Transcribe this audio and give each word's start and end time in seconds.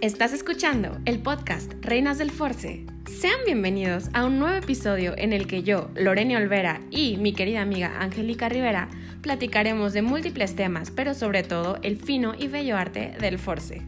Estás 0.00 0.32
escuchando 0.32 0.98
el 1.04 1.22
podcast 1.22 1.72
Reinas 1.80 2.18
del 2.18 2.30
Force. 2.30 2.84
Sean 3.06 3.38
bienvenidos 3.44 4.10
a 4.12 4.24
un 4.24 4.38
nuevo 4.38 4.56
episodio 4.56 5.14
en 5.16 5.32
el 5.32 5.46
que 5.46 5.62
yo, 5.62 5.88
Lorena 5.94 6.38
Olvera 6.38 6.80
y 6.90 7.16
mi 7.16 7.32
querida 7.32 7.62
amiga 7.62 8.00
Angélica 8.00 8.48
Rivera 8.48 8.88
platicaremos 9.22 9.92
de 9.92 10.02
múltiples 10.02 10.54
temas, 10.54 10.90
pero 10.90 11.14
sobre 11.14 11.42
todo 11.42 11.78
el 11.82 11.96
fino 11.96 12.34
y 12.38 12.48
bello 12.48 12.76
arte 12.76 13.14
del 13.20 13.38
Force. 13.38 13.82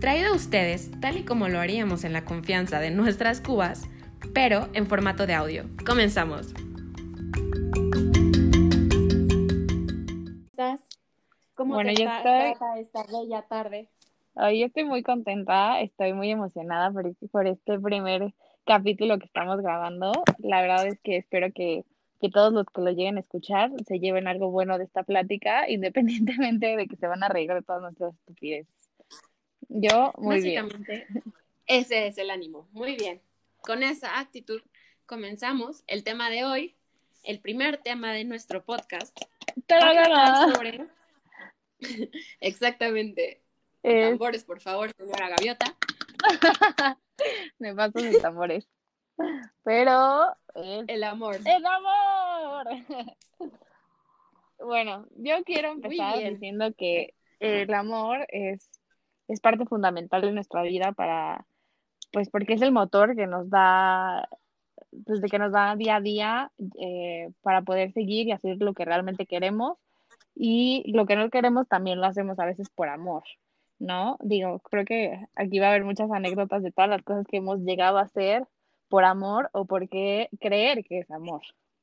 Traído 0.00 0.32
a 0.32 0.36
ustedes, 0.36 0.90
tal 1.00 1.18
y 1.18 1.24
como 1.24 1.48
lo 1.48 1.60
haríamos 1.60 2.04
en 2.04 2.12
la 2.12 2.24
confianza 2.24 2.80
de 2.80 2.90
nuestras 2.90 3.40
cubas, 3.40 3.88
pero 4.34 4.68
en 4.74 4.86
formato 4.86 5.26
de 5.26 5.34
audio. 5.34 5.64
Comenzamos. 5.86 6.48
estás? 10.50 10.80
¿Cómo 11.54 11.74
Bueno, 11.74 11.90
te 11.94 12.02
yo 12.02 12.08
está- 12.10 12.48
estoy- 12.50 12.80
esta 12.80 13.04
bella 13.04 13.42
tarde? 13.48 13.88
Hoy 14.36 14.64
estoy 14.64 14.84
muy 14.84 15.02
contenta, 15.04 15.80
estoy 15.80 16.12
muy 16.12 16.30
emocionada 16.30 16.90
por, 16.90 17.06
este- 17.06 17.28
por 17.28 17.46
este 17.46 17.78
primer 17.78 18.34
capítulo 18.66 19.18
que 19.18 19.26
estamos 19.26 19.60
grabando. 19.60 20.12
La 20.38 20.60
verdad 20.60 20.86
es 20.88 20.98
que 21.00 21.16
espero 21.16 21.52
que, 21.52 21.84
que 22.20 22.30
todos 22.30 22.52
los 22.52 22.66
que 22.66 22.80
lo 22.80 22.90
lleguen 22.90 23.16
a 23.16 23.20
escuchar 23.20 23.70
se 23.86 24.00
lleven 24.00 24.26
algo 24.26 24.50
bueno 24.50 24.76
de 24.76 24.84
esta 24.84 25.04
plática, 25.04 25.68
independientemente 25.70 26.76
de 26.76 26.86
que 26.88 26.96
se 26.96 27.06
van 27.06 27.22
a 27.22 27.28
reír 27.28 27.52
de 27.52 27.62
todas 27.62 27.82
nuestras 27.82 28.14
estupideces. 28.14 28.72
Yo, 29.68 30.12
muy 30.18 30.40
bien. 30.40 30.68
Básicamente, 30.68 31.06
ese 31.66 32.08
es 32.08 32.18
el 32.18 32.30
ánimo. 32.30 32.68
Muy 32.72 32.96
bien. 32.96 33.20
Con 33.62 33.82
esa 33.82 34.18
actitud 34.18 34.60
comenzamos 35.06 35.84
el 35.86 36.02
tema 36.02 36.28
de 36.28 36.44
hoy, 36.44 36.74
el 37.22 37.38
primer 37.38 37.78
tema 37.78 38.12
de 38.12 38.24
nuestro 38.24 38.64
podcast. 38.64 39.16
Sobre... 40.52 40.80
Exactamente. 42.40 43.43
Es- 43.84 44.10
Tambores, 44.10 44.44
por 44.44 44.60
favor, 44.60 44.90
señora 44.96 45.28
Gaviota. 45.28 45.76
me 47.58 47.74
paso 47.74 47.98
mis 48.00 48.20
tambores. 48.20 48.66
Pero 49.62 50.26
El 50.88 51.04
amor. 51.04 51.36
¡El 51.44 51.64
amor! 51.66 52.66
Bueno, 54.56 55.06
yo 55.16 55.42
quiero 55.44 55.72
empezar 55.72 56.16
diciendo 56.18 56.72
que 56.78 57.12
el 57.40 57.74
amor 57.74 58.24
es, 58.28 58.70
es 59.28 59.40
parte 59.40 59.66
fundamental 59.66 60.22
de 60.22 60.32
nuestra 60.32 60.62
vida 60.62 60.92
para, 60.92 61.44
pues 62.12 62.30
porque 62.30 62.54
es 62.54 62.62
el 62.62 62.72
motor 62.72 63.14
que 63.14 63.26
nos 63.26 63.50
da, 63.50 64.26
pues 65.04 65.20
de 65.20 65.28
que 65.28 65.38
nos 65.38 65.52
da 65.52 65.74
día 65.76 65.96
a 65.96 66.00
día 66.00 66.52
eh, 66.80 67.28
para 67.42 67.60
poder 67.62 67.92
seguir 67.92 68.28
y 68.28 68.32
hacer 68.32 68.56
lo 68.60 68.72
que 68.72 68.86
realmente 68.86 69.26
queremos 69.26 69.76
y 70.34 70.90
lo 70.92 71.04
que 71.04 71.16
no 71.16 71.28
queremos 71.28 71.68
también 71.68 72.00
lo 72.00 72.06
hacemos 72.06 72.38
a 72.38 72.46
veces 72.46 72.70
por 72.70 72.88
amor, 72.88 73.24
¿no? 73.78 74.16
Digo, 74.20 74.60
creo 74.60 74.84
que 74.84 75.18
aquí 75.34 75.58
va 75.58 75.66
a 75.66 75.70
haber 75.70 75.84
muchas 75.84 76.10
anécdotas 76.10 76.62
de 76.62 76.72
todas 76.72 76.90
las 76.90 77.02
cosas 77.02 77.26
que 77.26 77.38
hemos 77.38 77.60
llegado 77.60 77.98
a 77.98 78.02
hacer 78.02 78.46
por 78.88 79.04
amor 79.04 79.50
o 79.52 79.64
porque 79.66 80.28
creer 80.40 80.84
que 80.84 81.00
es 81.00 81.10
amor, 81.10 81.42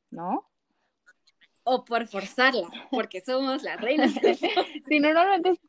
¿no? 0.09 0.47
O 1.63 1.85
por 1.85 2.07
forzarla, 2.07 2.67
porque 2.89 3.21
somos 3.21 3.63
las 3.63 3.79
reinas 3.79 4.11
Sí, 4.87 4.99
normalmente, 4.99 5.59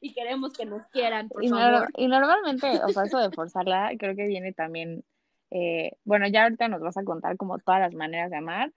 y 0.00 0.12
queremos 0.12 0.52
que 0.52 0.66
nos 0.66 0.84
quieran, 0.88 1.28
por 1.28 1.44
y, 1.44 1.48
favor. 1.48 1.88
y 1.96 2.08
normalmente, 2.08 2.80
o 2.84 2.88
sea, 2.88 3.04
eso 3.04 3.18
de 3.18 3.30
forzarla, 3.30 3.92
creo 3.98 4.16
que 4.16 4.26
viene 4.26 4.52
también, 4.52 5.04
eh, 5.50 5.92
bueno, 6.04 6.26
ya 6.26 6.42
ahorita 6.42 6.66
nos 6.68 6.80
vas 6.80 6.96
a 6.96 7.04
contar 7.04 7.36
como 7.36 7.58
todas 7.58 7.80
las 7.80 7.94
maneras 7.94 8.30
de 8.30 8.36
amar, 8.36 8.72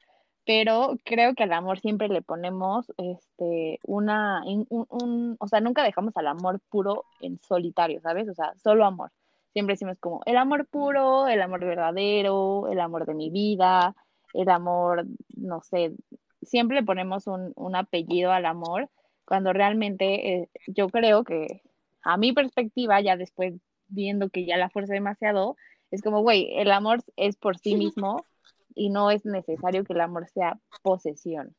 pero 0.46 0.98
creo 1.06 1.34
que 1.36 1.44
al 1.44 1.54
amor 1.54 1.80
siempre 1.80 2.08
le 2.10 2.22
ponemos, 2.22 2.86
este, 2.98 3.80
una, 3.86 4.44
un, 4.46 4.68
un- 4.70 5.38
o 5.40 5.48
sea, 5.48 5.60
nunca 5.62 5.84
dejamos 5.84 6.16
al 6.18 6.28
amor 6.28 6.60
puro 6.70 7.06
en 7.22 7.40
solitario, 7.42 8.02
¿sabes? 8.02 8.30
O 8.30 8.34
sea, 8.36 8.54
solo 8.64 8.86
amor. 8.86 9.12
Siempre 9.54 9.74
decimos 9.74 9.98
como 10.00 10.22
el 10.26 10.38
amor 10.38 10.68
puro, 10.68 11.28
el 11.28 11.42
amor 11.42 11.62
verdadero, 11.62 12.68
el 12.70 12.80
amor 12.80 13.06
de 13.06 13.16
mi 13.16 13.30
vida, 13.30 13.96
el 14.34 14.50
amor, 14.50 15.06
no 15.36 15.62
sé, 15.62 15.94
siempre 16.42 16.78
le 16.78 16.84
ponemos 16.86 17.28
un, 17.28 17.54
un 17.56 17.76
apellido 17.76 18.32
al 18.32 18.46
amor, 18.46 18.90
cuando 19.26 19.54
realmente 19.54 20.36
eh, 20.44 20.50
yo 20.68 20.90
creo 20.90 21.24
que 21.24 21.62
a 22.04 22.18
mi 22.18 22.34
perspectiva, 22.34 23.02
ya 23.02 23.18
después 23.18 23.54
viendo 23.88 24.30
que 24.30 24.46
ya 24.46 24.58
la 24.58 24.70
fuerza 24.70 24.94
demasiado, 24.94 25.56
es 25.92 26.02
como, 26.02 26.22
güey, 26.22 26.50
el 26.60 26.72
amor 26.72 27.04
es 27.16 27.36
por 27.38 27.58
sí 27.58 27.76
mismo 27.76 28.26
y 28.76 28.90
no 28.90 29.10
es 29.10 29.26
necesario 29.26 29.84
que 29.84 29.94
el 29.94 30.02
amor 30.02 30.28
sea 30.30 30.60
posesión. 30.84 31.56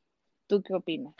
¿Tú 0.47 0.63
qué 0.63 0.75
opinas? 0.75 1.15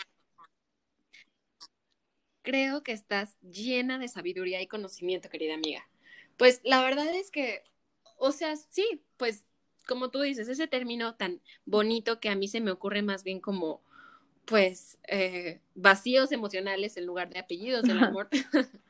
Creo 2.43 2.83
que 2.85 2.93
estás 2.93 3.37
llena 3.41 3.99
de 3.99 4.07
sabiduría 4.07 4.63
y 4.63 4.69
conocimiento, 4.69 5.29
querida 5.29 5.55
amiga. 5.55 5.89
Pues 6.37 6.61
la 6.63 6.83
verdad 6.83 7.13
es 7.13 7.31
que, 7.31 7.65
o 8.19 8.31
sea, 8.31 8.55
sí, 8.57 9.03
pues 9.17 9.45
como 9.87 10.11
tú 10.11 10.21
dices, 10.21 10.49
ese 10.49 10.67
término 10.67 11.15
tan 11.15 11.41
bonito 11.65 12.21
que 12.21 12.29
a 12.29 12.37
mí 12.37 12.49
se 12.49 12.61
me 12.61 12.71
ocurre 12.71 13.03
más 13.03 13.25
bien 13.25 13.41
como, 13.41 13.83
pues, 14.45 14.99
eh, 15.09 15.61
vacíos 15.75 16.33
emocionales 16.33 16.97
en 16.97 17.07
lugar 17.07 17.31
de 17.31 17.39
apellidos 17.39 17.83
del 17.83 18.03
amor. 18.03 18.29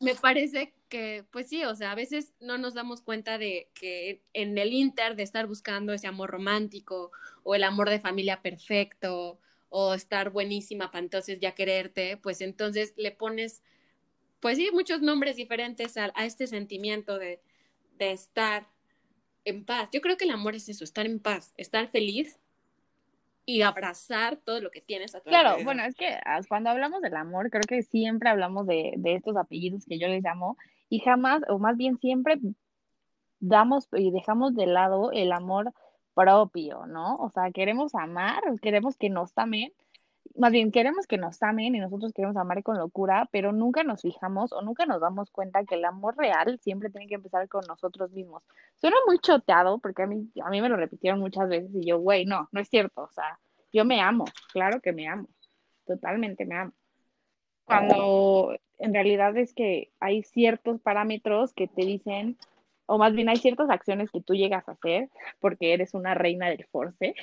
me 0.00 0.14
parece 0.14 0.74
que, 0.88 1.24
pues 1.30 1.48
sí, 1.48 1.64
o 1.64 1.74
sea, 1.74 1.92
a 1.92 1.96
veces 1.96 2.32
no 2.40 2.58
nos 2.58 2.74
damos 2.74 3.02
cuenta 3.02 3.38
de 3.38 3.70
que 3.74 4.22
en 4.32 4.56
el 4.56 4.72
inter 4.72 5.16
de 5.16 5.22
estar 5.22 5.46
buscando 5.46 5.92
ese 5.92 6.06
amor 6.06 6.30
romántico 6.30 7.10
o 7.42 7.54
el 7.54 7.64
amor 7.64 7.90
de 7.90 8.00
familia 8.00 8.40
perfecto 8.40 9.40
o 9.68 9.94
estar 9.94 10.30
buenísima 10.30 10.90
para 10.90 11.04
entonces 11.04 11.40
ya 11.40 11.54
quererte, 11.54 12.16
pues 12.16 12.40
entonces 12.40 12.94
le 12.96 13.10
pones, 13.10 13.62
pues 14.40 14.56
sí, 14.56 14.70
muchos 14.72 15.02
nombres 15.02 15.36
diferentes 15.36 15.96
a, 15.96 16.12
a 16.14 16.24
este 16.24 16.46
sentimiento 16.46 17.18
de, 17.18 17.40
de 17.98 18.12
estar 18.12 18.68
en 19.44 19.64
paz. 19.64 19.88
Yo 19.92 20.00
creo 20.00 20.16
que 20.16 20.24
el 20.24 20.30
amor 20.30 20.54
es 20.54 20.68
eso, 20.68 20.84
estar 20.84 21.06
en 21.06 21.20
paz, 21.20 21.52
estar 21.56 21.90
feliz 21.90 22.38
y 23.48 23.62
abrazar 23.62 24.36
todo 24.36 24.60
lo 24.60 24.70
que 24.70 24.82
tienes 24.82 25.14
a 25.14 25.20
tu 25.20 25.30
Claro, 25.30 25.56
bueno, 25.64 25.82
es 25.82 25.94
que 25.94 26.18
ah, 26.26 26.38
cuando 26.46 26.68
hablamos 26.68 27.00
del 27.00 27.16
amor, 27.16 27.48
creo 27.48 27.62
que 27.66 27.82
siempre 27.82 28.28
hablamos 28.28 28.66
de, 28.66 28.92
de 28.98 29.14
estos 29.14 29.38
apellidos 29.38 29.86
que 29.86 29.98
yo 29.98 30.06
les 30.06 30.22
llamo 30.22 30.58
y 30.90 30.98
jamás, 30.98 31.40
o 31.48 31.58
más 31.58 31.78
bien 31.78 31.96
siempre 31.96 32.38
damos 33.40 33.88
y 33.92 34.10
dejamos 34.10 34.54
de 34.54 34.66
lado 34.66 35.12
el 35.12 35.32
amor 35.32 35.72
propio, 36.12 36.84
¿no? 36.84 37.16
O 37.16 37.30
sea, 37.30 37.50
queremos 37.50 37.94
amar, 37.94 38.42
queremos 38.60 38.98
que 38.98 39.08
nos 39.08 39.32
amen, 39.38 39.72
más 40.36 40.52
bien 40.52 40.70
queremos 40.70 41.06
que 41.06 41.18
nos 41.18 41.42
amen 41.42 41.74
y 41.74 41.80
nosotros 41.80 42.12
queremos 42.12 42.36
amar 42.36 42.62
con 42.62 42.78
locura, 42.78 43.28
pero 43.32 43.52
nunca 43.52 43.82
nos 43.82 44.02
fijamos 44.02 44.52
o 44.52 44.62
nunca 44.62 44.86
nos 44.86 45.00
damos 45.00 45.30
cuenta 45.30 45.64
que 45.64 45.76
el 45.76 45.84
amor 45.84 46.16
real 46.16 46.58
siempre 46.60 46.90
tiene 46.90 47.08
que 47.08 47.14
empezar 47.14 47.48
con 47.48 47.62
nosotros 47.66 48.10
mismos. 48.12 48.42
Suena 48.76 48.96
muy 49.06 49.18
choteado 49.18 49.78
porque 49.78 50.02
a 50.02 50.06
mí, 50.06 50.30
a 50.42 50.50
mí 50.50 50.60
me 50.60 50.68
lo 50.68 50.76
repitieron 50.76 51.20
muchas 51.20 51.48
veces 51.48 51.70
y 51.74 51.86
yo, 51.86 51.98
güey, 51.98 52.24
no, 52.24 52.48
no 52.52 52.60
es 52.60 52.68
cierto, 52.68 53.02
o 53.02 53.12
sea, 53.12 53.38
yo 53.72 53.84
me 53.84 54.00
amo, 54.00 54.24
claro 54.52 54.80
que 54.80 54.92
me 54.92 55.08
amo, 55.08 55.28
totalmente 55.86 56.44
me 56.46 56.56
amo. 56.56 56.72
Cuando 57.64 58.56
en 58.78 58.94
realidad 58.94 59.36
es 59.36 59.52
que 59.52 59.90
hay 60.00 60.22
ciertos 60.22 60.80
parámetros 60.80 61.52
que 61.52 61.68
te 61.68 61.84
dicen, 61.84 62.38
o 62.86 62.96
más 62.96 63.12
bien 63.12 63.28
hay 63.28 63.36
ciertas 63.36 63.68
acciones 63.68 64.10
que 64.10 64.22
tú 64.22 64.34
llegas 64.34 64.66
a 64.68 64.72
hacer 64.72 65.10
porque 65.40 65.74
eres 65.74 65.92
una 65.92 66.14
reina 66.14 66.48
del 66.48 66.64
force 66.66 67.14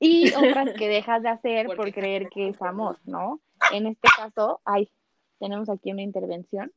y 0.00 0.32
otras 0.34 0.72
que 0.74 0.88
dejas 0.88 1.22
de 1.22 1.28
hacer 1.28 1.66
por 1.66 1.92
creer 1.92 2.28
que 2.30 2.48
es 2.48 2.60
amor, 2.62 2.98
¿no? 3.04 3.40
En 3.72 3.86
este 3.86 4.08
caso, 4.16 4.60
ay, 4.64 4.90
tenemos 5.38 5.68
aquí 5.68 5.92
una 5.92 6.02
intervención 6.02 6.72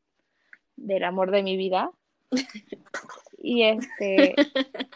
del 0.76 1.04
amor 1.06 1.32
de 1.32 1.42
mi 1.42 1.58
vida. 1.58 1.92
Y 3.38 3.64
este, 3.64 4.36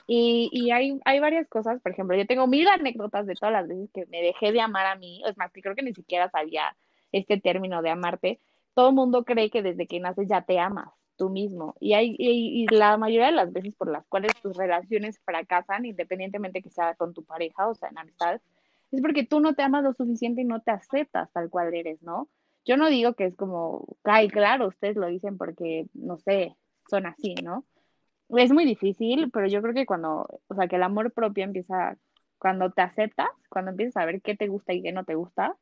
y, 0.08 0.50
y 0.52 0.72
hay, 0.72 1.00
hay 1.06 1.20
varias 1.20 1.48
cosas, 1.48 1.82
por 1.82 1.92
ejemplo, 1.92 2.16
yo 2.16 2.26
tengo 2.26 2.48
mil 2.48 2.68
anécdotas 2.68 3.26
de 3.26 3.36
todas 3.36 3.54
las 3.54 3.68
veces 3.68 3.90
que 3.94 4.06
me 4.08 4.22
dejé 4.22 4.52
de 4.52 4.62
amar 4.62 4.86
a 4.86 4.96
mí, 4.96 5.22
es 5.26 5.38
más, 5.38 5.52
que 5.52 5.62
creo 5.62 5.76
que 5.76 5.84
ni 5.84 5.94
siquiera 5.94 6.30
sabía 6.30 6.76
este 7.12 7.40
término 7.40 7.82
de 7.82 7.90
amarte. 7.90 8.40
Todo 8.73 8.90
el 8.90 8.96
mundo 8.96 9.26
cree 9.26 9.50
que 9.50 9.62
desde 9.62 9.88
que 9.88 10.00
naces 10.00 10.28
ya 10.30 10.44
te 10.44 10.59
amas 10.59 10.90
tú 11.17 11.29
mismo. 11.29 11.75
Y, 11.79 11.93
hay, 11.93 12.16
y, 12.17 12.64
y 12.64 12.67
la 12.67 12.97
mayoría 12.97 13.28
de 13.28 13.34
las 13.34 13.52
veces 13.52 13.73
por 13.75 13.90
las 13.90 14.05
cuales 14.08 14.31
tus 14.41 14.55
relaciones 14.55 15.19
fracasan, 15.25 15.85
independientemente 15.85 16.61
que 16.61 16.69
sea 16.69 16.96
con 16.96 17.14
tu 17.14 17.23
pareja 17.25 17.67
o 17.67 17.75
sea 17.75 17.90
en 17.90 17.97
amistad, 17.97 18.41
es 18.91 19.02
porque 19.02 19.25
tú 19.25 19.40
no 19.40 19.53
te 19.53 19.64
amas 19.64 19.84
lo 19.84 19.93
suficiente 19.93 20.41
y 20.41 20.46
no 20.46 20.61
te 20.61 20.72
aceptas 20.72 21.31
tal 21.34 21.49
cual 21.49 21.73
eres, 21.73 22.02
¿no? 22.02 22.29
Yo 22.66 22.78
no 22.78 22.90
digo 22.90 23.14
que 23.14 23.25
es 23.25 23.35
como, 23.35 23.85
ay, 24.03 24.29
claro, 24.29 24.67
ustedes 24.67 24.96
lo 24.97 25.08
dicen 25.08 25.37
porque, 25.37 25.87
no 25.93 26.17
sé, 26.17 26.55
son 26.90 27.05
así, 27.05 27.35
¿no? 27.43 27.66
Es 28.29 28.52
muy 28.52 28.66
difícil, 28.66 29.31
pero 29.31 29.47
yo 29.47 29.61
creo 29.61 29.73
que 29.73 29.85
cuando, 29.85 30.28
o 30.47 30.55
sea, 30.55 30.67
que 30.67 30.75
el 30.75 30.84
amor 30.84 31.11
propio 31.13 31.46
empieza, 31.46 31.97
cuando 32.37 32.72
te 32.72 32.81
aceptas, 32.81 33.29
cuando 33.49 33.72
empiezas 33.72 33.97
a 33.97 34.05
ver 34.05 34.22
qué 34.22 34.35
te 34.35 34.47
gusta 34.47 34.73
y 34.73 34.81
qué 34.81 34.91
no 34.91 35.05
te 35.05 35.16
gusta, 35.16 35.55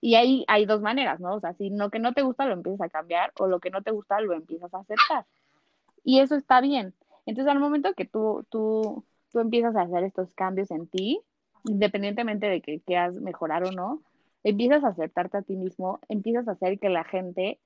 y 0.00 0.14
ahí 0.14 0.44
hay 0.48 0.66
dos 0.66 0.80
maneras, 0.82 1.20
¿no? 1.20 1.34
O 1.34 1.40
sea, 1.40 1.54
si 1.54 1.70
lo 1.70 1.90
que 1.90 1.98
no 1.98 2.12
te 2.12 2.22
gusta 2.22 2.46
lo 2.46 2.52
empiezas 2.54 2.80
a 2.82 2.88
cambiar 2.88 3.32
o 3.38 3.46
lo 3.46 3.60
que 3.60 3.70
no 3.70 3.82
te 3.82 3.90
gusta 3.90 4.20
lo 4.20 4.34
empiezas 4.34 4.72
a 4.74 4.78
aceptar. 4.78 5.26
Y 6.04 6.20
eso 6.20 6.36
está 6.36 6.60
bien. 6.60 6.94
Entonces, 7.26 7.50
al 7.52 7.60
momento 7.60 7.94
que 7.94 8.04
tú, 8.04 8.46
tú, 8.50 9.04
tú 9.32 9.40
empiezas 9.40 9.74
a 9.76 9.82
hacer 9.82 10.04
estos 10.04 10.32
cambios 10.34 10.70
en 10.70 10.86
ti, 10.88 11.20
independientemente 11.64 12.46
de 12.46 12.62
que 12.62 12.80
quieras 12.80 13.14
mejorar 13.16 13.64
o 13.64 13.72
no, 13.72 14.02
empiezas 14.44 14.84
a 14.84 14.88
aceptarte 14.88 15.38
a 15.38 15.42
ti 15.42 15.56
mismo, 15.56 16.00
empiezas 16.08 16.46
a 16.48 16.52
hacer 16.52 16.78
que 16.78 16.88
la 16.88 17.04
gente 17.04 17.60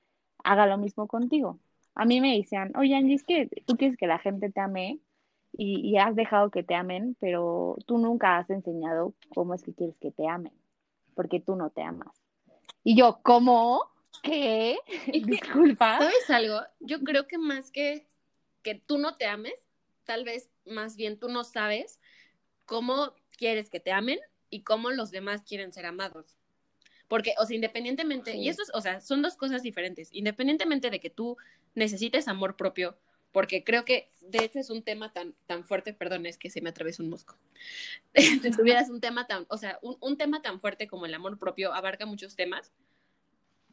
haga 0.44 0.67
lo 0.67 0.79
mismo 0.79 1.06
contigo. 1.06 1.59
A 1.94 2.06
mí 2.06 2.21
me 2.21 2.37
decían, 2.37 2.73
oye 2.76 2.97
Angie, 2.97 3.17
es 3.17 3.25
que 3.25 3.49
tú 3.67 3.76
quieres 3.76 3.97
que 3.99 4.06
la 4.06 4.19
gente 4.19 4.50
te 4.50 4.61
ame 4.61 5.00
y, 5.53 5.81
y 5.81 5.99
has 5.99 6.15
dejado 6.17 6.50
que 6.50 6.62
te 6.62 6.75
amen, 6.75 7.17
pero 7.21 7.76
tú 7.87 7.99
nunca 7.99 8.38
has 8.38 8.49
enseñado 8.50 9.15
cómo 9.35 9.55
es 9.55 9.62
que 9.62 9.75
quieres 9.75 9.99
que 9.99 10.11
te 10.12 10.26
amen, 10.29 10.53
porque 11.15 11.41
tú 11.41 11.57
no 11.57 11.71
te 11.71 11.83
amas. 11.83 12.23
Y 12.83 12.97
yo, 12.97 13.21
¿cómo? 13.23 13.83
¿Qué? 14.23 14.79
Es 15.07 15.25
que, 15.25 15.33
Disculpa. 15.33 15.99
¿Sabes 15.99 16.31
algo? 16.31 16.61
Yo 16.81 17.01
creo 17.01 17.27
que 17.27 17.39
más 17.39 17.71
que 17.71 18.11
que 18.62 18.75
tú 18.75 18.99
no 18.99 19.17
te 19.17 19.27
ames, 19.27 19.55
tal 20.05 20.25
vez 20.25 20.51
más 20.67 20.97
bien 20.97 21.19
tú 21.19 21.29
no 21.29 21.45
sabes 21.45 22.01
cómo 22.65 23.15
quieres 23.37 23.71
que 23.71 23.81
te 23.81 23.93
amen 23.93 24.19
y 24.51 24.62
cómo 24.62 24.91
los 24.91 25.11
demás 25.11 25.43
quieren 25.43 25.73
ser 25.73 25.87
amados. 25.87 26.37
Porque, 27.09 27.35
o 27.39 27.47
sea, 27.47 27.57
independientemente, 27.57 28.37
y 28.37 28.49
eso 28.49 28.62
es, 28.62 28.71
o 28.73 28.81
sea, 28.81 29.01
son 29.01 29.23
dos 29.23 29.37
cosas 29.37 29.62
diferentes. 29.62 30.11
Independientemente 30.12 30.91
de 30.91 31.01
que 31.01 31.11
tú 31.11 31.37
necesites 31.75 32.29
amor 32.29 32.57
propio, 32.57 32.97
porque 33.32 33.65
creo 33.65 33.85
que, 33.85 34.11
de 34.21 34.44
hecho, 34.44 34.59
es 34.59 34.71
un 34.71 34.82
tema 34.82 35.12
tan, 35.12 35.35
tan 35.47 35.65
fuerte, 35.65 35.93
perdón, 35.94 36.27
es 36.27 36.38
que 36.38 36.50
se 36.50 36.61
me 36.61 36.71
atravesó 36.71 37.03
un 37.03 37.11
mosco. 37.11 37.37
Si 38.43 38.53
tuvieras 38.53 38.91
un 38.91 39.00
tema 39.00 39.27
tan, 39.27 39.47
o 39.50 39.59
sea, 39.59 39.79
un, 39.82 39.97
un 40.00 40.17
tema 40.19 40.43
tan 40.43 40.61
fuerte 40.61 40.88
como 40.88 41.06
el 41.06 41.15
amor 41.15 41.38
propio 41.38 41.73
abarca 41.75 42.06
muchos 42.06 42.37
temas, 42.37 42.73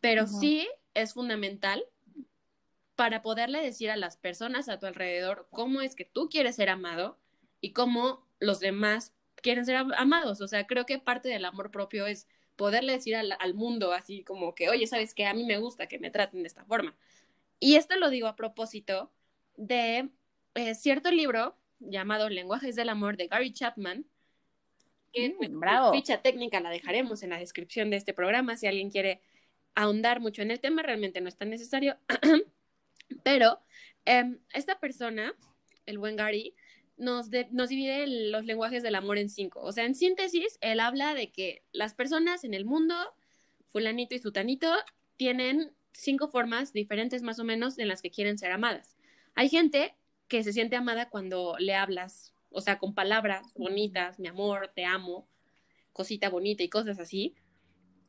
pero 0.01 0.25
Ujú. 0.25 0.27
sí 0.27 0.67
es 0.93 1.13
fundamental 1.13 1.83
para 2.95 3.21
poderle 3.21 3.61
decir 3.61 3.91
a 3.91 3.97
las 3.97 4.17
personas 4.17 4.69
a 4.69 4.79
tu 4.79 4.85
alrededor 4.87 5.47
cómo 5.51 5.81
es 5.81 5.95
que 5.95 6.05
tú 6.05 6.29
quieres 6.29 6.55
ser 6.55 6.69
amado 6.69 7.17
y 7.61 7.73
cómo 7.73 8.25
los 8.39 8.59
demás 8.59 9.13
quieren 9.41 9.65
ser 9.65 9.75
am- 9.75 9.93
amados. 9.97 10.41
O 10.41 10.47
sea, 10.47 10.65
creo 10.67 10.85
que 10.85 10.99
parte 10.99 11.29
del 11.29 11.45
amor 11.45 11.69
propio 11.71 12.07
es 12.07 12.27
poderle 12.55 12.93
decir 12.93 13.15
al, 13.15 13.35
al 13.39 13.53
mundo 13.53 13.93
así 13.93 14.23
como 14.23 14.55
que, 14.55 14.69
oye, 14.69 14.87
¿sabes 14.87 15.13
qué? 15.13 15.25
A 15.27 15.33
mí 15.33 15.43
me 15.45 15.59
gusta 15.59 15.87
que 15.87 15.99
me 15.99 16.09
traten 16.11 16.41
de 16.41 16.47
esta 16.47 16.65
forma. 16.65 16.95
Y 17.59 17.75
esto 17.75 17.97
lo 17.97 18.09
digo 18.09 18.27
a 18.27 18.35
propósito 18.35 19.11
de 19.57 20.09
eh, 20.55 20.75
cierto 20.75 21.11
libro 21.11 21.57
llamado 21.79 22.29
Lenguajes 22.29 22.75
del 22.75 22.89
Amor 22.89 23.17
de 23.17 23.27
Gary 23.27 23.51
Chapman, 23.51 24.05
que 25.13 25.29
Mm, 25.29 25.59
bravo. 25.59 25.91
ficha 25.93 26.21
técnica 26.21 26.59
la 26.59 26.69
dejaremos 26.69 27.23
en 27.23 27.31
la 27.31 27.37
descripción 27.39 27.89
de 27.89 27.97
este 27.97 28.13
programa 28.13 28.55
si 28.57 28.67
alguien 28.67 28.89
quiere 28.89 29.21
ahondar 29.75 30.19
mucho 30.19 30.41
en 30.41 30.51
el 30.51 30.59
tema, 30.59 30.81
realmente 30.81 31.21
no 31.21 31.27
es 31.29 31.37
tan 31.37 31.49
necesario. 31.49 31.97
Pero 33.23 33.59
em, 34.05 34.39
esta 34.53 34.79
persona, 34.79 35.33
el 35.85 35.97
buen 35.97 36.15
Gary, 36.15 36.55
nos, 36.97 37.29
de- 37.29 37.47
nos 37.51 37.69
divide 37.69 38.07
los 38.31 38.45
lenguajes 38.45 38.81
del 38.83 38.95
amor 38.95 39.17
en 39.17 39.29
cinco. 39.29 39.61
O 39.61 39.71
sea, 39.71 39.85
en 39.85 39.93
síntesis, 39.95 40.57
él 40.61 40.79
habla 40.79 41.13
de 41.13 41.31
que 41.31 41.63
las 41.71 41.93
personas 41.93 42.43
en 42.43 42.53
el 42.53 42.65
mundo, 42.65 42.95
fulanito 43.71 44.15
y 44.15 44.19
sutanito, 44.19 44.71
tienen 45.15 45.71
cinco 45.93 46.27
formas 46.27 46.73
diferentes 46.73 47.21
más 47.21 47.39
o 47.39 47.43
menos 47.43 47.77
en 47.79 47.87
las 47.87 48.01
que 48.01 48.11
quieren 48.11 48.37
ser 48.37 48.51
amadas. 48.51 48.96
Hay 49.37 49.49
gente 49.49 49.93
que 50.27 50.43
se 50.43 50.51
siente 50.51 50.75
amada 50.75 51.11
cuando 51.11 51.55
le 51.59 51.75
hablas, 51.75 52.33
o 52.49 52.59
sea, 52.59 52.79
con 52.79 52.95
palabras 52.95 53.53
bonitas, 53.55 54.17
mi 54.17 54.27
amor, 54.27 54.71
te 54.73 54.83
amo, 54.83 55.27
cosita 55.93 56.27
bonita 56.29 56.63
y 56.63 56.69
cosas 56.69 56.97
así. 56.97 57.35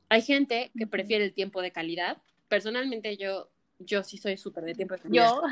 Hay 0.09 0.23
gente 0.23 0.73
que 0.75 0.87
prefiere 0.87 1.27
el 1.27 1.35
tiempo 1.35 1.61
de 1.61 1.71
calidad. 1.71 2.17
Personalmente 2.49 3.19
yo, 3.19 3.51
yo 3.79 4.03
sí 4.05 4.17
soy 4.17 4.39
súper 4.39 4.65
de 4.65 4.75
tiempo 4.75 4.95
de 4.95 5.01
calidad. 5.03 5.31
Yo, 5.31 5.43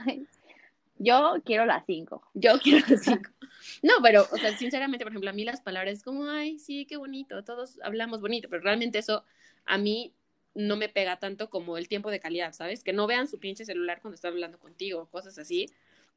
yo 0.98 1.42
quiero 1.44 1.66
las 1.66 1.84
cinco. 1.84 2.22
Yo 2.32 2.58
quiero 2.58 2.86
las 2.88 3.02
cinco. 3.02 3.30
No, 3.82 3.96
pero, 4.02 4.26
o 4.32 4.36
sea, 4.38 4.56
sinceramente, 4.56 5.04
por 5.04 5.12
ejemplo, 5.12 5.28
a 5.28 5.34
mí 5.34 5.44
las 5.44 5.60
palabras 5.60 5.98
es 5.98 6.02
como, 6.02 6.24
ay, 6.24 6.58
sí, 6.58 6.86
qué 6.86 6.96
bonito, 6.96 7.44
todos 7.44 7.78
hablamos 7.82 8.22
bonito, 8.22 8.48
pero 8.48 8.62
realmente 8.62 8.98
eso 8.98 9.24
a 9.66 9.76
mí 9.76 10.14
no 10.56 10.76
me 10.76 10.88
pega 10.88 11.18
tanto 11.18 11.50
como 11.50 11.76
el 11.76 11.88
tiempo 11.88 12.10
de 12.10 12.20
calidad, 12.20 12.52
¿sabes? 12.52 12.82
Que 12.82 12.92
no 12.92 13.06
vean 13.06 13.28
su 13.28 13.38
pinche 13.38 13.64
celular 13.64 14.00
cuando 14.00 14.14
están 14.14 14.32
hablando 14.32 14.58
contigo, 14.58 15.06
cosas 15.10 15.38
así. 15.38 15.66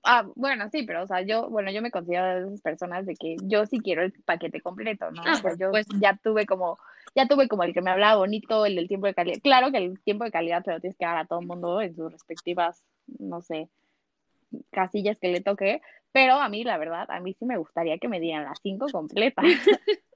Ah, 0.03 0.25
bueno, 0.35 0.69
sí, 0.71 0.83
pero 0.83 1.03
o 1.03 1.07
sea, 1.07 1.21
yo, 1.21 1.49
bueno, 1.49 1.71
yo 1.71 1.81
me 1.81 1.91
considero 1.91 2.25
de 2.25 2.47
esas 2.47 2.61
personas 2.61 3.05
de 3.05 3.15
que 3.15 3.35
yo 3.43 3.65
sí 3.65 3.79
quiero 3.79 4.01
el 4.01 4.13
paquete 4.13 4.61
completo, 4.61 5.11
¿no? 5.11 5.23
Ah, 5.25 5.33
o 5.37 5.41
sea, 5.41 5.51
yo 5.57 5.67
supuesto. 5.67 5.97
ya 5.99 6.17
tuve 6.23 6.45
como, 6.45 6.77
ya 7.15 7.27
tuve 7.27 7.49
como 7.49 7.63
el 7.63 7.73
que 7.73 7.81
me 7.81 7.91
hablaba 7.91 8.15
bonito, 8.15 8.65
el 8.65 8.75
del 8.75 8.87
tiempo 8.87 9.07
de 9.07 9.13
calidad. 9.13 9.39
Claro 9.43 9.71
que 9.71 9.77
el 9.77 9.99
tiempo 9.99 10.23
de 10.23 10.31
calidad 10.31 10.63
te 10.63 10.71
lo 10.71 10.79
tienes 10.79 10.97
que 10.97 11.05
dar 11.05 11.17
a 11.17 11.25
todo 11.25 11.41
el 11.41 11.47
mundo 11.47 11.81
en 11.81 11.95
sus 11.95 12.11
respectivas, 12.11 12.81
no 13.19 13.41
sé, 13.41 13.69
casillas 14.71 15.19
que 15.19 15.27
le 15.27 15.41
toque, 15.41 15.81
pero 16.13 16.35
a 16.35 16.47
mí, 16.47 16.63
la 16.63 16.77
verdad, 16.77 17.05
a 17.09 17.19
mí 17.19 17.33
sí 17.33 17.45
me 17.45 17.57
gustaría 17.57 17.97
que 17.97 18.07
me 18.07 18.21
dieran 18.21 18.45
las 18.45 18.59
cinco 18.61 18.87
completas. 18.91 19.45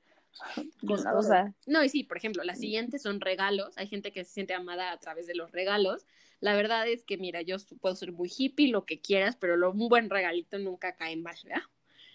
O 0.88 1.21
sea, 1.21 1.53
No, 1.68 1.83
y 1.83 1.89
sí, 1.89 2.03
por 2.03 2.18
ejemplo, 2.18 2.44
las 2.44 2.59
siguientes 2.59 3.01
son 3.01 3.21
regalos. 3.21 3.77
Hay 3.77 3.88
gente 3.88 4.12
que 4.12 4.24
se 4.25 4.33
siente 4.33 4.53
amada 4.53 4.91
a 4.91 5.00
través 5.00 5.27
de 5.27 5.35
los 5.35 5.51
regalos. 5.51 6.06
La 6.39 6.56
verdad 6.56 6.88
es 6.88 7.06
que, 7.06 7.18
mira, 7.18 7.41
yo 7.41 7.56
puedo 7.80 7.95
ser 7.95 8.12
muy 8.12 8.30
hippie, 8.35 8.69
lo 8.69 8.85
que 8.85 9.00
quieras, 9.00 9.38
pero 9.38 9.56
lo- 9.56 9.71
un 9.71 9.88
buen 9.88 10.09
regalito 10.09 10.59
nunca 10.59 10.95
cae 10.95 11.15
mal, 11.15 11.35
¿verdad? 11.44 11.62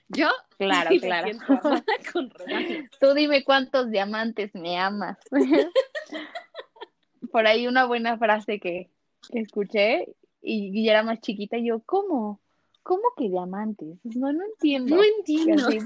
Yo 0.09 0.29
claro, 0.59 0.91
sí 0.91 1.01
claro. 1.01 1.39
con 2.13 2.31
regalos. 2.31 2.85
Tú 3.01 3.15
dime 3.15 3.45
cuántos 3.45 3.91
diamantes 3.91 4.55
me 4.55 4.79
amas. 4.79 5.19
Por 7.33 7.47
ahí 7.47 7.67
una 7.67 7.87
buena 7.87 8.19
frase 8.19 8.61
que, 8.61 8.91
que 9.31 9.41
escuché 9.41 10.15
y, 10.41 10.71
y 10.79 10.89
era 10.89 11.03
más 11.03 11.21
chiquita 11.21 11.59
y 11.59 11.69
yo, 11.69 11.81
¿cómo? 11.85 12.41
¿Cómo 12.83 13.03
que 13.17 13.29
diamantes? 13.29 13.99
No, 14.05 14.33
no 14.33 14.45
entiendo. 14.45 14.97
No 14.97 15.03
entiendo. 15.03 15.67
así, 15.67 15.79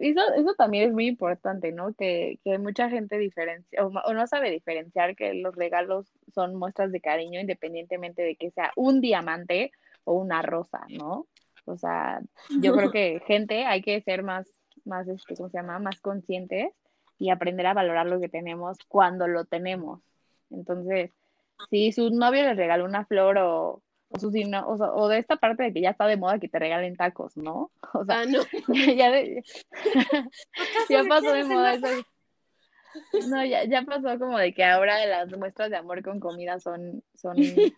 eso, 0.00 0.20
eso 0.36 0.54
también 0.56 0.88
es 0.88 0.92
muy 0.92 1.06
importante, 1.06 1.72
¿no? 1.72 1.92
Que, 1.94 2.38
que 2.44 2.58
mucha 2.58 2.88
gente 2.88 3.18
diferencia 3.18 3.84
o, 3.84 4.12
no 4.12 4.26
sabe 4.26 4.50
diferenciar 4.50 5.16
que 5.16 5.34
los 5.34 5.54
regalos 5.54 6.12
son 6.34 6.54
muestras 6.56 6.92
de 6.92 7.00
cariño 7.00 7.40
independientemente 7.40 8.22
de 8.22 8.36
que 8.36 8.50
sea 8.50 8.72
un 8.76 9.00
diamante 9.00 9.70
o 10.04 10.14
una 10.14 10.42
rosa, 10.42 10.86
¿no? 10.88 11.26
O 11.64 11.76
sea, 11.76 12.20
yo 12.60 12.74
creo 12.74 12.90
que 12.90 13.20
gente 13.26 13.64
hay 13.64 13.82
que 13.82 14.00
ser 14.00 14.22
más, 14.22 14.48
más, 14.84 15.06
este, 15.08 15.36
¿cómo 15.36 15.48
se 15.50 15.58
llama? 15.58 15.78
Más 15.78 16.00
conscientes 16.00 16.72
y 17.18 17.30
aprender 17.30 17.66
a 17.66 17.74
valorar 17.74 18.06
lo 18.06 18.18
que 18.18 18.28
tenemos 18.28 18.78
cuando 18.88 19.28
lo 19.28 19.44
tenemos. 19.44 20.00
Entonces, 20.50 21.12
si 21.70 21.92
su 21.92 22.10
novio 22.10 22.42
le 22.42 22.54
regaló 22.54 22.84
una 22.84 23.04
flor 23.04 23.38
o, 23.38 23.82
o, 24.12 24.18
su, 24.18 24.30
signo- 24.30 24.66
o, 24.66 24.74
o 24.74 25.08
de 25.08 25.18
esta 25.18 25.36
parte 25.36 25.62
de 25.64 25.72
que 25.72 25.80
ya 25.80 25.90
está 25.90 26.06
de 26.06 26.16
moda 26.16 26.38
que 26.38 26.48
te 26.48 26.58
regalen 26.58 26.96
tacos, 26.96 27.36
¿no? 27.36 27.70
O 27.94 28.04
sea, 28.04 28.20
Ah, 28.20 28.24
no. 28.26 28.40
ya, 28.96 29.10
de- 29.10 29.42
ya 30.88 31.02
me 31.02 31.08
pasó 31.08 31.32
de 31.32 31.44
moda 31.44 31.74
eso. 31.74 31.86
No, 33.28 33.44
ya, 33.44 33.64
ya 33.64 33.82
pasó 33.82 34.18
como 34.18 34.38
de 34.38 34.52
que 34.52 34.64
ahora 34.64 35.04
las 35.06 35.30
muestras 35.36 35.70
de 35.70 35.76
amor 35.76 36.02
con 36.02 36.20
comida 36.20 36.58
son, 36.60 37.02
son, 37.14 37.36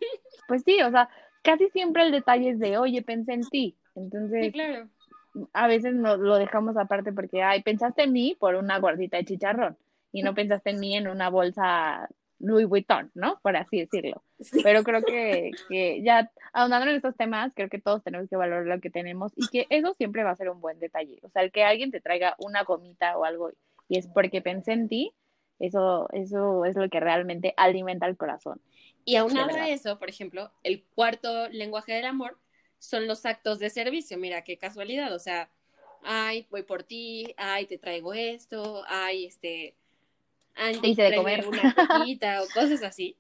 pues 0.48 0.62
sí, 0.64 0.80
o 0.82 0.90
sea, 0.90 1.08
casi 1.42 1.68
siempre 1.70 2.02
el 2.04 2.12
detalle 2.12 2.50
es 2.50 2.58
de, 2.58 2.78
oye, 2.78 3.02
pensé 3.02 3.34
en 3.34 3.42
ti. 3.48 3.76
Sí, 3.94 4.00
Entonces, 4.00 4.52
claro. 4.52 4.88
a 5.52 5.66
veces 5.68 5.94
no, 5.94 6.16
lo 6.16 6.36
dejamos 6.36 6.76
aparte 6.76 7.12
porque, 7.12 7.42
ay, 7.42 7.62
pensaste 7.62 8.02
en 8.04 8.12
mí 8.12 8.36
por 8.38 8.56
una 8.56 8.78
gordita 8.78 9.16
de 9.18 9.24
chicharrón 9.24 9.76
y 10.12 10.22
no 10.22 10.34
pensaste 10.34 10.70
en 10.70 10.80
mí 10.80 10.96
en 10.96 11.08
una 11.08 11.28
bolsa 11.30 12.08
Louis 12.44 12.66
Vuitton, 12.66 13.10
¿no? 13.14 13.40
Por 13.42 13.56
así 13.56 13.80
decirlo. 13.80 14.22
Sí. 14.40 14.60
Pero 14.62 14.82
creo 14.82 15.02
que, 15.02 15.50
que 15.68 16.02
ya 16.02 16.30
ahondando 16.52 16.88
en 16.88 16.96
estos 16.96 17.16
temas, 17.16 17.52
creo 17.54 17.68
que 17.68 17.80
todos 17.80 18.02
tenemos 18.02 18.28
que 18.28 18.36
valorar 18.36 18.66
lo 18.66 18.80
que 18.80 18.90
tenemos 18.90 19.32
y 19.36 19.48
que 19.48 19.66
eso 19.70 19.94
siempre 19.94 20.24
va 20.24 20.30
a 20.30 20.36
ser 20.36 20.50
un 20.50 20.60
buen 20.60 20.78
detalle. 20.78 21.18
O 21.22 21.30
sea, 21.30 21.42
el 21.42 21.52
que 21.52 21.64
alguien 21.64 21.90
te 21.90 22.00
traiga 22.00 22.36
una 22.38 22.62
gomita 22.62 23.16
o 23.16 23.24
algo 23.24 23.50
y 23.88 23.98
es 23.98 24.08
porque 24.08 24.40
pensé 24.40 24.72
en 24.72 24.88
ti, 24.88 25.12
eso, 25.58 26.08
eso 26.12 26.64
es 26.64 26.76
lo 26.76 26.88
que 26.88 27.00
realmente 27.00 27.54
alimenta 27.56 28.06
el 28.06 28.16
corazón. 28.16 28.60
Y 29.04 29.16
aunado 29.16 29.54
a 29.56 29.68
eso, 29.68 29.98
por 29.98 30.08
ejemplo, 30.08 30.50
el 30.62 30.84
cuarto 30.94 31.48
lenguaje 31.50 31.92
del 31.92 32.06
amor 32.06 32.38
son 32.78 33.06
los 33.06 33.26
actos 33.26 33.58
de 33.58 33.70
servicio. 33.70 34.18
Mira, 34.18 34.42
qué 34.42 34.56
casualidad. 34.56 35.14
O 35.14 35.18
sea, 35.18 35.50
ay, 36.02 36.46
voy 36.50 36.62
por 36.62 36.82
ti, 36.82 37.34
ay, 37.36 37.66
te 37.66 37.78
traigo 37.78 38.14
esto, 38.14 38.82
ay, 38.86 39.26
este, 39.26 39.74
te 40.54 40.88
Hice 40.88 41.02
de 41.02 41.16
comer. 41.16 41.46
una 41.46 41.74
o 42.42 42.48
cosas 42.54 42.82
así. 42.82 43.16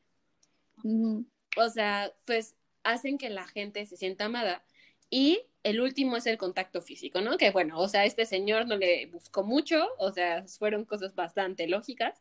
O 1.56 1.68
sea, 1.68 2.12
pues 2.24 2.54
hacen 2.82 3.18
que 3.18 3.30
la 3.30 3.46
gente 3.46 3.84
se 3.86 3.96
sienta 3.96 4.26
amada. 4.26 4.64
Y 5.10 5.42
el 5.62 5.80
último 5.80 6.16
es 6.16 6.26
el 6.26 6.38
contacto 6.38 6.82
físico, 6.82 7.20
¿no? 7.20 7.36
Que 7.38 7.50
bueno, 7.50 7.78
o 7.78 7.88
sea, 7.88 8.04
este 8.04 8.26
señor 8.26 8.66
no 8.66 8.76
le 8.76 9.06
buscó 9.06 9.42
mucho, 9.42 9.86
o 9.98 10.12
sea, 10.12 10.44
fueron 10.46 10.84
cosas 10.84 11.14
bastante 11.14 11.66
lógicas, 11.66 12.20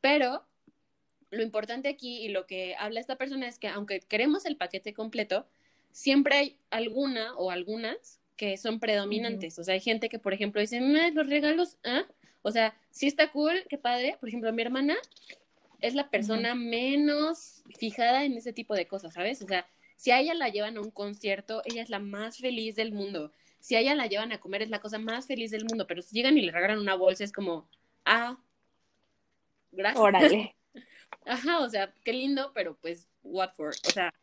pero 0.00 0.46
lo 1.30 1.42
importante 1.42 1.88
aquí 1.88 2.24
y 2.24 2.28
lo 2.28 2.46
que 2.46 2.74
habla 2.78 3.00
esta 3.00 3.16
persona 3.16 3.48
es 3.48 3.58
que 3.58 3.68
aunque 3.68 4.00
queremos 4.00 4.46
el 4.46 4.56
paquete 4.56 4.94
completo, 4.94 5.46
siempre 5.92 6.36
hay 6.36 6.58
alguna 6.70 7.34
o 7.36 7.50
algunas 7.50 8.20
que 8.36 8.56
son 8.56 8.78
predominantes. 8.78 9.58
O 9.58 9.64
sea, 9.64 9.74
hay 9.74 9.80
gente 9.80 10.08
que, 10.08 10.18
por 10.18 10.32
ejemplo, 10.32 10.60
dice, 10.60 10.80
"Meh, 10.80 11.10
los 11.12 11.28
regalos, 11.28 11.76
¿ah?". 11.84 12.06
O 12.48 12.50
sea, 12.50 12.74
sí 12.90 13.06
está 13.06 13.30
cool, 13.30 13.64
qué 13.68 13.78
padre. 13.78 14.16
Por 14.18 14.28
ejemplo, 14.28 14.52
mi 14.52 14.62
hermana 14.62 14.96
es 15.80 15.94
la 15.94 16.10
persona 16.10 16.54
menos 16.54 17.62
fijada 17.78 18.24
en 18.24 18.36
ese 18.36 18.52
tipo 18.52 18.74
de 18.74 18.88
cosas, 18.88 19.14
¿sabes? 19.14 19.42
O 19.42 19.46
sea, 19.46 19.66
si 19.96 20.10
a 20.10 20.18
ella 20.18 20.34
la 20.34 20.48
llevan 20.48 20.76
a 20.76 20.80
un 20.80 20.90
concierto, 20.90 21.62
ella 21.64 21.82
es 21.82 21.90
la 21.90 21.98
más 21.98 22.38
feliz 22.38 22.74
del 22.74 22.92
mundo. 22.92 23.32
Si 23.60 23.76
a 23.76 23.80
ella 23.80 23.94
la 23.94 24.06
llevan 24.06 24.32
a 24.32 24.40
comer, 24.40 24.62
es 24.62 24.70
la 24.70 24.80
cosa 24.80 24.98
más 24.98 25.26
feliz 25.26 25.50
del 25.50 25.66
mundo. 25.66 25.86
Pero 25.86 26.02
si 26.02 26.14
llegan 26.14 26.38
y 26.38 26.42
le 26.42 26.52
regalan 26.52 26.78
una 26.78 26.94
bolsa, 26.94 27.24
es 27.24 27.32
como, 27.32 27.68
ah, 28.04 28.38
gracias. 29.72 30.00
Órale. 30.00 30.56
Ajá, 31.26 31.60
o 31.60 31.68
sea, 31.68 31.92
qué 32.04 32.12
lindo, 32.12 32.52
pero 32.54 32.76
pues 32.76 33.08
Watford. 33.22 33.76
O 33.86 33.90
sea, 33.90 34.14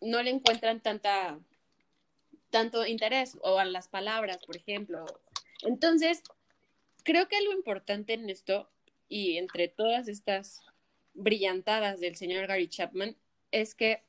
no 0.00 0.22
le 0.22 0.30
encuentran 0.30 0.80
tanta 0.80 1.38
tanto 2.50 2.86
interés 2.86 3.36
o 3.42 3.58
a 3.58 3.64
las 3.64 3.88
palabras, 3.88 4.38
por 4.44 4.56
ejemplo. 4.56 5.04
Entonces, 5.62 6.22
creo 7.06 7.28
que 7.28 7.36
algo 7.36 7.52
importante 7.52 8.12
en 8.14 8.28
esto 8.28 8.68
y 9.08 9.38
entre 9.38 9.68
todas 9.68 10.08
estas 10.08 10.60
brillantadas 11.14 12.00
del 12.00 12.16
señor 12.16 12.48
Gary 12.48 12.68
Chapman 12.68 13.16
es 13.52 13.74
que 13.74 14.02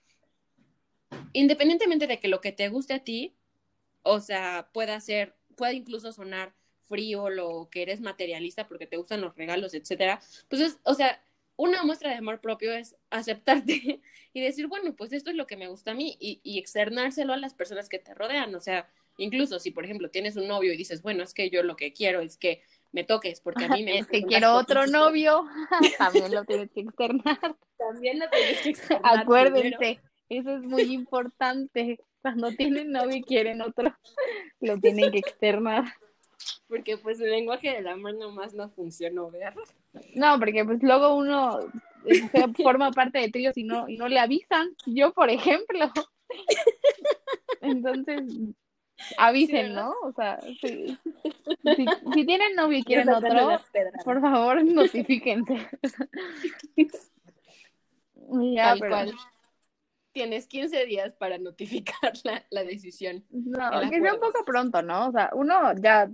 independientemente 1.32 2.08
de 2.08 2.20
que 2.20 2.28
lo 2.28 2.42
que 2.42 2.52
te 2.52 2.68
guste 2.70 2.96
a 2.96 3.04
ti, 3.04 3.36
o 4.02 4.20
sea, 4.20 4.70
pueda 4.74 5.00
ser, 5.00 5.36
pueda 5.56 5.74
incluso 5.74 6.12
sonar 6.12 6.54
frío, 6.82 7.30
lo 7.30 7.70
que 7.72 7.84
eres 7.84 8.02
materialista 8.02 8.68
porque 8.68 8.88
te 8.88 8.98
gustan 8.98 9.22
los 9.22 9.36
regalos, 9.36 9.76
etcétera, 9.76 10.20
pues 10.50 10.62
es, 10.64 10.80
o 10.84 10.96
sea, 10.96 11.22
una 11.56 11.84
muestra 11.84 12.10
de 12.10 12.18
amor 12.18 12.42
propio 12.42 12.74
es 12.74 12.96
aceptarte 13.12 14.02
y 14.34 14.42
decir, 14.42 14.68
bueno, 14.68 14.96
pues 14.96 15.14
esto 15.14 15.30
es 15.30 15.36
lo 15.36 15.46
que 15.46 15.58
me 15.58 15.68
gusta 15.68 15.92
a 15.92 15.96
mí 15.96 16.18
y, 16.20 16.40
y 16.44 16.58
externárselo 16.58 17.34
a 17.34 17.38
las 17.38 17.54
personas 17.54 17.90
que 17.90 18.00
te 18.00 18.16
rodean. 18.16 18.54
O 18.56 18.60
sea, 18.60 18.90
incluso 19.18 19.60
si, 19.60 19.72
por 19.72 19.86
ejemplo, 19.86 20.10
tienes 20.10 20.36
un 20.36 20.48
novio 20.48 20.74
y 20.74 20.78
dices, 20.78 21.02
bueno, 21.02 21.24
es 21.24 21.34
que 21.34 21.50
yo 21.50 21.64
lo 21.64 21.76
que 21.76 21.94
quiero 21.94 22.22
es 22.22 22.38
que 22.38 22.62
me 22.92 23.04
toques 23.04 23.42
porque 23.42 23.66
a 23.66 23.70
mí 23.70 23.84
me... 23.84 24.06
que 24.12 24.24
quiero 24.24 24.56
otro 24.56 24.88
novio, 24.88 25.46
también 25.98 26.34
lo 26.34 26.44
tienes 26.46 26.72
que 26.72 26.82
externar. 26.82 27.56
También 27.78 28.20
lo 28.20 28.30
tienes 28.30 28.62
que 28.62 28.70
externar. 28.70 29.20
Acuérdense, 29.20 30.00
eso 30.30 30.56
es 30.56 30.64
muy 30.64 30.94
importante. 30.94 32.00
Cuando 32.22 32.52
tienen 32.52 32.92
novio 32.92 33.18
y 33.18 33.24
quieren 33.24 33.62
otro, 33.62 33.96
lo 34.60 34.80
tienen 34.80 35.12
que 35.12 35.20
externar. 35.20 35.86
Porque 36.68 36.98
pues 36.98 37.20
el 37.20 37.30
lenguaje 37.30 37.72
del 37.72 37.88
amor 37.88 38.16
nomás 38.16 38.54
no 38.54 38.70
funcionó, 38.70 39.32
¿verdad? 39.32 39.54
No, 40.14 40.38
porque 40.38 40.64
pues 40.66 40.82
luego 40.84 41.16
uno 41.16 41.60
forma 42.62 42.92
parte 42.92 43.20
de 43.20 43.30
tríos 43.30 43.58
y 43.58 43.64
no, 43.64 43.88
y 43.88 43.98
no 43.98 44.08
le 44.08 44.20
avisan. 44.20 44.70
Yo, 44.86 45.14
por 45.14 45.30
ejemplo. 45.30 45.92
Entonces, 47.62 48.22
avisen, 49.18 49.74
¿no? 49.74 49.94
O 50.04 50.12
sea, 50.14 50.40
si, 50.62 50.98
si, 52.14 52.26
tienen 52.26 52.56
novio 52.56 52.80
y 52.80 52.84
quieren 52.84 53.10
otro, 53.10 53.60
por 54.04 54.22
favor, 54.22 54.64
notifíquense. 54.64 55.68
ya, 58.54 58.76
Tal 58.78 59.14
Tienes 60.12 60.48
15 60.48 60.86
días 60.86 61.14
para 61.14 61.38
notificar 61.38 62.14
la, 62.24 62.44
la 62.50 62.64
decisión. 62.64 63.24
No, 63.30 63.60
que 63.90 64.02
sea 64.02 64.16
un 64.16 64.20
poco 64.20 64.44
pronto, 64.46 64.82
¿no? 64.82 65.10
O 65.10 65.12
sea, 65.12 65.30
uno 65.34 65.74
ya 65.76 66.10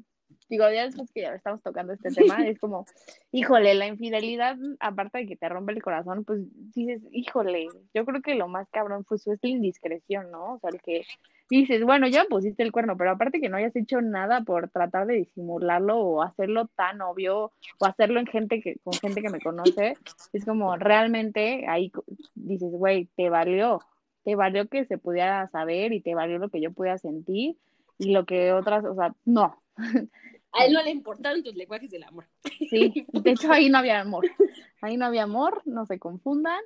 digo, 0.49 0.69
ya 0.69 0.85
después 0.85 1.11
que 1.11 1.21
ya 1.21 1.33
estamos 1.33 1.61
tocando 1.61 1.93
este 1.93 2.11
tema, 2.11 2.45
es 2.47 2.59
como, 2.59 2.85
híjole, 3.31 3.73
la 3.73 3.87
infidelidad, 3.87 4.57
aparte 4.79 5.19
de 5.19 5.25
que 5.25 5.35
te 5.35 5.49
rompe 5.49 5.73
el 5.73 5.81
corazón, 5.81 6.23
pues 6.25 6.41
dices, 6.73 7.01
híjole, 7.11 7.67
yo 7.93 8.05
creo 8.05 8.21
que 8.21 8.35
lo 8.35 8.47
más 8.47 8.69
cabrón 8.69 9.05
fue 9.05 9.17
su 9.17 9.31
la 9.31 9.49
indiscreción, 9.49 10.31
¿no? 10.31 10.43
O 10.43 10.59
sea, 10.59 10.69
el 10.69 10.81
que 10.81 11.03
dices, 11.61 11.83
bueno, 11.83 12.07
ya 12.07 12.25
pusiste 12.25 12.63
el 12.63 12.71
cuerno, 12.71 12.97
pero 12.97 13.11
aparte 13.11 13.39
que 13.39 13.49
no 13.49 13.57
hayas 13.57 13.75
hecho 13.75 14.01
nada 14.01 14.41
por 14.41 14.69
tratar 14.69 15.05
de 15.05 15.15
disimularlo 15.15 15.99
o 15.99 16.21
hacerlo 16.21 16.67
tan 16.75 17.01
obvio 17.01 17.51
o 17.79 17.85
hacerlo 17.85 18.19
en 18.19 18.27
gente 18.27 18.61
que, 18.61 18.77
con 18.83 18.93
gente 18.93 19.21
que 19.21 19.29
me 19.29 19.41
conoce, 19.41 19.95
es 20.31 20.45
como 20.45 20.75
realmente 20.77 21.65
ahí 21.67 21.91
dices, 22.35 22.71
güey, 22.71 23.09
te 23.15 23.29
valió, 23.29 23.81
te 24.23 24.35
valió 24.35 24.67
que 24.67 24.85
se 24.85 24.97
pudiera 24.97 25.47
saber 25.49 25.93
y 25.93 26.01
te 26.01 26.15
valió 26.15 26.39
lo 26.39 26.49
que 26.49 26.61
yo 26.61 26.71
pudiera 26.71 26.97
sentir 26.97 27.57
y 27.97 28.11
lo 28.11 28.25
que 28.25 28.53
otras, 28.53 28.85
o 28.85 28.95
sea, 28.95 29.13
no. 29.25 29.61
A 30.55 30.65
él 30.65 30.73
no 30.73 30.83
le 30.83 30.91
importaron 30.91 31.43
tus 31.43 31.55
lenguajes 31.55 31.89
del 31.89 32.03
amor. 32.03 32.27
Sí, 32.69 33.07
de 33.11 33.31
hecho 33.31 33.51
ahí 33.51 33.69
no 33.69 33.79
había 33.79 33.99
amor. 33.99 34.25
Ahí 34.81 34.97
no 34.97 35.05
había 35.05 35.23
amor, 35.23 35.61
no 35.65 35.85
se 35.85 35.97
confundan. 35.97 36.59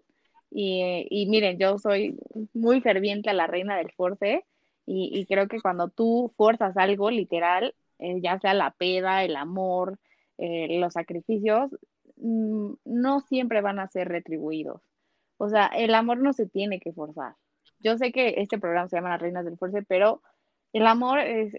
Y, 0.50 1.06
y 1.10 1.28
miren, 1.28 1.58
yo 1.58 1.78
soy 1.78 2.18
muy 2.54 2.82
ferviente 2.82 3.30
a 3.30 3.34
la 3.34 3.48
reina 3.48 3.78
del 3.78 3.92
force 3.92 4.44
y, 4.90 5.26
creo 5.26 5.50
que 5.50 5.60
cuando 5.60 5.90
tú 5.90 6.34
fuerzas 6.38 6.78
algo 6.78 7.12
literal, 7.12 7.76
eh, 8.00 8.22
ya 8.22 8.40
sea 8.40 8.54
la 8.54 8.72
peda, 8.72 9.26
el 9.26 9.36
amor, 9.36 10.00
eh, 10.38 10.80
los 10.80 10.94
sacrificios, 10.94 11.72
mm, 12.16 12.74
no 12.86 13.20
siempre 13.20 13.60
van 13.62 13.80
a 13.80 13.88
ser 13.90 14.08
retribuidos. 14.08 14.82
O 15.38 15.50
sea, 15.50 15.68
el 15.68 15.94
amor 15.94 16.20
no 16.20 16.32
se 16.32 16.48
tiene 16.48 16.80
que 16.80 16.94
forzar. 16.94 17.36
Yo 17.80 17.98
sé 17.98 18.14
que 18.14 18.36
este 18.38 18.60
programa 18.60 18.88
se 18.88 18.96
llama 18.96 19.10
Las 19.10 19.22
Reinas 19.22 19.46
del 19.46 19.58
Force, 19.58 19.84
pero 19.84 20.22
el 20.72 20.88
amor 20.88 21.20
es, 21.20 21.54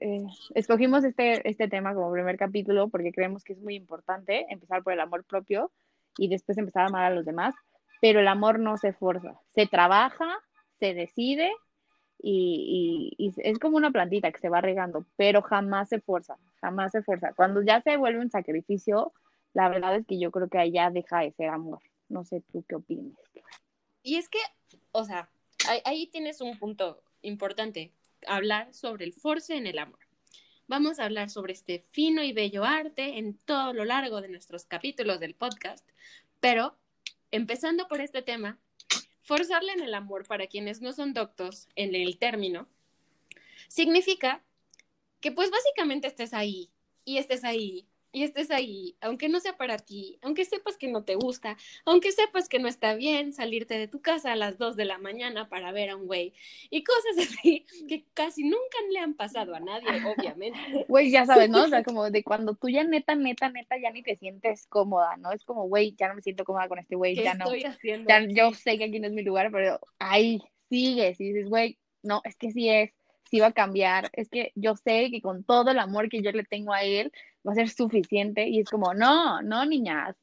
escogimos 0.55 1.05
este, 1.05 1.47
este 1.49 1.69
tema 1.69 1.95
como 1.95 2.11
primer 2.13 2.39
capítulo 2.39 2.89
porque 2.89 3.13
creemos 3.13 3.45
que 3.45 3.53
es 3.53 3.61
muy 3.61 3.75
importante 3.75 4.47
empezar 4.51 4.83
por 4.83 4.95
el 4.95 5.01
amor 5.01 5.25
propio 5.25 5.71
y 6.17 6.29
después 6.29 6.57
empezar 6.57 6.85
a 6.85 6.87
amar 6.87 7.05
a 7.05 7.15
los 7.15 7.27
demás, 7.27 7.55
pero 8.01 8.21
el 8.21 8.29
amor 8.29 8.59
no 8.59 8.79
se 8.79 8.93
forza, 8.93 9.39
se 9.55 9.67
trabaja, 9.67 10.39
se 10.79 10.95
decide 10.95 11.53
y, 12.21 13.33
es 13.39 13.59
como 13.59 13.77
una 13.77 13.91
plantita 13.91 14.33
que 14.33 14.41
se 14.41 14.49
va 14.49 14.61
regando, 14.61 15.07
pero 15.17 15.43
jamás 15.43 15.89
se 15.89 16.01
fuerza, 16.01 16.37
jamás 16.61 16.93
se 16.93 17.03
fuerza. 17.03 17.33
Cuando 17.35 17.63
ya 17.63 17.81
se 17.81 17.97
vuelve 17.97 18.21
un 18.21 18.31
sacrificio, 18.31 19.13
la 19.55 19.69
verdad 19.69 19.97
es 19.97 20.07
que 20.07 20.19
yo 20.19 20.31
creo 20.31 20.49
que 20.49 20.71
ya 20.71 20.91
deja 20.91 21.21
de 21.21 21.33
ser 21.33 21.49
amor. 21.49 21.81
No 22.09 22.25
sé 22.25 22.43
tú 22.53 22.65
qué 22.69 22.77
opinas. 22.77 23.17
Y 24.03 24.17
es 24.17 24.29
que, 24.29 24.39
o 24.93 25.05
sea, 25.05 25.29
ahí, 25.69 25.81
ahí 25.85 26.07
tienes 26.07 26.41
un 26.41 26.59
punto 26.59 27.03
importante 27.23 27.93
hablar 28.27 28.73
sobre 28.75 29.05
el 29.05 29.13
force 29.13 29.57
en 29.57 29.67
el 29.67 29.79
amor. 29.79 29.99
Vamos 30.67 30.99
a 30.99 31.05
hablar 31.05 31.31
sobre 31.31 31.53
este 31.53 31.81
fino 31.93 32.23
y 32.23 32.33
bello 32.33 32.65
arte 32.65 33.19
en 33.19 33.39
todo 33.39 33.73
lo 33.73 33.85
largo 33.85 34.21
de 34.21 34.29
nuestros 34.29 34.67
capítulos 34.67 35.19
del 35.19 35.35
podcast, 35.35 35.89
pero 36.41 36.77
empezando 37.31 37.89
por 37.89 38.01
este 38.01 38.23
tema, 38.23 38.59
forzarle 39.29 39.73
en 39.73 39.83
el 39.83 39.93
amor 39.93 40.27
para 40.27 40.47
quienes 40.47 40.81
no 40.81 40.95
son 40.95 41.13
doctos 41.13 41.69
en 41.77 41.95
el 41.95 42.17
término, 42.17 42.67
significa 43.69 44.43
que 45.21 45.33
pues 45.33 45.51
básicamente 45.51 46.07
estés 46.07 46.33
ahí 46.33 46.71
y 47.05 47.19
estés 47.19 47.45
ahí 47.45 47.87
y 48.13 48.23
estés 48.23 48.51
ahí, 48.51 48.97
aunque 49.01 49.29
no 49.29 49.41
sea 49.41 49.57
para 49.57 49.77
ti, 49.77 50.19
aunque 50.23 50.45
sepas 50.45 50.77
que 50.77 50.89
no 50.89 51.05
te 51.05 51.15
gusta, 51.15 51.57
aunque 51.85 52.13
sepas 52.13 52.49
que 52.49 52.59
no 52.59 52.69
está 52.69 52.95
bien 52.95 53.33
salirte 53.33 53.79
de 53.79 53.89
tu 53.89 54.01
casa 54.01 54.33
a 54.33 54.37
las 54.37 54.59
2 54.59 54.77
de 54.77 54.85
la 54.85 54.99
mañana 54.99 55.49
para 55.49 55.73
ver 55.73 55.91
a 55.91 55.97
un 55.97 56.07
güey 56.07 56.33
y 56.71 56.85
cosas 56.85 57.17
así 57.47 57.67
que 57.89 58.05
casi 58.15 58.45
nunca 58.45 58.79
le 58.91 58.99
han 59.01 59.15
pasado 59.15 59.55
a 59.55 59.61
nadie, 59.61 59.89
obviamente. 60.05 60.87
Güey, 60.89 61.11
ya 61.11 61.27
sabes, 61.27 61.51
¿no? 61.51 61.65
O 61.65 61.69
sea, 61.69 61.83
como 61.85 62.11
de 62.11 62.23
cuando 62.23 62.55
tú 62.55 62.69
ya 62.69 62.85
neta, 62.85 63.15
neta, 63.15 63.51
neta, 63.51 63.77
ya 63.79 63.91
ni 63.91 64.03
te 64.03 64.17
sientes 64.17 64.67
cómoda, 64.67 65.17
¿no? 65.17 65.33
Es 65.33 65.45
como, 65.45 65.69
güey, 65.69 65.95
ya 65.97 66.09
no 66.09 66.15
me 66.15 66.23
siento 66.23 66.45
cómoda 66.45 66.69
con 66.69 66.79
este 66.79 66.97
güey, 66.97 67.17
ya 67.17 67.35
no. 67.35 67.55
Ya, 67.55 68.27
yo 68.29 68.53
sé 68.53 68.79
que 68.79 68.85
aquí 68.85 69.01
no 69.01 69.07
es 69.07 69.13
mi 69.13 69.23
lugar, 69.23 69.51
pero 69.53 69.81
ahí 69.99 70.41
sigues 70.69 71.21
y 71.21 71.33
dices, 71.33 71.49
güey, 71.49 71.79
no, 72.03 72.21
es 72.25 72.37
que 72.37 72.51
sí 72.53 72.69
es 72.69 72.93
sí 73.31 73.41
va 73.41 73.49
a 73.49 73.53
cambiar, 73.53 74.11
es 74.13 74.29
que 74.29 74.53
yo 74.55 74.77
sé 74.77 75.11
que 75.11 75.21
con 75.21 75.45
todo 75.45 75.71
el 75.71 75.79
amor 75.79 76.09
que 76.09 76.23
yo 76.23 76.33
le 76.33 76.45
tengo 76.45 76.73
a 76.73 76.83
él 76.83 77.13
va 77.47 77.53
a 77.53 77.57
ser 77.57 77.69
suficiente. 77.69 78.49
Y 78.49 78.61
es 78.61 78.69
como, 78.69 78.95
no, 78.95 79.43
no, 79.43 79.65
niñas, 79.67 80.17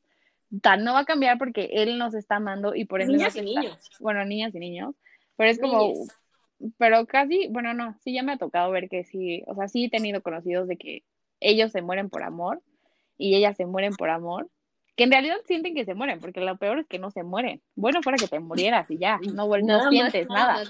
tal 0.61 0.83
no 0.83 0.93
va 0.93 0.99
a 0.99 1.05
cambiar 1.05 1.37
porque 1.37 1.69
él 1.71 1.97
nos 1.97 2.13
está 2.13 2.37
amando 2.37 2.75
y 2.75 2.85
por 2.85 3.01
eso... 3.01 3.11
Niñas 3.11 3.35
y 3.35 3.41
niños. 3.41 3.89
Bueno, 3.99 4.25
niñas 4.25 4.53
y 4.55 4.59
niños, 4.59 4.95
pero 5.35 5.49
es 5.49 5.59
como, 5.59 5.93
pero 6.77 7.05
casi, 7.05 7.47
bueno, 7.49 7.73
no, 7.73 7.95
sí 8.03 8.13
ya 8.13 8.23
me 8.23 8.33
ha 8.33 8.37
tocado 8.37 8.71
ver 8.71 8.89
que 8.89 9.03
sí, 9.03 9.43
o 9.47 9.55
sea, 9.55 9.67
sí 9.67 9.85
he 9.85 9.89
tenido 9.89 10.21
conocidos 10.21 10.67
de 10.67 10.77
que 10.77 11.03
ellos 11.39 11.71
se 11.71 11.81
mueren 11.81 12.09
por 12.09 12.23
amor 12.23 12.61
y 13.17 13.35
ellas 13.35 13.57
se 13.57 13.65
mueren 13.65 13.93
por 13.95 14.09
amor 14.09 14.49
que 14.95 15.03
en 15.03 15.11
realidad 15.11 15.37
sienten 15.45 15.75
que 15.75 15.85
se 15.85 15.93
mueren, 15.93 16.19
porque 16.19 16.39
lo 16.39 16.57
peor 16.57 16.79
es 16.79 16.87
que 16.87 16.99
no 16.99 17.11
se 17.11 17.23
mueren. 17.23 17.61
Bueno, 17.75 18.01
fuera 18.01 18.17
que 18.17 18.27
te 18.27 18.39
murieras 18.39 18.89
y 18.89 18.97
ya, 18.97 19.19
no, 19.35 19.47
no 19.47 19.89
sientes 19.89 20.29
nada. 20.29 20.63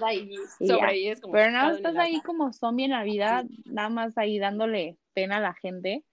Pero 1.32 1.52
nada, 1.52 1.74
estás 1.74 1.96
ahí 1.98 2.22
como 2.22 2.52
zombie 2.52 2.86
en 2.86 2.92
la 2.92 3.04
vida, 3.04 3.44
nada 3.66 3.90
más 3.90 4.18
ahí 4.18 4.40
dándole 4.40 4.98
pena 5.14 5.38
a 5.38 5.42
la 5.42 5.54
gente. 5.54 6.04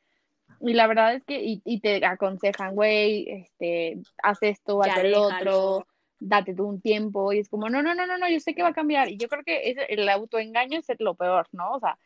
Y 0.61 0.75
la 0.75 0.87
verdad 0.87 1.14
es 1.14 1.25
que, 1.25 1.40
y, 1.42 1.81
te 1.81 2.04
aconsejan, 2.04 2.75
güey, 2.75 3.26
este, 3.28 3.99
haz 4.23 4.38
esto, 4.42 4.81
haz 4.83 4.99
el 4.99 5.14
otro, 5.14 5.87
date 6.21 6.54
tú 6.54 6.66
un 6.66 6.81
tiempo, 6.81 7.33
y 7.33 7.40
es 7.40 7.49
como, 7.49 7.69
no, 7.69 7.83
no, 7.83 7.95
no, 7.95 8.07
no, 8.07 8.16
no, 8.16 8.28
yo 8.28 8.38
sé 8.38 8.54
que 8.54 8.62
va 8.62 8.69
a 8.69 8.75
cambiar. 8.75 9.11
Y 9.11 9.16
yo 9.16 9.28
creo 9.28 9.42
que 9.42 9.75
el 9.88 10.09
autoengaño 10.09 10.78
es 10.78 10.87
lo 11.00 11.14
peor, 11.14 11.49
¿no? 11.50 11.73
O 11.73 11.81
sea, 11.81 11.99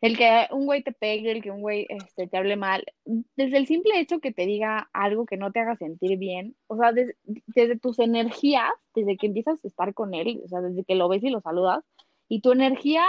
el 0.00 0.16
que 0.16 0.46
un 0.52 0.66
güey 0.66 0.82
te 0.82 0.92
pegue, 0.92 1.32
el 1.32 1.42
que 1.42 1.50
un 1.50 1.60
güey 1.60 1.86
este, 1.88 2.28
te 2.28 2.36
hable 2.36 2.56
mal, 2.56 2.84
desde 3.04 3.56
el 3.56 3.66
simple 3.66 3.98
hecho 3.98 4.20
que 4.20 4.32
te 4.32 4.46
diga 4.46 4.88
algo 4.92 5.26
que 5.26 5.36
no 5.36 5.50
te 5.50 5.60
haga 5.60 5.76
sentir 5.76 6.18
bien, 6.18 6.56
o 6.68 6.76
sea, 6.76 6.92
desde 6.92 7.78
tus 7.78 7.98
energías, 7.98 8.70
desde 8.94 9.16
que 9.16 9.26
empiezas 9.26 9.64
a 9.64 9.68
estar 9.68 9.94
con 9.94 10.14
él, 10.14 10.40
o 10.44 10.48
sea, 10.48 10.60
desde 10.60 10.84
que 10.84 10.94
lo 10.94 11.08
ves 11.08 11.24
y 11.24 11.30
lo 11.30 11.40
saludas, 11.40 11.84
y 12.28 12.40
tu 12.42 12.52
energía, 12.52 13.04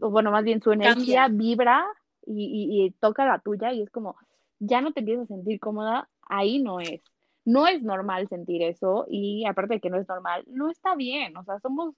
o 0.00 0.10
bueno, 0.10 0.32
más 0.32 0.44
bien 0.44 0.60
su 0.60 0.72
energía 0.72 1.28
vibra 1.28 1.86
y, 2.26 2.84
y, 2.84 2.90
toca 2.98 3.24
la 3.24 3.38
tuya 3.38 3.72
y 3.72 3.82
es 3.82 3.90
como, 3.90 4.16
ya 4.58 4.80
no 4.80 4.92
te 4.92 5.00
empiezas 5.00 5.24
a 5.24 5.34
sentir 5.34 5.60
cómoda, 5.60 6.08
ahí 6.22 6.60
no 6.60 6.80
es. 6.80 7.02
No 7.44 7.66
es 7.66 7.82
normal 7.82 8.28
sentir 8.28 8.62
eso 8.62 9.06
y 9.08 9.46
aparte 9.46 9.74
de 9.74 9.80
que 9.80 9.88
no 9.88 9.98
es 9.98 10.08
normal, 10.08 10.44
no 10.48 10.70
está 10.70 10.94
bien, 10.96 11.36
o 11.36 11.44
sea, 11.44 11.58
somos 11.60 11.94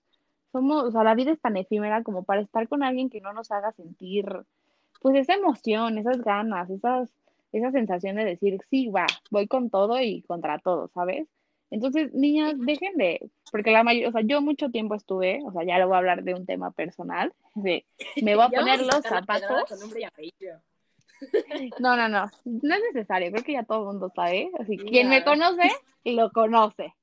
somos, 0.53 0.85
o 0.85 0.91
sea, 0.91 1.05
la 1.05 1.15
vida 1.15 1.33
es 1.33 1.41
tan 1.41 1.57
efímera 1.57 2.03
como 2.03 2.25
para 2.25 2.41
estar 2.41 2.69
con 2.69 2.83
alguien 2.83 3.11
que 3.11 3.21
no 3.21 3.33
nos 3.33 3.51
haga 3.51 3.73
sentir, 3.73 4.27
pues 5.01 5.17
esa 5.17 5.35
emoción, 5.35 5.99
esas 5.99 6.21
ganas, 6.23 6.69
esas, 6.71 7.11
esa 7.53 7.71
sensación 7.73 8.17
de 8.17 8.25
decir, 8.25 8.59
sí, 8.71 8.89
va, 8.89 9.07
voy 9.31 9.47
con 9.47 9.71
todo 9.71 10.01
y 10.01 10.23
contra 10.23 10.59
todo, 10.59 10.89
¿sabes? 10.95 11.27
Entonces, 11.71 12.13
niñas, 12.13 12.55
dejen 12.59 12.97
de, 12.97 13.31
porque 13.53 13.71
la 13.71 13.85
mayoría, 13.85 14.09
o 14.09 14.13
sea, 14.13 14.23
yo 14.23 14.43
mucho 14.43 14.71
tiempo 14.71 14.97
estuve, 14.97 15.41
o 15.45 15.53
sea, 15.53 15.63
ya 15.65 15.79
lo 15.79 15.87
voy 15.87 15.95
a 15.95 15.99
hablar 15.99 16.25
de 16.25 16.35
un 16.35 16.45
tema 16.45 16.73
personal, 16.73 17.33
de, 17.55 17.85
me 18.23 18.35
voy 18.35 18.45
a 18.47 18.49
poner 18.51 18.81
los 18.81 19.03
zapatos. 19.03 19.65
No, 21.79 21.97
no, 21.97 22.09
no, 22.09 22.31
no 22.47 22.75
es 22.75 22.81
necesario, 22.95 23.31
creo 23.31 23.45
que 23.45 23.53
ya 23.53 23.63
todo 23.63 23.81
el 23.81 23.87
mundo 23.89 24.11
sabe, 24.15 24.51
así, 24.59 24.79
Sí, 24.79 24.87
quien 24.87 25.11
me 25.11 25.23
conoce, 25.23 25.69
lo 26.05 26.31
conoce. 26.31 26.95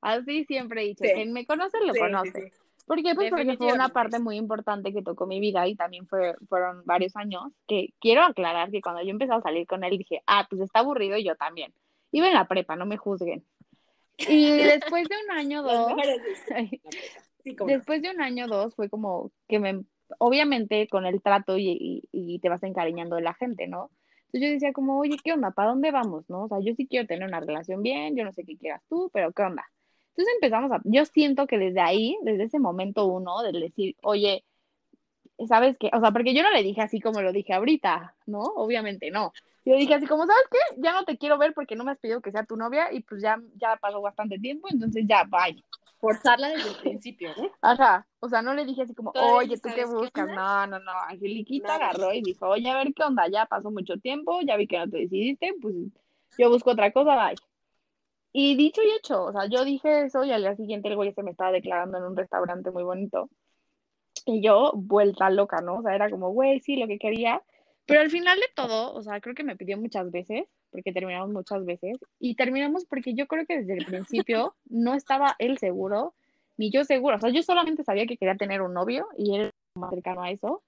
Así 0.00 0.44
siempre 0.46 0.82
he 0.82 0.86
dicho, 0.86 1.04
Sí. 1.04 1.10
quien 1.12 1.32
me 1.34 1.44
conoce, 1.44 1.78
lo 1.84 1.92
sí, 1.92 1.98
conoce. 2.00 2.50
sí. 2.50 2.67
¿Por 2.88 3.02
qué? 3.02 3.14
Pues 3.14 3.28
porque 3.28 3.58
fue 3.58 3.74
una 3.74 3.90
parte 3.90 4.18
muy 4.18 4.36
importante 4.36 4.94
que 4.94 5.02
tocó 5.02 5.26
mi 5.26 5.40
vida 5.40 5.68
y 5.68 5.76
también 5.76 6.06
fue, 6.06 6.34
fueron 6.48 6.82
varios 6.86 7.14
años 7.16 7.42
que 7.66 7.92
quiero 8.00 8.22
aclarar 8.22 8.70
que 8.70 8.80
cuando 8.80 9.02
yo 9.02 9.10
empecé 9.10 9.34
a 9.34 9.42
salir 9.42 9.66
con 9.66 9.84
él 9.84 9.98
dije, 9.98 10.22
ah, 10.26 10.46
pues 10.48 10.62
está 10.62 10.78
aburrido 10.80 11.18
y 11.18 11.24
yo 11.24 11.36
también. 11.36 11.74
Iba 12.12 12.28
en 12.28 12.34
la 12.34 12.48
prepa, 12.48 12.76
no 12.76 12.86
me 12.86 12.96
juzguen. 12.96 13.44
Y 14.16 14.56
después 14.56 15.06
de 15.06 15.16
un 15.26 15.36
año 15.36 15.62
dos. 15.64 15.92
Sí, 16.48 16.80
después 17.66 18.00
de 18.00 18.10
un 18.10 18.22
año 18.22 18.48
dos 18.48 18.74
fue 18.74 18.88
como 18.88 19.32
que 19.48 19.58
me, 19.58 19.84
obviamente 20.18 20.88
con 20.88 21.04
el 21.04 21.20
trato 21.20 21.58
y, 21.58 21.68
y, 21.70 22.08
y 22.10 22.38
te 22.38 22.48
vas 22.48 22.62
encariñando 22.62 23.16
de 23.16 23.22
la 23.22 23.34
gente, 23.34 23.68
¿no? 23.68 23.90
Entonces 24.32 24.48
yo 24.48 24.52
decía 24.54 24.72
como, 24.72 24.98
oye, 24.98 25.16
¿qué 25.22 25.34
onda? 25.34 25.50
¿Para 25.50 25.68
dónde 25.68 25.90
vamos? 25.90 26.24
¿No? 26.30 26.44
O 26.44 26.48
sea, 26.48 26.58
yo 26.60 26.74
sí 26.74 26.86
quiero 26.86 27.06
tener 27.06 27.28
una 27.28 27.40
relación 27.40 27.82
bien, 27.82 28.16
yo 28.16 28.24
no 28.24 28.32
sé 28.32 28.44
qué 28.44 28.56
quieras 28.56 28.82
tú, 28.88 29.10
pero 29.12 29.32
¿qué 29.32 29.42
onda? 29.42 29.64
Entonces 30.18 30.34
empezamos 30.34 30.72
a, 30.72 30.80
yo 30.82 31.04
siento 31.04 31.46
que 31.46 31.58
desde 31.58 31.80
ahí, 31.80 32.18
desde 32.22 32.42
ese 32.42 32.58
momento 32.58 33.06
uno, 33.06 33.40
del 33.42 33.60
decir, 33.60 33.94
oye, 34.02 34.44
¿sabes 35.46 35.76
qué? 35.78 35.90
O 35.92 36.00
sea, 36.00 36.10
porque 36.10 36.34
yo 36.34 36.42
no 36.42 36.50
le 36.50 36.64
dije 36.64 36.80
así 36.80 37.00
como 37.00 37.22
lo 37.22 37.30
dije 37.30 37.52
ahorita, 37.52 38.16
¿no? 38.26 38.40
Obviamente 38.40 39.12
no. 39.12 39.32
Yo 39.64 39.76
dije 39.76 39.94
así 39.94 40.06
como, 40.08 40.26
¿sabes 40.26 40.42
qué? 40.50 40.80
Ya 40.82 40.92
no 40.92 41.04
te 41.04 41.18
quiero 41.18 41.38
ver 41.38 41.54
porque 41.54 41.76
no 41.76 41.84
me 41.84 41.92
has 41.92 41.98
pedido 41.98 42.20
que 42.20 42.32
sea 42.32 42.44
tu 42.44 42.56
novia 42.56 42.92
y 42.92 42.98
pues 43.04 43.22
ya, 43.22 43.40
ya 43.54 43.76
pasó 43.76 44.02
bastante 44.02 44.40
tiempo, 44.40 44.66
entonces 44.68 45.04
ya, 45.08 45.22
bye. 45.22 45.62
Forzarla 46.00 46.48
desde 46.48 46.70
el 46.70 46.76
principio, 46.78 47.32
¿no? 47.36 47.52
Ajá, 47.60 48.04
o 48.18 48.28
sea, 48.28 48.42
no 48.42 48.54
le 48.54 48.64
dije 48.64 48.82
así 48.82 48.96
como, 48.96 49.12
oye, 49.12 49.56
¿tú 49.60 49.68
qué 49.72 49.84
buscas? 49.84 50.26
No, 50.26 50.66
no, 50.66 50.80
no, 50.80 50.92
Angeliquita 51.06 51.68
Nada. 51.68 51.90
agarró 51.90 52.12
y 52.12 52.22
dijo, 52.22 52.48
oye, 52.48 52.68
a 52.68 52.76
ver 52.76 52.92
qué 52.92 53.04
onda, 53.04 53.28
ya 53.28 53.46
pasó 53.46 53.70
mucho 53.70 53.98
tiempo, 53.98 54.40
ya 54.40 54.56
vi 54.56 54.66
que 54.66 54.78
no 54.78 54.90
te 54.90 54.98
decidiste, 54.98 55.54
pues 55.62 55.76
yo 56.36 56.50
busco 56.50 56.72
otra 56.72 56.90
cosa, 56.90 57.14
bye. 57.14 57.36
Y 58.32 58.56
dicho 58.56 58.82
y 58.82 58.90
hecho, 58.90 59.24
o 59.24 59.32
sea, 59.32 59.46
yo 59.46 59.64
dije 59.64 60.04
eso 60.04 60.24
y 60.24 60.32
al 60.32 60.42
día 60.42 60.56
siguiente 60.56 60.88
el 60.88 60.96
güey 60.96 61.12
se 61.12 61.22
me 61.22 61.30
estaba 61.30 61.52
declarando 61.52 61.98
en 61.98 62.04
un 62.04 62.16
restaurante 62.16 62.70
muy 62.70 62.82
bonito. 62.82 63.30
Y 64.26 64.42
yo, 64.42 64.72
vuelta 64.74 65.30
loca, 65.30 65.60
¿no? 65.60 65.76
O 65.76 65.82
sea, 65.82 65.94
era 65.94 66.10
como, 66.10 66.30
güey, 66.30 66.60
sí, 66.60 66.76
lo 66.76 66.86
que 66.86 66.98
quería. 66.98 67.42
Pero 67.86 68.00
al 68.00 68.10
final 68.10 68.38
de 68.38 68.46
todo, 68.54 68.92
o 68.92 69.02
sea, 69.02 69.20
creo 69.20 69.34
que 69.34 69.44
me 69.44 69.56
pidió 69.56 69.78
muchas 69.78 70.10
veces, 70.10 70.44
porque 70.70 70.92
terminamos 70.92 71.30
muchas 71.30 71.64
veces, 71.64 71.96
y 72.18 72.34
terminamos 72.34 72.84
porque 72.84 73.14
yo 73.14 73.26
creo 73.26 73.46
que 73.46 73.60
desde 73.60 73.78
el 73.78 73.86
principio 73.86 74.54
no 74.68 74.94
estaba 74.94 75.34
él 75.38 75.56
seguro, 75.56 76.14
ni 76.58 76.70
yo 76.70 76.84
seguro. 76.84 77.16
O 77.16 77.20
sea, 77.20 77.30
yo 77.30 77.42
solamente 77.42 77.84
sabía 77.84 78.06
que 78.06 78.18
quería 78.18 78.36
tener 78.36 78.60
un 78.60 78.74
novio 78.74 79.08
y 79.16 79.36
él 79.36 79.52
más 79.74 79.90
cercano 79.90 80.22
a 80.22 80.30
eso. 80.30 80.62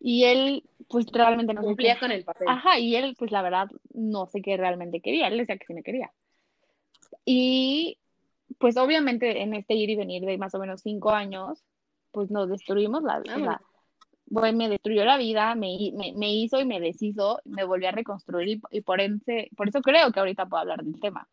Y 0.00 0.24
él, 0.24 0.64
pues 0.88 1.06
realmente 1.12 1.52
no 1.52 1.62
Cumplía 1.62 1.98
con 1.98 2.12
el 2.12 2.24
papel. 2.24 2.48
Ajá, 2.48 2.78
y 2.78 2.96
él, 2.96 3.14
pues 3.18 3.30
la 3.30 3.42
verdad, 3.42 3.68
no 3.92 4.26
sé 4.26 4.40
qué 4.40 4.56
realmente 4.56 5.00
quería. 5.00 5.28
Él 5.28 5.38
decía 5.38 5.56
que 5.56 5.66
sí 5.66 5.74
me 5.74 5.82
quería. 5.82 6.10
Y 7.24 7.98
pues 8.58 8.76
obviamente 8.76 9.42
en 9.42 9.54
este 9.54 9.74
ir 9.74 9.90
y 9.90 9.96
venir 9.96 10.24
de 10.24 10.38
más 10.38 10.54
o 10.54 10.58
menos 10.58 10.80
cinco 10.82 11.10
años, 11.10 11.64
pues 12.10 12.30
nos 12.30 12.48
destruimos 12.48 13.02
la 13.02 13.20
vida. 13.20 13.60
Bueno. 14.26 14.56
me 14.56 14.68
destruyó 14.68 15.04
la 15.04 15.18
vida, 15.18 15.54
me, 15.54 15.76
me, 15.94 16.12
me 16.14 16.32
hizo 16.32 16.60
y 16.60 16.64
me 16.64 16.80
deshizo, 16.80 17.40
me 17.44 17.64
volví 17.64 17.86
a 17.86 17.92
reconstruir 17.92 18.48
y, 18.48 18.60
y 18.70 18.80
por, 18.80 19.00
ese, 19.00 19.50
por 19.56 19.68
eso 19.68 19.80
creo 19.82 20.10
que 20.12 20.20
ahorita 20.20 20.46
puedo 20.46 20.62
hablar 20.62 20.82
del 20.82 21.00
tema. 21.00 21.28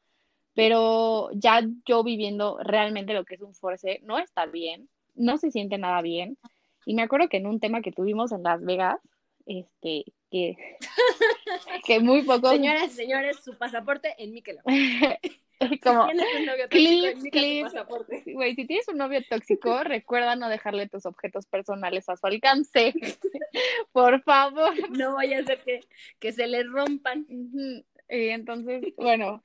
Pero 0.54 1.30
ya 1.34 1.62
yo 1.86 2.04
viviendo 2.04 2.60
realmente 2.62 3.14
lo 3.14 3.24
que 3.24 3.36
es 3.36 3.42
un 3.42 3.54
force, 3.54 4.02
no 4.04 4.18
está 4.18 4.46
bien, 4.46 4.90
no 5.16 5.38
se 5.38 5.52
siente 5.52 5.78
nada 5.78 6.02
bien. 6.02 6.38
Y 6.86 6.96
me 6.96 7.04
acuerdo 7.04 7.30
que 7.30 7.38
en 7.38 7.48
un 7.48 7.60
tema 7.60 7.82
que 7.82 7.92
tuvimos 7.92 8.32
en 8.32 8.44
Las 8.44 8.64
Vegas, 8.64 9.00
este, 9.46 10.06
que, 10.30 10.58
que 11.86 12.00
muy 12.00 12.24
pocos, 12.24 12.52
Señoras 12.52 12.92
y 12.92 12.96
señores, 12.96 13.38
su 13.44 13.58
pasaporte 13.58 14.16
en 14.18 14.34
Como, 15.84 16.08
Si 16.08 16.16
tienes 16.16 16.36
un 16.40 16.46
novio 16.46 16.70
tóxico, 16.70 16.70
Clip, 16.70 17.06
enmica 17.06 17.40
su 17.40 17.46
clip. 17.46 17.64
pasaporte. 17.64 18.24
Güey, 18.26 18.56
si 18.56 18.66
tienes 18.66 18.88
un 18.88 18.98
novio 18.98 19.20
tóxico, 19.30 19.84
recuerda 19.84 20.36
no 20.36 20.50
dejarle 20.50 20.90
tus 20.90 21.06
objetos 21.06 21.46
personales 21.46 22.10
a 22.10 22.16
su 22.16 22.28
alcance. 22.28 22.94
Por 23.92 24.22
favor. 24.24 24.74
No 24.92 25.16
vaya 25.16 25.40
a 25.40 25.44
ser 25.44 25.60
que, 25.60 25.82
que 26.20 26.32
se 26.32 26.48
le 26.48 26.64
rompan. 26.64 27.26
Y 27.30 28.30
entonces, 28.30 28.94
bueno, 28.98 29.44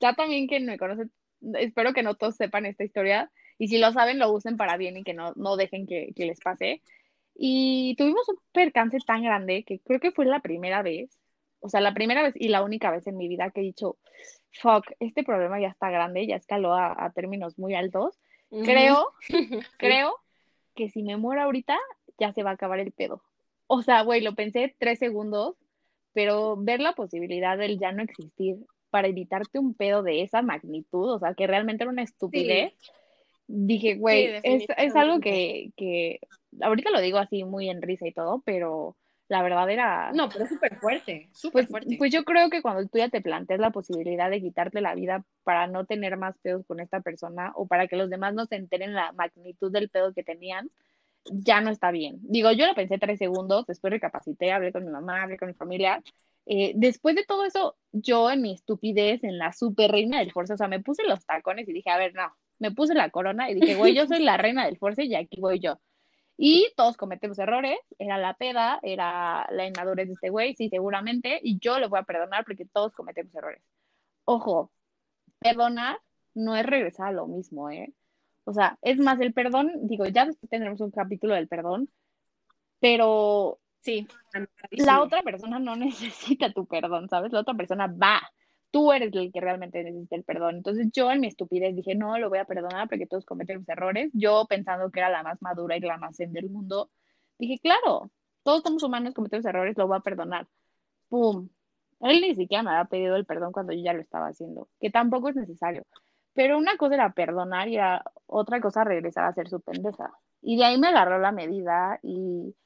ya 0.00 0.14
también 0.14 0.46
quien 0.48 0.66
me 0.66 0.78
conoce, 0.78 1.08
espero 1.54 1.92
que 1.92 2.02
no 2.02 2.14
todos 2.14 2.36
sepan 2.36 2.66
esta 2.66 2.84
historia. 2.84 3.30
Y 3.58 3.68
si 3.68 3.78
lo 3.78 3.92
saben, 3.92 4.18
lo 4.18 4.32
usen 4.32 4.56
para 4.56 4.76
bien 4.76 4.96
y 4.96 5.04
que 5.04 5.14
no, 5.14 5.32
no 5.36 5.56
dejen 5.56 5.86
que, 5.86 6.12
que 6.16 6.26
les 6.26 6.40
pase. 6.40 6.82
Y 7.34 7.94
tuvimos 7.96 8.28
un 8.28 8.36
percance 8.52 8.98
tan 9.06 9.22
grande 9.22 9.64
que 9.64 9.80
creo 9.80 10.00
que 10.00 10.12
fue 10.12 10.26
la 10.26 10.40
primera 10.40 10.82
vez, 10.82 11.18
o 11.60 11.68
sea, 11.68 11.80
la 11.80 11.94
primera 11.94 12.22
vez 12.22 12.34
y 12.36 12.48
la 12.48 12.62
única 12.62 12.90
vez 12.90 13.06
en 13.06 13.16
mi 13.16 13.28
vida 13.28 13.50
que 13.50 13.60
he 13.60 13.64
dicho, 13.64 13.96
fuck, 14.60 14.86
este 15.00 15.24
problema 15.24 15.60
ya 15.60 15.68
está 15.68 15.90
grande, 15.90 16.26
ya 16.26 16.36
escaló 16.36 16.74
a, 16.74 17.04
a 17.04 17.10
términos 17.10 17.58
muy 17.58 17.74
altos. 17.74 18.18
Creo, 18.50 19.12
creo 19.78 20.14
que 20.74 20.90
si 20.90 21.02
me 21.02 21.16
muero 21.16 21.42
ahorita, 21.42 21.78
ya 22.18 22.32
se 22.32 22.42
va 22.42 22.50
a 22.50 22.54
acabar 22.54 22.78
el 22.78 22.92
pedo. 22.92 23.22
O 23.66 23.82
sea, 23.82 24.02
güey, 24.02 24.20
lo 24.20 24.34
pensé 24.34 24.74
tres 24.78 24.98
segundos, 24.98 25.56
pero 26.12 26.56
ver 26.58 26.80
la 26.80 26.92
posibilidad 26.92 27.56
del 27.56 27.78
ya 27.78 27.92
no 27.92 28.02
existir 28.02 28.56
para 28.90 29.08
evitarte 29.08 29.58
un 29.58 29.74
pedo 29.74 30.02
de 30.02 30.22
esa 30.22 30.42
magnitud, 30.42 31.10
o 31.10 31.18
sea, 31.18 31.32
que 31.32 31.46
realmente 31.46 31.84
era 31.84 31.90
una 31.90 32.02
estupidez, 32.02 32.74
dije, 33.46 33.94
güey, 33.94 34.26
Sí, 34.26 34.40
es, 34.42 34.66
es 34.76 34.96
algo 34.96 35.20
que, 35.20 35.70
que 35.76 36.20
ahorita 36.60 36.90
lo 36.90 37.00
digo 37.00 37.16
así 37.16 37.44
muy 37.44 37.70
en 37.70 37.80
risa 37.80 38.06
y 38.06 38.12
todo, 38.12 38.42
pero 38.44 38.96
la 39.32 39.42
verdad 39.42 39.70
era... 39.70 40.12
No, 40.12 40.28
pero 40.28 40.44
es 40.44 40.50
súper 40.50 40.76
fuerte, 40.76 41.30
súper 41.32 41.66
Pues, 41.66 41.70
fuerte. 41.70 41.96
pues 41.96 42.12
yo 42.12 42.22
creo 42.22 42.50
que 42.50 42.60
cuando 42.60 42.86
tú 42.86 42.98
ya 42.98 43.08
te 43.08 43.22
planteas 43.22 43.60
la 43.60 43.70
posibilidad 43.70 44.28
de 44.28 44.42
quitarte 44.42 44.82
la 44.82 44.94
vida 44.94 45.24
para 45.42 45.66
no 45.66 45.86
tener 45.86 46.18
más 46.18 46.36
pedos 46.42 46.66
con 46.66 46.80
esta 46.80 47.00
persona 47.00 47.50
o 47.54 47.66
para 47.66 47.88
que 47.88 47.96
los 47.96 48.10
demás 48.10 48.34
no 48.34 48.44
se 48.44 48.56
enteren 48.56 48.92
la 48.92 49.12
magnitud 49.12 49.72
del 49.72 49.88
pedo 49.88 50.12
que 50.12 50.22
tenían, 50.22 50.70
ya 51.24 51.62
no 51.62 51.70
está 51.70 51.90
bien. 51.92 52.18
Digo, 52.22 52.52
yo 52.52 52.66
lo 52.66 52.74
pensé 52.74 52.98
tres 52.98 53.18
segundos, 53.18 53.64
después 53.66 53.90
recapacité, 53.90 54.52
hablé 54.52 54.70
con 54.70 54.84
mi 54.84 54.90
mamá, 54.90 55.22
hablé 55.22 55.38
con 55.38 55.48
mi 55.48 55.54
familia. 55.54 56.02
Eh, 56.44 56.72
después 56.74 57.16
de 57.16 57.24
todo 57.24 57.46
eso, 57.46 57.76
yo 57.92 58.30
en 58.30 58.42
mi 58.42 58.52
estupidez, 58.52 59.24
en 59.24 59.38
la 59.38 59.52
super 59.54 59.90
reina 59.90 60.18
del 60.18 60.32
Force, 60.32 60.52
o 60.52 60.56
sea, 60.58 60.68
me 60.68 60.80
puse 60.80 61.04
los 61.04 61.24
tacones 61.24 61.66
y 61.68 61.72
dije, 61.72 61.88
a 61.88 61.96
ver, 61.96 62.12
no, 62.14 62.30
me 62.58 62.70
puse 62.72 62.92
la 62.94 63.08
corona 63.08 63.50
y 63.50 63.54
dije, 63.54 63.76
güey, 63.76 63.94
yo 63.94 64.06
soy 64.06 64.18
la 64.22 64.36
reina 64.36 64.66
del 64.66 64.76
Force 64.76 65.04
y 65.04 65.14
aquí 65.14 65.40
voy 65.40 65.58
yo. 65.58 65.78
Y 66.36 66.72
todos 66.76 66.96
cometemos 66.96 67.38
errores, 67.38 67.78
era 67.98 68.18
la 68.18 68.34
peda, 68.34 68.80
era 68.82 69.46
la 69.50 69.66
inmadurez 69.66 70.08
de 70.08 70.14
este 70.14 70.30
güey, 70.30 70.54
sí, 70.56 70.68
seguramente, 70.68 71.40
y 71.42 71.58
yo 71.58 71.78
le 71.78 71.86
voy 71.86 72.00
a 72.00 72.04
perdonar 72.04 72.44
porque 72.44 72.66
todos 72.66 72.92
cometemos 72.94 73.34
errores. 73.34 73.62
Ojo, 74.24 74.72
perdonar 75.38 75.98
no 76.34 76.56
es 76.56 76.66
regresar 76.66 77.08
a 77.08 77.12
lo 77.12 77.26
mismo, 77.26 77.70
¿eh? 77.70 77.92
O 78.44 78.52
sea, 78.52 78.78
es 78.82 78.98
más, 78.98 79.20
el 79.20 79.32
perdón, 79.32 79.70
digo, 79.82 80.06
ya 80.06 80.28
tendremos 80.50 80.80
un 80.80 80.90
capítulo 80.90 81.34
del 81.34 81.48
perdón, 81.48 81.90
pero 82.80 83.60
Sí, 83.82 84.06
la 84.70 85.02
otra 85.02 85.22
persona 85.22 85.58
no 85.58 85.74
necesita 85.76 86.52
tu 86.52 86.66
perdón, 86.66 87.08
¿sabes? 87.08 87.32
La 87.32 87.40
otra 87.40 87.54
persona 87.54 87.88
va. 87.88 88.22
Tú 88.72 88.92
eres 88.92 89.12
el 89.14 89.30
que 89.32 89.40
realmente 89.40 89.84
necesita 89.84 90.16
el 90.16 90.24
perdón. 90.24 90.56
Entonces 90.56 90.88
yo 90.92 91.12
en 91.12 91.20
mi 91.20 91.28
estupidez 91.28 91.76
dije, 91.76 91.94
no, 91.94 92.18
lo 92.18 92.28
voy 92.30 92.38
a 92.38 92.46
perdonar 92.46 92.88
porque 92.88 93.06
todos 93.06 93.24
cometemos 93.24 93.68
errores. 93.68 94.10
Yo 94.14 94.46
pensando 94.48 94.90
que 94.90 94.98
era 95.00 95.10
la 95.10 95.22
más 95.22 95.40
madura 95.42 95.76
y 95.76 95.80
la 95.80 95.98
más 95.98 96.16
zen 96.16 96.32
del 96.32 96.50
mundo, 96.50 96.90
dije, 97.38 97.60
claro, 97.60 98.10
todos 98.42 98.62
somos 98.62 98.82
humanos, 98.82 99.14
cometemos 99.14 99.46
errores, 99.46 99.76
lo 99.76 99.86
voy 99.86 99.98
a 99.98 100.00
perdonar. 100.00 100.48
¡Pum! 101.08 101.48
Él 102.00 102.20
ni 102.20 102.34
siquiera 102.34 102.62
me 102.64 102.70
había 102.70 102.86
pedido 102.86 103.16
el 103.16 103.26
perdón 103.26 103.52
cuando 103.52 103.72
yo 103.72 103.82
ya 103.82 103.92
lo 103.92 104.00
estaba 104.00 104.28
haciendo, 104.28 104.68
que 104.80 104.90
tampoco 104.90 105.28
es 105.28 105.36
necesario. 105.36 105.84
Pero 106.34 106.58
una 106.58 106.76
cosa 106.76 106.94
era 106.94 107.12
perdonar 107.12 107.68
y 107.68 107.78
otra 108.26 108.60
cosa 108.60 108.84
regresar 108.84 109.26
a 109.26 109.34
ser 109.34 109.48
su 109.48 109.60
pendeja. 109.60 110.12
Y 110.40 110.56
de 110.56 110.64
ahí 110.64 110.78
me 110.78 110.88
agarró 110.88 111.18
la 111.18 111.30
medida 111.30 112.00
y, 112.02 112.56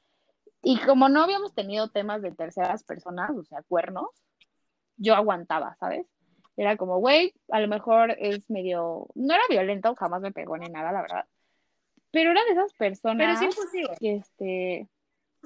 y 0.63 0.79
como 0.85 1.09
no 1.09 1.21
habíamos 1.23 1.53
tenido 1.53 1.89
temas 1.89 2.21
de 2.21 2.31
terceras 2.31 2.83
personas, 2.83 3.31
o 3.31 3.43
sea, 3.43 3.61
cuernos, 3.63 4.09
yo 4.97 5.15
aguantaba, 5.15 5.75
¿sabes? 5.79 6.05
Era 6.55 6.75
como, 6.75 6.97
güey, 6.97 7.33
a 7.49 7.59
lo 7.59 7.67
mejor 7.67 8.15
es 8.19 8.49
medio, 8.49 9.07
no 9.15 9.33
era 9.33 9.43
violento, 9.49 9.95
jamás 9.95 10.21
me 10.21 10.31
pegó 10.31 10.57
ni 10.57 10.67
nada, 10.69 10.91
la 10.91 11.01
verdad. 11.01 11.25
Pero 12.11 12.31
era 12.31 12.43
de 12.45 12.51
esas 12.51 12.73
Pero 12.73 12.89
personas 12.89 13.41
es 13.41 13.49
imposible, 13.49 13.95
que, 13.99 14.15
este, 14.15 14.87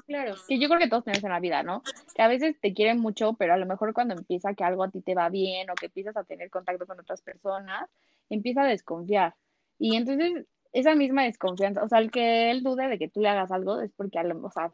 claro. 0.06 0.36
que 0.48 0.58
yo 0.58 0.70
creo 0.70 0.80
que 0.80 0.88
todos 0.88 1.04
tenemos 1.04 1.24
en 1.24 1.32
la 1.32 1.40
vida, 1.40 1.64
¿no? 1.64 1.84
Que 2.16 2.22
a 2.22 2.28
veces 2.28 2.60
te 2.62 2.74
quieren 2.74 3.00
mucho, 3.00 3.34
pero 3.34 3.54
a 3.54 3.58
lo 3.58 3.66
mejor 3.66 3.94
cuando 3.94 4.14
empieza 4.14 4.54
que 4.54 4.64
algo 4.64 4.84
a 4.84 4.90
ti 4.90 5.02
te 5.02 5.16
va 5.16 5.28
bien 5.30 5.70
o 5.70 5.76
que 5.76 5.88
empiezas 5.88 6.16
a 6.16 6.24
tener 6.24 6.50
contacto 6.50 6.86
con 6.88 7.00
otras 7.00 7.22
personas, 7.22 7.90
empieza 8.30 8.62
a 8.62 8.68
desconfiar. 8.68 9.36
Y 9.78 9.96
entonces, 9.98 10.46
esa 10.74 10.96
misma 10.96 11.24
desconfianza, 11.24 11.84
o 11.84 11.90
sea, 11.90 12.00
el 12.00 12.12
que 12.12 12.52
él 12.52 12.64
dude 12.64 12.88
de 12.88 12.98
que 12.98 13.10
tú 13.10 13.20
le 13.20 13.30
hagas 13.30 13.52
algo 13.52 13.82
es 13.82 13.92
porque, 13.92 14.20
a 14.20 14.24
lo, 14.24 14.42
o 14.46 14.52
sea, 14.52 14.72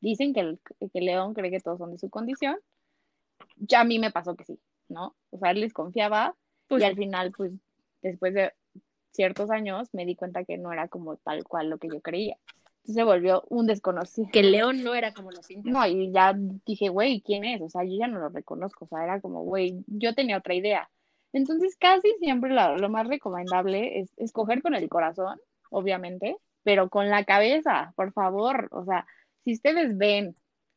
dicen 0.00 0.32
que 0.34 0.40
el, 0.40 0.60
que 0.92 1.00
león 1.00 1.34
cree 1.34 1.50
que 1.50 1.60
todos 1.60 1.78
son 1.78 1.92
de 1.92 1.98
su 1.98 2.10
condición. 2.10 2.56
Ya 3.56 3.80
a 3.80 3.84
mí 3.84 3.98
me 3.98 4.10
pasó 4.10 4.36
que 4.36 4.44
sí, 4.44 4.58
¿no? 4.88 5.16
O 5.30 5.38
sea, 5.38 5.50
él 5.50 5.60
desconfiaba 5.60 6.34
Pues 6.68 6.82
y 6.82 6.86
al 6.86 6.96
final, 6.96 7.32
pues, 7.36 7.52
después 8.02 8.34
de 8.34 8.52
ciertos 9.12 9.50
años 9.50 9.88
me 9.92 10.04
di 10.04 10.14
cuenta 10.14 10.44
que 10.44 10.58
no 10.58 10.72
era 10.72 10.88
como 10.88 11.16
tal 11.16 11.44
cual 11.44 11.70
lo 11.70 11.78
que 11.78 11.88
yo 11.88 12.00
creía. 12.00 12.36
Entonces 12.86 12.94
se 12.94 13.02
volvió 13.02 13.42
un 13.48 13.66
desconocido. 13.66 14.28
Que 14.32 14.42
León 14.42 14.84
no 14.84 14.94
era 14.94 15.12
como 15.12 15.32
lo 15.32 15.40
pintas. 15.40 15.72
No, 15.72 15.84
y 15.86 16.12
ya 16.12 16.34
dije, 16.66 16.88
güey, 16.88 17.20
¿quién 17.20 17.44
es? 17.44 17.60
O 17.60 17.68
sea, 17.68 17.82
yo 17.82 17.96
ya 17.98 18.06
no 18.06 18.20
lo 18.20 18.28
reconozco, 18.28 18.84
o 18.84 18.88
sea, 18.88 19.02
era 19.02 19.20
como, 19.20 19.42
güey, 19.42 19.82
yo 19.86 20.14
tenía 20.14 20.38
otra 20.38 20.54
idea. 20.54 20.88
Entonces, 21.32 21.76
casi 21.78 22.14
siempre 22.20 22.50
lo, 22.50 22.76
lo 22.76 22.88
más 22.88 23.08
recomendable 23.08 23.98
es 24.00 24.12
escoger 24.16 24.62
con 24.62 24.74
el 24.74 24.88
corazón, 24.88 25.40
obviamente, 25.70 26.36
pero 26.62 26.88
con 26.88 27.10
la 27.10 27.24
cabeza, 27.24 27.92
por 27.96 28.12
favor. 28.12 28.68
O 28.70 28.84
sea, 28.84 29.06
si 29.44 29.54
ustedes 29.54 29.98
ven 29.98 30.36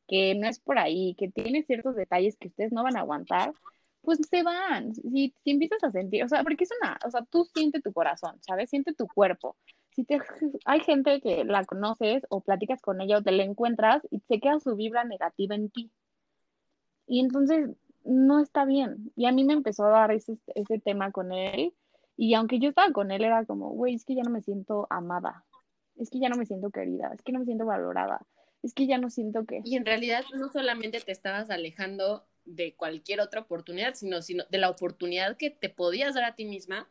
que 0.09 0.35
no 0.35 0.47
es 0.47 0.59
por 0.59 0.79
ahí, 0.79 1.15
que 1.17 1.29
tiene 1.29 1.63
ciertos 1.63 1.95
detalles 1.95 2.35
que 2.37 2.47
ustedes 2.49 2.71
no 2.73 2.83
van 2.83 2.97
a 2.97 3.01
aguantar, 3.01 3.53
pues 4.01 4.19
se 4.29 4.43
van. 4.43 4.95
Si, 4.95 5.33
empiezas 5.45 5.83
a 5.83 5.91
sentir, 5.91 6.23
o 6.23 6.27
sea, 6.27 6.43
porque 6.43 6.63
es 6.63 6.71
una, 6.81 6.97
o 7.05 7.11
sea, 7.11 7.21
tú 7.29 7.45
siente 7.53 7.79
tu 7.79 7.93
corazón, 7.93 8.37
¿sabes? 8.41 8.69
Siente 8.71 8.93
tu 8.93 9.07
cuerpo. 9.07 9.55
Si 9.91 10.03
te, 10.03 10.19
hay 10.65 10.79
gente 10.81 11.21
que 11.21 11.45
la 11.45 11.63
conoces 11.65 12.23
o 12.29 12.41
platicas 12.41 12.81
con 12.81 13.01
ella 13.01 13.19
o 13.19 13.23
te 13.23 13.31
la 13.31 13.43
encuentras 13.43 14.01
y 14.09 14.19
se 14.21 14.39
queda 14.39 14.59
su 14.59 14.75
vibra 14.75 15.03
negativa 15.03 15.55
en 15.55 15.69
ti. 15.69 15.91
Y 17.05 17.19
entonces 17.19 17.69
no 18.03 18.39
está 18.39 18.65
bien. 18.65 19.11
Y 19.15 19.25
a 19.27 19.31
mí 19.31 19.43
me 19.43 19.53
empezó 19.53 19.85
a 19.85 19.89
dar 19.91 20.11
ese, 20.11 20.37
ese 20.55 20.79
tema 20.79 21.11
con 21.11 21.31
él. 21.33 21.73
Y 22.17 22.33
aunque 22.33 22.59
yo 22.59 22.69
estaba 22.69 22.91
con 22.91 23.11
él, 23.11 23.23
era 23.23 23.45
como, 23.45 23.69
güey, 23.69 23.95
es 23.95 24.05
que 24.05 24.15
ya 24.15 24.23
no 24.23 24.31
me 24.31 24.41
siento 24.41 24.87
amada. 24.89 25.45
Es 25.97 26.09
que 26.09 26.19
ya 26.19 26.29
no 26.29 26.37
me 26.37 26.45
siento 26.45 26.71
querida. 26.71 27.11
Es 27.13 27.21
que 27.21 27.31
no 27.31 27.39
me 27.39 27.45
siento 27.45 27.65
valorada. 27.65 28.25
Es 28.61 28.73
que 28.73 28.87
ya 28.87 28.97
no 28.97 29.09
siento 29.09 29.45
que. 29.45 29.61
Y 29.63 29.75
en 29.75 29.85
realidad 29.85 30.23
no 30.33 30.51
solamente 30.51 30.99
te 30.99 31.11
estabas 31.11 31.49
alejando 31.49 32.25
de 32.45 32.75
cualquier 32.75 33.21
otra 33.21 33.41
oportunidad, 33.41 33.93
sino, 33.93 34.21
sino 34.21 34.43
de 34.49 34.57
la 34.57 34.69
oportunidad 34.69 35.37
que 35.37 35.49
te 35.49 35.69
podías 35.69 36.15
dar 36.15 36.23
a 36.23 36.35
ti 36.35 36.45
misma 36.45 36.87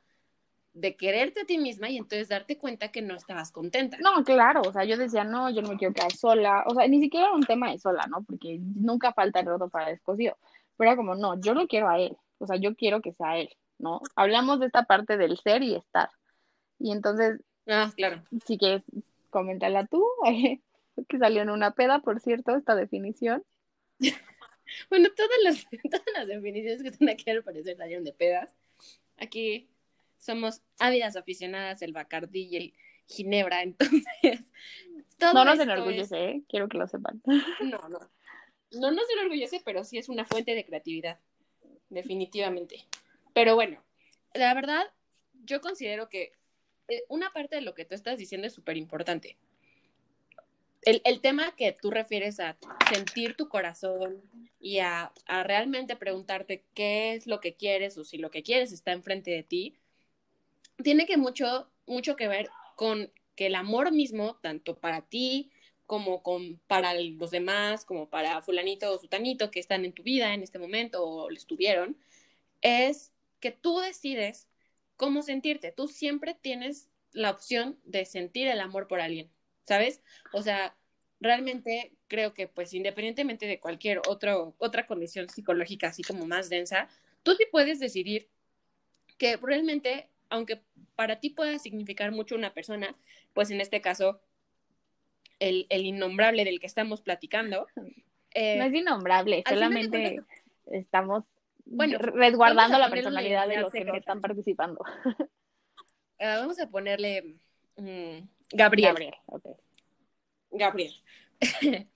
de 0.79 0.97
quererte 0.97 1.41
a 1.41 1.45
ti 1.45 1.59
misma 1.59 1.89
y 1.89 1.97
entonces 1.97 2.29
darte 2.29 2.57
cuenta 2.57 2.89
que 2.89 3.03
no 3.03 3.15
estabas 3.15 3.51
contenta. 3.51 3.97
No, 4.01 4.23
claro, 4.25 4.63
o 4.63 4.73
sea, 4.73 4.85
yo 4.85 4.97
decía, 4.97 5.25
no, 5.25 5.51
yo 5.51 5.63
no 5.63 5.71
me 5.71 5.77
quiero 5.77 5.95
quedar 5.95 6.13
sola, 6.13 6.63
o 6.67 6.75
sea, 6.75 6.87
ni 6.87 7.01
siquiera 7.01 7.27
era 7.27 7.35
un 7.35 7.45
tema 7.45 7.71
de 7.71 7.79
sola, 7.79 8.07
¿no? 8.09 8.23
Porque 8.23 8.61
nunca 8.61 9.13
falta 9.13 9.41
el 9.41 9.47
roto 9.47 9.69
para 9.69 9.89
el 9.89 9.97
descosido, 9.97 10.37
pero 10.77 10.91
era 10.91 10.97
como, 10.97 11.15
no, 11.15 11.41
yo 11.41 11.55
no 11.55 11.67
quiero 11.67 11.89
a 11.89 11.99
él, 11.99 12.17
o 12.39 12.47
sea, 12.47 12.57
yo 12.57 12.77
quiero 12.77 13.01
que 13.01 13.13
sea 13.13 13.39
él, 13.39 13.51
¿no? 13.79 14.01
Hablamos 14.15 14.61
de 14.61 14.67
esta 14.67 14.85
parte 14.85 15.17
del 15.17 15.37
ser 15.39 15.63
y 15.63 15.75
estar. 15.75 16.11
Y 16.79 16.93
entonces, 16.93 17.41
ah, 17.67 17.91
claro. 17.97 18.23
Si 18.47 18.57
quieres, 18.57 18.83
coméntala 19.31 19.87
tú, 19.87 20.05
que 21.07 21.19
salió 21.19 21.43
en 21.43 21.51
una 21.51 21.75
peda, 21.75 22.01
por 22.01 22.21
cierto, 22.21 22.57
esta 22.57 22.75
definición. 22.75 23.45
bueno, 24.91 25.09
todas 25.17 25.39
las, 25.43 25.67
todas 25.91 26.07
las 26.15 26.27
definiciones 26.27 26.83
que 26.83 26.89
están 26.89 27.09
aquí 27.09 27.31
al 27.31 27.43
parecer 27.43 27.77
salieron 27.77 28.05
de 28.05 28.13
pedas. 28.13 28.55
Aquí 29.17 29.69
somos 30.19 30.63
ávidas 30.79 31.17
aficionadas 31.17 31.81
del 31.81 31.93
Bacardí 31.93 32.49
y 32.51 32.57
el 32.57 32.75
Ginebra, 33.07 33.63
entonces. 33.63 34.45
Todo 35.19 35.35
no 35.35 35.45
nos 35.45 35.59
enorgullece, 35.59 36.25
¿eh? 36.25 36.43
quiero 36.49 36.69
que 36.69 36.79
lo 36.79 36.87
sepan. 36.87 37.21
No, 37.25 37.89
no. 37.89 37.99
No 38.71 38.91
nos 38.91 39.11
enorgullece, 39.11 39.63
pero 39.65 39.83
sí 39.83 39.99
es 39.99 40.09
una 40.09 40.27
fuente 40.27 40.55
de 40.55 40.65
creatividad, 40.65 41.19
definitivamente. 41.89 42.87
Pero 43.33 43.55
bueno, 43.55 43.83
la 44.35 44.53
verdad, 44.53 44.85
yo 45.33 45.61
considero 45.61 46.09
que 46.09 46.33
eh, 46.89 47.03
una 47.09 47.33
parte 47.33 47.57
de 47.57 47.63
lo 47.63 47.75
que 47.75 47.87
tú 47.87 47.95
estás 47.95 48.19
diciendo 48.19 48.47
es 48.47 48.53
súper 48.53 48.77
importante. 48.77 49.39
El, 50.83 51.21
tema 51.21 51.55
que 51.57 51.73
tú 51.73 51.91
refieres 51.91 52.41
a 52.41 52.57
sentir 52.93 53.37
tu 53.37 53.49
corazón 53.49 54.23
y 54.61 54.79
a, 54.79 55.13
a, 55.27 55.43
realmente 55.43 55.97
preguntarte 55.97 56.65
qué 56.75 57.15
es 57.15 57.27
lo 57.27 57.41
que 57.41 57.55
quieres 57.55 57.99
o 57.99 58.05
si 58.05 58.17
lo 58.17 58.31
que 58.31 58.43
quieres 58.43 58.73
está 58.73 58.93
enfrente 58.93 59.31
de 59.31 59.43
ti, 59.43 59.77
tiene 60.83 61.07
que 61.07 61.17
mucho, 61.17 61.69
mucho 61.87 62.17
que 62.17 62.29
ver 62.29 62.49
con 62.77 63.13
que 63.35 63.47
el 63.47 63.55
amor 63.55 63.93
mismo, 63.93 64.37
tanto 64.43 64.79
para 64.79 65.03
ti 65.03 65.51
como 65.87 66.23
con, 66.23 66.61
para 66.67 66.93
los 66.95 67.31
demás, 67.31 67.85
como 67.85 68.11
para 68.11 68.43
fulanito 68.43 68.93
o 68.93 68.99
sutanito 68.99 69.51
que 69.51 69.61
están 69.61 69.85
en 69.85 69.93
tu 69.93 70.03
vida 70.03 70.35
en 70.35 70.43
este 70.43 70.59
momento 70.59 71.05
o 71.05 71.31
lo 71.31 71.37
estuvieron, 71.37 71.97
es 72.61 73.13
que 73.41 73.53
tú 73.53 73.79
decides 73.81 74.49
cómo 74.97 75.23
sentirte. 75.23 75.73
Tú 75.73 75.89
siempre 75.89 76.35
tienes 76.35 76.89
la 77.13 77.31
opción 77.31 77.79
de 77.85 78.05
sentir 78.05 78.49
el 78.49 78.61
amor 78.61 78.87
por 78.87 79.01
alguien, 79.01 79.31
¿sabes? 79.69 80.03
O 80.33 80.43
sea, 80.43 80.75
realmente 81.21 81.93
creo 82.09 82.35
que 82.35 82.49
pues 82.49 82.75
independientemente 82.75 83.47
de 83.47 83.61
cualquier 83.61 84.01
otro, 84.09 84.55
otra 84.59 84.87
condición 84.87 85.29
psicológica 85.29 85.89
así 85.89 86.03
como 86.03 86.27
más 86.27 86.49
densa, 86.49 86.89
tú 87.23 87.35
sí 87.35 87.45
puedes 87.51 87.79
decidir 87.79 88.29
que 89.19 89.37
realmente 89.37 90.09
aunque 90.31 90.61
para 90.95 91.21
ti 91.21 91.31
pueda 91.31 91.59
significar 91.59 92.13
mucho 92.13 92.35
una 92.35 92.53
persona, 92.53 92.95
pues 93.33 93.51
en 93.51 93.61
este 93.61 93.81
caso, 93.81 94.21
el, 95.39 95.67
el 95.71 95.87
innombrable 95.87 96.45
del 96.45 96.61
que 96.61 96.67
estamos 96.67 97.01
platicando. 97.01 97.67
Eh, 98.35 98.57
no 98.59 98.65
es 98.65 98.75
innombrable, 98.75 99.43
solamente 99.49 100.21
estamos 100.67 101.25
bueno, 101.65 101.99
resguardando 101.99 102.79
la 102.79 102.91
personalidad 102.91 103.47
de 103.47 103.59
los 103.59 103.73
que 103.73 103.81
están 103.95 104.21
participando. 104.21 104.83
Uh, 105.05 105.25
vamos 106.19 106.59
a 106.61 106.69
ponerle 106.69 107.37
Gabriel. 107.79 108.89
Gabriel, 108.89 109.15
okay. 109.27 109.53
Gabriel. 110.51 110.93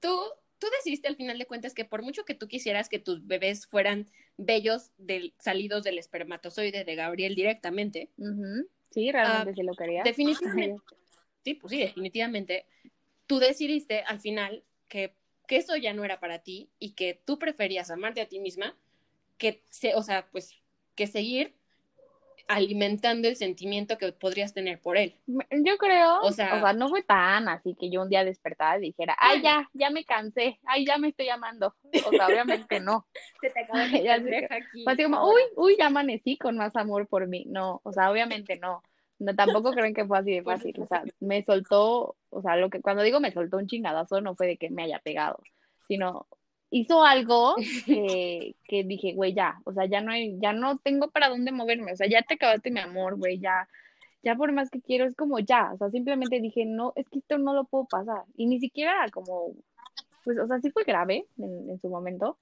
tú, 0.00 0.20
tú 0.58 0.66
decidiste 0.78 1.08
al 1.08 1.16
final 1.16 1.38
de 1.38 1.46
cuentas 1.46 1.74
que 1.74 1.84
por 1.84 2.02
mucho 2.02 2.24
que 2.24 2.34
tú 2.34 2.48
quisieras 2.48 2.88
que 2.88 2.98
tus 2.98 3.26
bebés 3.26 3.66
fueran 3.66 4.10
bellos 4.36 4.92
del, 4.96 5.34
salidos 5.38 5.84
del 5.84 5.98
espermatozoide 5.98 6.84
de 6.84 6.94
Gabriel 6.94 7.34
directamente. 7.34 8.10
Sí, 8.90 9.12
realmente 9.12 9.50
uh, 9.50 9.54
sí 9.54 9.62
lo 9.62 9.74
quería. 9.74 10.02
Definitivamente. 10.02 10.82
sí, 11.44 11.54
pues 11.54 11.70
sí, 11.70 11.78
definitivamente. 11.78 12.66
Tú 13.26 13.38
decidiste 13.38 14.02
al 14.02 14.20
final 14.20 14.64
que, 14.88 15.14
que 15.46 15.56
eso 15.56 15.76
ya 15.76 15.92
no 15.92 16.04
era 16.04 16.20
para 16.20 16.38
ti 16.38 16.70
y 16.78 16.92
que 16.92 17.20
tú 17.24 17.38
preferías 17.38 17.90
amarte 17.90 18.20
a 18.20 18.28
ti 18.28 18.38
misma 18.40 18.76
que, 19.36 19.62
se, 19.70 19.94
o 19.94 20.02
sea, 20.02 20.28
pues 20.30 20.56
que 20.94 21.06
seguir 21.06 21.54
alimentando 22.48 23.28
el 23.28 23.36
sentimiento 23.36 23.98
que 23.98 24.10
podrías 24.12 24.54
tener 24.54 24.80
por 24.80 24.96
él. 24.96 25.14
Yo 25.26 25.76
creo, 25.76 26.20
o 26.22 26.32
sea, 26.32 26.56
o 26.56 26.60
sea, 26.60 26.72
no 26.72 26.88
fue 26.88 27.02
tan 27.02 27.48
así 27.48 27.76
que 27.78 27.90
yo 27.90 28.02
un 28.02 28.08
día 28.08 28.24
despertara 28.24 28.78
y 28.78 28.88
dijera, 28.88 29.14
ay, 29.18 29.42
ya, 29.42 29.68
ya 29.74 29.90
me 29.90 30.04
cansé, 30.04 30.58
ay, 30.64 30.86
ya 30.86 30.96
me 30.96 31.08
estoy 31.08 31.28
amando. 31.28 31.74
O 32.06 32.10
sea, 32.10 32.26
obviamente 32.26 32.80
no. 32.80 33.06
Se 33.40 33.50
te 33.50 33.60
acaba 33.60 33.78
de 33.88 34.48
aquí. 34.50 34.82
Fue 34.82 34.92
así 34.94 35.02
como, 35.02 35.30
uy, 35.30 35.42
uy, 35.56 35.76
ya 35.78 35.86
amanecí 35.86 36.38
con 36.38 36.56
más 36.56 36.74
amor 36.74 37.06
por 37.06 37.26
mí. 37.28 37.44
No, 37.46 37.80
o 37.84 37.92
sea, 37.92 38.10
obviamente 38.10 38.58
no. 38.58 38.82
No, 39.18 39.34
tampoco 39.34 39.72
creen 39.72 39.94
que 39.94 40.06
fue 40.06 40.18
así 40.18 40.32
de 40.32 40.42
fácil. 40.72 40.74
O 40.80 40.86
sea, 40.86 41.04
me 41.20 41.44
soltó, 41.44 42.16
o 42.30 42.42
sea, 42.42 42.56
lo 42.56 42.70
que 42.70 42.80
cuando 42.80 43.02
digo 43.02 43.20
me 43.20 43.32
soltó 43.32 43.58
un 43.58 43.66
chingadazo 43.66 44.20
no 44.20 44.34
fue 44.34 44.46
de 44.46 44.56
que 44.56 44.70
me 44.70 44.84
haya 44.84 45.00
pegado, 45.00 45.38
sino 45.86 46.26
hizo 46.70 47.04
algo 47.04 47.56
que, 47.86 48.56
que 48.64 48.84
dije, 48.84 49.14
güey, 49.14 49.34
ya, 49.34 49.60
o 49.64 49.72
sea, 49.72 49.86
ya 49.86 50.00
no 50.00 50.12
hay, 50.12 50.38
ya 50.40 50.52
no 50.52 50.78
tengo 50.78 51.10
para 51.10 51.28
dónde 51.28 51.52
moverme, 51.52 51.92
o 51.92 51.96
sea, 51.96 52.08
ya 52.08 52.22
te 52.22 52.34
acabaste 52.34 52.70
mi 52.70 52.80
amor, 52.80 53.16
güey, 53.16 53.38
ya, 53.38 53.68
ya 54.22 54.34
por 54.36 54.52
más 54.52 54.70
que 54.70 54.80
quiero, 54.80 55.06
es 55.06 55.14
como 55.16 55.38
ya, 55.38 55.72
o 55.74 55.78
sea, 55.78 55.90
simplemente 55.90 56.40
dije, 56.40 56.64
no, 56.66 56.92
es 56.96 57.08
que 57.08 57.20
esto 57.20 57.38
no 57.38 57.54
lo 57.54 57.64
puedo 57.64 57.86
pasar, 57.86 58.24
y 58.36 58.46
ni 58.46 58.60
siquiera 58.60 59.08
como, 59.12 59.54
pues, 60.24 60.38
o 60.38 60.46
sea, 60.46 60.60
sí 60.60 60.70
fue 60.70 60.84
grave 60.84 61.26
en, 61.38 61.70
en 61.70 61.80
su 61.80 61.88
momento, 61.88 62.38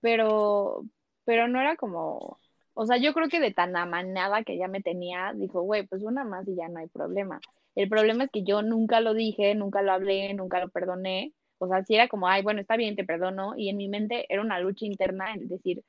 pero, 0.00 0.84
pero 1.24 1.48
no 1.48 1.60
era 1.60 1.76
como, 1.76 2.38
o 2.74 2.86
sea, 2.86 2.98
yo 2.98 3.14
creo 3.14 3.28
que 3.28 3.40
de 3.40 3.52
tan 3.52 3.74
amanada 3.76 4.44
que 4.44 4.58
ya 4.58 4.68
me 4.68 4.82
tenía, 4.82 5.32
dijo, 5.34 5.62
güey, 5.62 5.86
pues 5.86 6.02
una 6.02 6.24
más 6.24 6.46
y 6.46 6.56
ya 6.56 6.68
no 6.68 6.78
hay 6.80 6.88
problema. 6.88 7.40
El 7.74 7.88
problema 7.88 8.24
es 8.24 8.30
que 8.30 8.42
yo 8.42 8.62
nunca 8.62 9.00
lo 9.00 9.14
dije, 9.14 9.54
nunca 9.54 9.82
lo 9.82 9.92
hablé, 9.92 10.32
nunca 10.34 10.60
lo 10.60 10.68
perdoné, 10.70 11.32
o 11.58 11.68
sea, 11.68 11.84
si 11.84 11.94
era 11.94 12.08
como, 12.08 12.28
ay, 12.28 12.42
bueno, 12.42 12.60
está 12.60 12.76
bien, 12.76 12.96
te 12.96 13.04
perdono. 13.04 13.54
Y 13.56 13.68
en 13.68 13.76
mi 13.76 13.88
mente 13.88 14.26
era 14.28 14.42
una 14.42 14.60
lucha 14.60 14.86
interna 14.86 15.32
en 15.34 15.48
decir, 15.48 15.82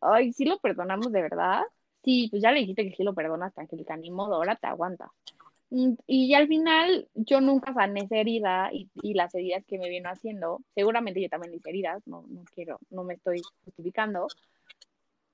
ay, 0.00 0.32
si 0.32 0.44
lo 0.44 0.58
perdonamos 0.58 1.12
de 1.12 1.22
verdad. 1.22 1.62
Sí, 2.04 2.28
pues 2.30 2.42
ya 2.42 2.52
le 2.52 2.60
dijiste 2.60 2.84
que 2.88 2.96
sí 2.96 3.02
lo 3.02 3.14
perdonas, 3.14 3.56
Angélica, 3.58 3.96
ni 3.96 4.10
modo, 4.10 4.36
ahora 4.36 4.56
te 4.56 4.66
aguantas. 4.66 5.10
Mm, 5.70 5.94
y, 6.06 6.34
al 6.34 6.48
final 6.48 7.08
yo 7.14 7.40
nunca 7.40 7.72
sané 7.74 8.00
esa 8.02 8.16
herida 8.16 8.70
y, 8.72 8.90
y, 9.02 9.14
las 9.14 9.34
heridas 9.34 9.64
que 9.66 9.78
me 9.78 9.88
vino 9.88 10.10
haciendo, 10.10 10.60
seguramente 10.74 11.20
yo 11.22 11.28
también 11.28 11.54
hice 11.54 11.70
heridas, 11.70 12.02
no, 12.06 12.24
no 12.28 12.44
quiero, 12.54 12.80
no 12.90 13.04
me 13.04 13.14
estoy 13.14 13.40
justificando, 13.64 14.26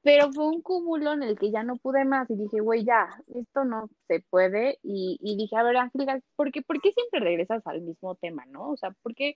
pero 0.03 0.31
fue 0.33 0.47
un 0.47 0.63
cúmulo 0.63 1.15
en 1.15 1.25
el 1.25 1.39
que 1.39 1.51
ya 1.51 1.65
no 1.65 1.77
pude 1.79 2.05
más 2.05 2.31
y 2.31 2.37
dije, 2.37 2.61
güey, 2.61 2.85
ya, 2.85 3.09
esto 3.35 3.65
no 3.65 3.89
se 4.07 4.21
puede 4.21 4.79
y, 4.83 5.19
y 5.21 5.37
dije, 5.37 5.57
a 5.57 5.63
ver, 5.65 5.77
Angélica, 5.79 6.21
¿por 6.37 6.53
qué, 6.53 6.63
¿por 6.63 6.81
qué 6.81 6.93
siempre 6.93 7.21
regresas 7.21 7.67
al 7.67 7.81
mismo 7.83 8.15
tema, 8.15 8.45
no? 8.47 8.71
O 8.71 8.77
sea, 8.77 8.93
¿por 9.03 9.15
qué, 9.15 9.35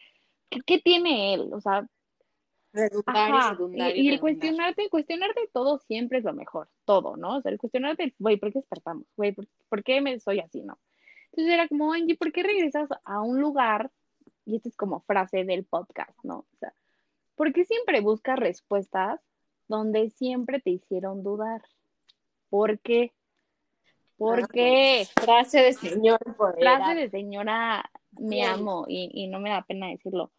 ¿qué, 0.51 0.79
tiene 0.79 1.35
él? 1.35 1.51
O 1.53 1.61
sea, 1.61 1.87
redundar 2.73 3.97
y, 3.97 4.03
y, 4.03 4.09
el 4.11 4.21
cuestionarte, 4.21 4.89
cuestionarte 4.89 5.49
todo 5.53 5.79
siempre 5.79 6.19
es 6.19 6.25
lo 6.25 6.33
mejor, 6.33 6.69
todo, 6.85 7.17
¿no? 7.17 7.39
O 7.39 7.43
sea, 7.43 7.51
el 7.51 7.59
cuestionarte, 7.59 8.15
güey, 8.19 8.37
¿por 8.37 8.53
qué 8.53 8.61
despertamos? 8.61 9.07
Güey, 9.17 9.35
¿por, 9.69 9.83
qué 9.83 10.01
me 10.01 10.19
soy 10.21 10.41
así, 10.41 10.63
no? 10.63 10.79
Entonces 11.33 11.55
era 11.55 11.69
como, 11.69 11.93
Angie, 11.93 12.17
¿por 12.17 12.33
qué 12.33 12.43
regresas 12.43 12.89
a 13.05 13.21
un 13.21 13.41
lugar? 13.41 13.91
Y 14.45 14.57
esta 14.57 14.69
es 14.69 14.77
como 14.77 15.01
frase 15.01 15.45
del 15.45 15.65
podcast, 15.65 16.17
¿no? 16.23 16.39
O 16.39 16.57
sea, 16.59 16.75
¿por 17.35 17.53
qué 17.53 17.65
siempre 17.65 18.01
buscas 18.01 18.39
respuestas 18.39 19.21
donde 19.69 20.11
siempre 20.11 20.61
te 20.61 20.71
hicieron 20.71 21.23
dudar? 21.23 21.63
¿Por 22.49 22.81
qué? 22.81 23.13
¿Por 24.17 24.49
qué? 24.49 25.07
Frase 25.15 25.61
de 25.61 25.73
señor 25.73 26.19
Frase 26.59 26.95
de 26.95 27.11
señora, 27.11 27.91
me 28.13 28.45
amo 28.45 28.85
y, 28.87 29.11
y 29.15 29.29
no 29.29 29.41
me 29.41 29.51
da 29.51 29.63
pena 29.63 29.89
decirlo. 29.89 30.31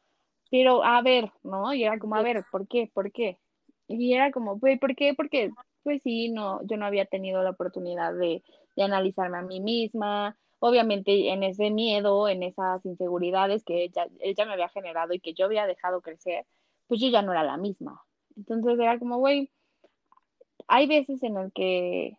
Pero 0.52 0.84
a 0.84 1.02
ver, 1.02 1.32
¿no? 1.44 1.74
Y 1.74 1.84
era 1.84 2.00
como, 2.00 2.16
a 2.16 2.24
ver, 2.24 2.44
¿por 2.52 2.68
qué? 2.68 2.92
¿Por 2.94 3.12
qué? 3.12 3.40
Y 3.88 4.14
era 4.14 4.32
como, 4.32 4.60
pues, 4.60 4.80
¿por 4.80 4.96
qué? 4.96 5.14
Porque, 5.16 5.52
pues 5.84 6.04
sí, 6.04 6.30
no, 6.30 6.62
yo 6.68 6.78
no 6.78 6.86
había 6.86 7.06
tenido 7.06 7.44
la 7.44 7.52
oportunidad 7.52 8.14
de, 8.16 8.44
de 8.76 8.84
analizarme 8.84 9.38
a 9.40 9.44
mí 9.44 9.62
misma, 9.62 10.38
obviamente 10.60 11.30
en 11.32 11.44
ese 11.44 11.72
miedo, 11.72 12.30
en 12.30 12.44
esas 12.44 12.86
inseguridades 12.86 13.64
que 13.66 13.84
ella, 13.86 14.08
ella 14.20 14.46
me 14.46 14.54
había 14.54 14.70
generado 14.70 15.14
y 15.14 15.20
que 15.20 15.34
yo 15.34 15.46
había 15.46 15.66
dejado 15.68 16.02
crecer, 16.02 16.46
pues 16.88 17.02
yo 17.02 17.10
ya 17.10 17.22
no 17.24 17.32
era 17.32 17.44
la 17.44 17.58
misma. 17.58 18.04
Entonces 18.38 18.80
era 18.80 19.00
como, 19.00 19.18
güey, 19.18 19.52
hay 20.68 20.88
veces 20.88 21.24
en 21.24 21.38
el 21.38 21.52
que, 21.54 22.18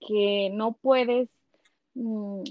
que 0.00 0.50
no 0.52 0.74
puedes, 0.74 1.30
mm, 1.94 2.42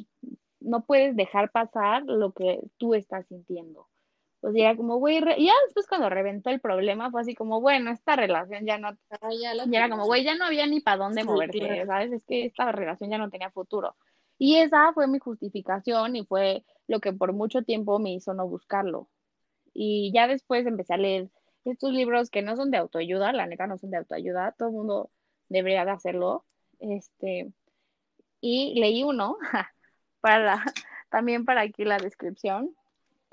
no 0.62 0.86
puedes 0.86 1.15
dejar 1.15 1.51
pasar 1.51 2.03
lo 2.06 2.34
que 2.34 2.62
tú 2.77 2.95
estás 2.95 3.27
sintiendo. 3.27 3.88
Sea, 4.51 4.69
era 4.69 4.75
como, 4.75 4.97
güey, 4.97 5.21
ya 5.21 5.53
después 5.65 5.88
cuando 5.88 6.10
reventó 6.10 6.49
el 6.49 6.60
problema 6.60 7.10
fue 7.12 7.21
así 7.21 7.34
como, 7.34 7.62
bueno, 7.62 7.91
esta 7.91 8.15
relación 8.15 8.65
ya 8.65 8.77
no, 8.77 8.89
Ah, 9.21 9.29
ya 9.32 9.53
y 9.65 9.75
era 9.75 9.89
como, 9.89 10.06
güey, 10.06 10.23
ya 10.23 10.36
no 10.36 10.45
había 10.45 10.67
ni 10.67 10.82
para 10.82 10.97
dónde 10.97 11.21
Sí, 11.21 11.27
moverse, 11.27 11.58
claro. 11.60 11.86
¿sabes? 11.86 12.12
Es 12.12 12.25
que 12.25 12.45
esta 12.45 12.71
relación 12.71 13.10
ya 13.10 13.17
no 13.17 13.29
tenía 13.29 13.51
futuro. 13.51 13.95
Y 14.38 14.58
esa 14.58 14.91
fue 14.93 15.08
mi 15.08 15.19
justificación 15.19 16.15
y 16.17 16.25
fue 16.25 16.65
lo 16.88 16.99
que 16.99 17.13
por 17.13 17.32
mucho 17.34 17.63
tiempo 17.63 17.99
me 17.99 18.12
hizo 18.13 18.34
no 18.34 18.47
buscarlo. 18.47 19.08
Y 19.73 20.12
ya 20.13 20.27
después 20.27 20.65
empecé 20.67 20.93
a 20.93 20.97
leer 20.97 21.29
estos 21.63 21.93
libros 21.93 22.29
que 22.29 22.41
no 22.41 22.56
son 22.58 22.69
de 22.71 22.77
autoayuda, 22.77 23.32
la 23.32 23.47
neta 23.47 23.67
no 23.67 23.77
son 23.77 23.91
de 23.91 23.97
autoayuda, 23.97 24.53
todo 24.58 24.67
el 24.69 24.75
mundo 24.75 25.12
debería 25.47 25.86
de 25.86 25.91
hacerlo. 25.91 26.45
Este, 26.79 27.51
y 28.41 28.77
leí 28.79 29.03
uno 29.03 29.38
para 30.21 30.39
la- 30.43 30.65
también 31.10 31.45
para 31.45 31.62
aquí 31.62 31.86
la 31.86 31.97
descripción, 31.97 32.75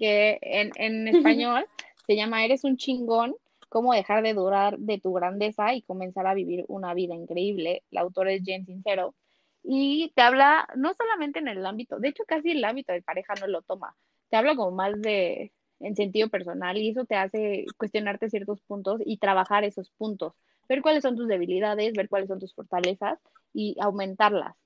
que 0.01 0.39
en, 0.41 0.73
en 0.77 1.07
español 1.07 1.67
se 2.07 2.17
llama 2.17 2.45
Eres 2.45 2.65
un 2.65 2.79
chingón, 2.79 3.37
cómo 3.69 3.93
dejar 3.93 4.23
de 4.25 4.35
durar 4.35 4.79
de 4.79 4.99
tu 4.99 5.13
grandeza 5.13 5.75
y 5.75 5.83
comenzar 5.83 6.27
a 6.27 6.35
vivir 6.35 6.65
una 6.67 6.95
vida 6.95 7.15
increíble. 7.15 7.85
La 7.91 8.01
autora 8.01 8.33
es 8.33 8.43
Jen 8.43 8.65
Sincero. 8.67 9.15
Y 9.63 10.11
te 10.17 10.23
habla 10.23 10.67
no 10.75 10.95
solamente 10.95 11.39
en 11.39 11.49
el 11.49 11.65
ámbito, 11.67 12.01
de 12.01 12.09
hecho 12.09 12.25
casi 12.27 12.53
el 12.53 12.65
ámbito 12.65 12.95
de 12.95 13.03
pareja 13.03 13.35
no 13.39 13.47
lo 13.47 13.61
toma, 13.61 13.95
te 14.31 14.39
habla 14.39 14.57
como 14.57 14.71
más 14.71 14.99
de 15.03 15.53
en 15.81 15.97
sentido 15.97 16.29
personal 16.29 16.79
y 16.79 16.91
eso 16.91 17.05
te 17.05 17.15
hace 17.15 17.67
cuestionarte 17.77 18.31
ciertos 18.31 18.61
puntos 18.63 19.03
y 19.05 19.19
trabajar 19.19 19.65
esos 19.65 19.91
puntos, 19.91 20.33
ver 20.69 20.81
cuáles 20.81 21.03
son 21.03 21.17
tus 21.17 21.29
debilidades, 21.29 21.93
ver 21.93 22.09
cuáles 22.09 22.29
son 22.29 22.39
tus 22.39 22.55
fortalezas 22.55 23.19
y 23.53 23.77
aumentarlas. 23.81 24.57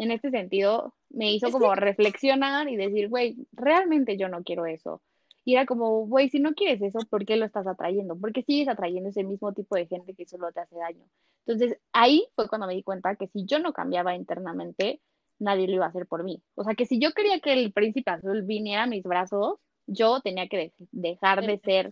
En 0.00 0.10
este 0.10 0.30
sentido, 0.30 0.94
me 1.10 1.30
hizo 1.30 1.48
Es 1.48 1.52
como 1.52 1.74
reflexionar 1.74 2.70
y 2.70 2.76
decir, 2.76 3.10
güey, 3.10 3.36
realmente 3.52 4.16
yo 4.16 4.28
no 4.30 4.42
quiero 4.42 4.64
eso. 4.64 5.02
Y 5.44 5.54
era 5.54 5.66
como, 5.66 6.06
güey, 6.06 6.30
si 6.30 6.40
no 6.40 6.54
quieres 6.54 6.80
eso, 6.80 7.00
¿por 7.10 7.26
qué 7.26 7.36
lo 7.36 7.44
estás 7.44 7.66
atrayendo? 7.66 8.16
Porque 8.18 8.42
sigues 8.42 8.68
atrayendo 8.68 9.10
ese 9.10 9.24
mismo 9.24 9.52
tipo 9.52 9.76
de 9.76 9.86
gente 9.86 10.14
que 10.14 10.24
solo 10.24 10.52
te 10.52 10.60
hace 10.60 10.76
daño. 10.76 11.04
Entonces, 11.44 11.78
ahí 11.92 12.26
fue 12.34 12.48
cuando 12.48 12.66
me 12.66 12.74
di 12.74 12.82
cuenta 12.82 13.14
que 13.16 13.28
si 13.28 13.44
yo 13.44 13.58
no 13.58 13.74
cambiaba 13.74 14.14
internamente, 14.14 15.00
nadie 15.38 15.66
lo 15.68 15.74
iba 15.74 15.84
a 15.84 15.88
hacer 15.88 16.06
por 16.06 16.24
mí. 16.24 16.42
O 16.54 16.64
sea, 16.64 16.74
que 16.74 16.86
si 16.86 16.98
yo 16.98 17.12
quería 17.12 17.40
que 17.40 17.52
el 17.52 17.72
príncipe 17.72 18.10
azul 18.10 18.42
viniera 18.42 18.84
a 18.84 18.86
mis 18.86 19.02
brazos, 19.02 19.58
yo 19.86 20.20
tenía 20.20 20.48
que 20.48 20.56
de- 20.56 20.72
dejar 20.92 21.44
de 21.44 21.58
ser 21.58 21.90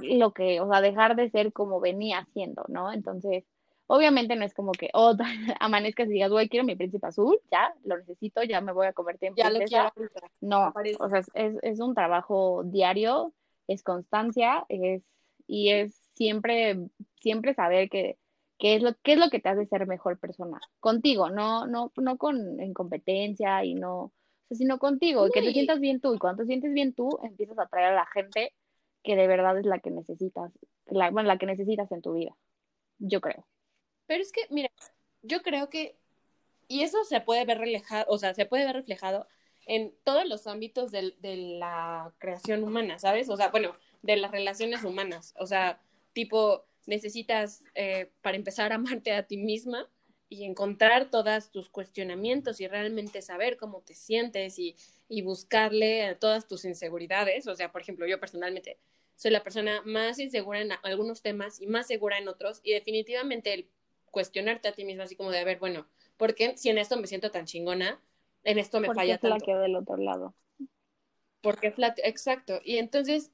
lo 0.00 0.32
que, 0.32 0.60
o 0.60 0.70
sea, 0.70 0.80
dejar 0.80 1.16
de 1.16 1.30
ser 1.30 1.52
como 1.52 1.80
venía 1.80 2.26
siendo, 2.32 2.64
¿no? 2.68 2.92
Entonces, 2.92 3.44
obviamente 3.88 4.36
no 4.36 4.44
es 4.44 4.54
como 4.54 4.72
que, 4.72 4.90
oh, 4.94 5.16
amanezcas 5.60 6.08
y 6.08 6.12
digas, 6.12 6.30
güey, 6.30 6.48
quiero 6.48 6.64
mi 6.64 6.76
príncipe 6.76 7.06
azul, 7.06 7.38
ya, 7.50 7.74
lo 7.84 7.98
necesito, 7.98 8.42
ya 8.44 8.60
me 8.60 8.72
voy 8.72 8.86
a 8.86 8.92
convertir 8.92 9.30
en 9.30 9.34
Ya 9.34 9.50
lo 9.50 9.58
princesa. 9.58 9.92
quiero. 9.94 10.28
No, 10.40 10.72
o 11.00 11.08
sea, 11.08 11.22
es, 11.34 11.56
es, 11.62 11.80
un 11.80 11.94
trabajo 11.94 12.62
diario, 12.64 13.32
es 13.66 13.82
constancia, 13.82 14.64
es, 14.68 15.02
y 15.46 15.70
es 15.70 15.94
siempre, 16.14 16.78
siempre 17.20 17.54
saber 17.54 17.88
que, 17.88 18.18
qué 18.58 18.76
es 18.76 18.82
lo, 18.82 18.94
qué 19.02 19.14
es 19.14 19.18
lo 19.18 19.30
que 19.30 19.40
te 19.40 19.48
hace 19.48 19.66
ser 19.66 19.86
mejor 19.86 20.18
persona. 20.18 20.60
Contigo, 20.80 21.30
no, 21.30 21.66
no, 21.66 21.90
no 21.96 22.18
con 22.18 22.60
en 22.60 22.74
competencia 22.74 23.64
y 23.64 23.74
no, 23.74 23.96
o 24.00 24.12
sea, 24.48 24.56
sino 24.56 24.78
contigo, 24.78 25.26
y 25.26 25.30
que 25.30 25.42
te 25.42 25.52
sientas 25.52 25.80
bien 25.80 26.00
tú, 26.00 26.14
y 26.14 26.18
cuando 26.18 26.42
te 26.42 26.46
sientes 26.46 26.72
bien 26.72 26.92
tú, 26.92 27.18
empiezas 27.22 27.58
a 27.58 27.62
atraer 27.62 27.92
a 27.92 27.94
la 27.94 28.06
gente 28.06 28.52
que 29.02 29.16
de 29.16 29.26
verdad 29.26 29.58
es 29.58 29.64
la 29.64 29.78
que 29.78 29.90
necesitas, 29.90 30.52
la, 30.86 31.10
bueno, 31.10 31.28
la 31.28 31.38
que 31.38 31.46
necesitas 31.46 31.90
en 31.92 32.02
tu 32.02 32.12
vida, 32.12 32.36
yo 32.98 33.22
creo. 33.22 33.46
Pero 34.08 34.22
es 34.22 34.32
que, 34.32 34.40
mira, 34.50 34.70
yo 35.22 35.42
creo 35.42 35.70
que, 35.70 35.96
y 36.68 36.82
eso 36.82 37.04
se 37.04 37.20
puede 37.20 37.44
ver 37.44 37.58
reflejado, 37.58 38.06
o 38.08 38.18
sea, 38.18 38.34
se 38.34 38.46
puede 38.46 38.64
ver 38.66 38.76
reflejado 38.76 39.28
en 39.66 39.94
todos 40.04 40.26
los 40.26 40.46
ámbitos 40.48 40.90
del- 40.90 41.16
de, 41.20 41.36
la 41.36 42.12
creación 42.18 42.64
humana, 42.64 42.98
¿sabes? 42.98 43.28
O 43.28 43.36
sea, 43.36 43.48
bueno, 43.50 43.76
de 44.02 44.16
las 44.16 44.30
relaciones 44.32 44.82
humanas. 44.84 45.34
O 45.38 45.46
sea, 45.46 45.80
tipo, 46.14 46.64
necesitas, 46.86 47.64
eh, 47.74 48.10
para 48.22 48.36
empezar, 48.36 48.72
amarte 49.02 49.12
a 49.12 49.24
ti 49.26 49.36
misma 49.36 49.88
y 50.30 50.44
encontrar 50.44 51.10
todos 51.10 51.50
tus 51.50 51.68
cuestionamientos 51.70 52.60
y 52.60 52.68
realmente 52.68 53.22
saber 53.22 53.56
cómo 53.58 53.82
te 53.82 53.94
sientes 53.94 54.58
y, 54.58 54.74
y 55.08 55.22
buscarle 55.22 56.04
a 56.06 56.18
todas 56.18 56.46
tus 56.48 56.64
inseguridades. 56.64 57.46
O 57.46 57.54
sea, 57.54 57.72
por 57.72 57.82
ejemplo, 57.82 58.06
yo 58.06 58.18
personalmente 58.20 58.78
soy 59.16 59.32
la 59.32 59.42
persona 59.42 59.82
más 59.84 60.18
insegura 60.18 60.60
en 60.62 60.72
algunos 60.82 61.22
temas 61.22 61.60
y 61.60 61.66
más 61.66 61.86
segura 61.86 62.18
en 62.18 62.28
otros 62.28 62.60
y 62.62 62.72
definitivamente 62.72 63.52
el 63.54 63.68
cuestionarte 64.10 64.68
a 64.68 64.72
ti 64.72 64.84
misma 64.84 65.04
así 65.04 65.16
como 65.16 65.30
de, 65.30 65.38
a 65.40 65.44
ver, 65.44 65.58
bueno, 65.58 65.88
¿por 66.16 66.34
qué 66.34 66.56
si 66.56 66.70
en 66.70 66.78
esto 66.78 66.96
me 66.96 67.06
siento 67.06 67.30
tan 67.30 67.46
chingona, 67.46 68.00
en 68.44 68.58
esto 68.58 68.80
me 68.80 68.88
Porque 68.88 69.00
falla 69.00 69.18
tanto? 69.18 69.44
que 69.46 69.54
del 69.54 69.76
otro 69.76 69.96
lado. 69.98 70.34
Porque 71.40 71.70
flat, 71.72 71.98
exacto. 72.02 72.60
Y 72.64 72.78
entonces, 72.78 73.30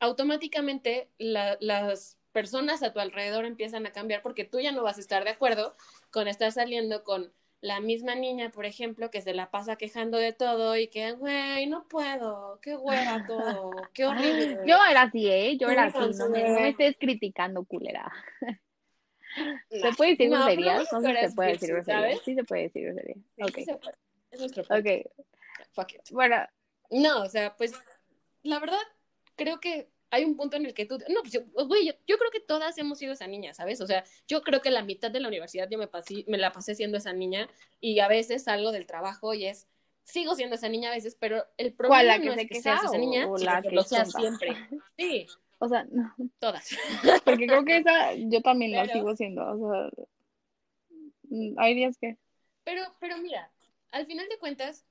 automáticamente 0.00 1.10
la- 1.18 1.58
las 1.60 2.18
personas 2.32 2.82
a 2.82 2.92
tu 2.92 3.00
alrededor 3.00 3.44
empiezan 3.46 3.86
a 3.86 3.92
cambiar 3.92 4.22
porque 4.22 4.44
tú 4.44 4.60
ya 4.60 4.72
no 4.72 4.82
vas 4.84 4.98
a 4.98 5.00
estar 5.00 5.24
de 5.24 5.30
acuerdo 5.30 5.76
con 6.10 6.28
estar 6.28 6.52
saliendo 6.52 7.04
con 7.04 7.32
la 7.60 7.80
misma 7.80 8.14
niña, 8.14 8.50
por 8.52 8.66
ejemplo, 8.66 9.10
que 9.10 9.22
se 9.22 9.34
la 9.34 9.50
pasa 9.50 9.76
quejando 9.76 10.18
de 10.18 10.32
todo 10.34 10.76
y 10.76 10.88
que, 10.88 11.12
güey, 11.12 11.66
no 11.66 11.88
puedo, 11.88 12.60
qué 12.62 12.76
hueva 12.76 13.24
todo, 13.26 13.90
qué 13.94 14.06
horrible. 14.06 14.48
Yo 14.64 14.76
era 14.90 15.02
así, 15.02 15.28
¿eh? 15.30 15.56
Yo 15.58 15.68
era 15.70 15.84
así, 15.84 16.14
no 16.14 16.28
me, 16.28 16.48
no 16.50 16.60
me 16.60 16.70
estés 16.70 16.96
criticando, 16.98 17.64
culera. 17.64 18.12
¿Se 19.70 19.92
puede 19.96 20.10
decir 20.10 20.30
no, 20.30 20.36
groserías? 20.38 20.92
no 20.92 21.00
No 21.00 21.00
sé 21.00 21.06
si 21.06 21.10
eres 21.12 21.30
se 21.30 21.36
puede 21.36 21.52
decir 21.52 21.68
groserías. 21.70 22.20
Sí 22.24 22.34
se 22.34 22.44
puede 22.44 22.62
decir 22.62 22.84
groserías. 22.84 23.18
Sí, 23.36 23.42
Ok, 23.42 23.54
sí 23.54 23.64
se 23.64 23.74
puede. 23.76 23.96
Es 24.30 24.40
nuestro 24.40 24.62
ok. 24.64 25.24
Fuck 25.72 25.92
it. 25.94 26.00
Bueno, 26.10 26.36
No, 26.90 27.22
o 27.22 27.28
sea, 27.28 27.56
pues 27.56 27.72
la 28.42 28.58
verdad 28.60 28.78
creo 29.36 29.60
que 29.60 29.88
hay 30.10 30.24
un 30.24 30.36
punto 30.36 30.56
en 30.56 30.66
el 30.66 30.74
que 30.74 30.86
tú, 30.86 30.98
no, 31.08 31.22
pues 31.22 31.32
yo, 31.32 31.40
güey, 31.66 31.86
yo, 31.86 31.92
yo 32.06 32.18
creo 32.18 32.30
que 32.30 32.38
todas 32.38 32.78
hemos 32.78 32.98
sido 32.98 33.12
esa 33.14 33.26
niña, 33.26 33.52
¿sabes? 33.52 33.80
O 33.80 33.86
sea, 33.86 34.04
yo 34.28 34.42
creo 34.42 34.60
que 34.60 34.70
la 34.70 34.82
mitad 34.84 35.10
de 35.10 35.18
la 35.18 35.26
universidad 35.26 35.68
yo 35.68 35.76
me 35.78 35.88
pasé, 35.88 36.24
me 36.28 36.38
la 36.38 36.52
pasé 36.52 36.76
siendo 36.76 36.98
esa 36.98 37.12
niña 37.12 37.48
y 37.80 37.98
a 37.98 38.06
veces 38.06 38.44
salgo 38.44 38.70
del 38.70 38.86
trabajo 38.86 39.34
y 39.34 39.46
es, 39.46 39.66
sigo 40.04 40.36
siendo 40.36 40.54
esa 40.54 40.68
niña 40.68 40.90
a 40.90 40.94
veces, 40.94 41.16
pero 41.18 41.44
el 41.56 41.74
¿Cuál, 41.74 41.88
problema 41.88 42.04
la 42.04 42.20
que 42.20 42.26
no 42.28 42.34
se 42.34 42.42
es 42.42 42.48
que 42.48 42.62
seas 42.62 42.84
esa 42.84 42.98
niña, 42.98 43.28
o 43.28 43.36
sino 43.38 43.50
la 43.50 43.62
que 43.62 43.70
que 43.70 43.74
lo 43.74 43.80
es 43.80 43.88
seas 43.88 44.12
tonta? 44.12 44.20
siempre. 44.20 44.48
Sí, 44.96 45.26
o 45.58 45.68
sea, 45.68 45.84
no, 45.90 46.14
todas. 46.38 46.68
porque 47.24 47.46
creo 47.46 47.64
que 47.64 47.78
esa 47.78 48.14
yo 48.14 48.40
también 48.42 48.72
Pero- 48.72 48.92
sigo 48.92 49.16
siendo. 49.16 49.44
O 49.46 49.70
sea, 49.70 49.90
mm, 51.30 51.54
hay 51.58 51.74
días 51.74 51.96
que. 51.98 52.16
Pero, 52.64 52.82
pero 53.00 53.18
mira, 53.18 53.50
al 53.90 54.06
final 54.06 54.28
de 54.28 54.38
cuentas, 54.38 54.84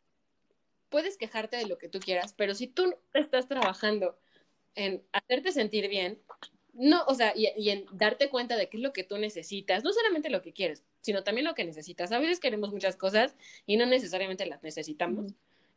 puedes 0.90 1.18
quejarte 1.18 1.58
de 1.58 1.66
lo 1.66 1.78
que 1.78 1.90
tú 1.90 2.00
quieras, 2.00 2.34
pero 2.34 2.54
si 2.54 2.68
tú 2.68 2.96
estás 3.14 3.48
trabajando 3.48 4.18
en 4.76 5.04
hacerte 5.12 5.52
sentir 5.52 5.90
bien, 5.90 6.20
no, 6.74 7.04
o 7.08 7.16
sea, 7.16 7.34
y, 7.36 7.48
y 7.58 7.70
en 7.72 7.86
darte 7.94 8.30
cuenta 8.30 8.56
de 8.58 8.70
qué 8.70 8.78
es 8.78 8.84
lo 8.84 8.94
que 8.94 9.04
tú 9.04 9.18
necesitas, 9.18 9.84
no 9.84 9.92
solamente 9.94 10.30
lo 10.30 10.42
que 10.42 10.54
quieres, 10.54 10.84
sino 11.02 11.24
también 11.24 11.46
lo 11.46 11.56
que 11.56 11.64
necesitas. 11.66 12.12
A 12.12 12.20
veces 12.20 12.40
queremos 12.40 12.72
muchas 12.72 12.96
cosas 12.96 13.36
y 13.66 13.78
no 13.78 13.86
necesariamente 13.86 14.46
las 14.46 14.62
necesitamos. 14.64 15.34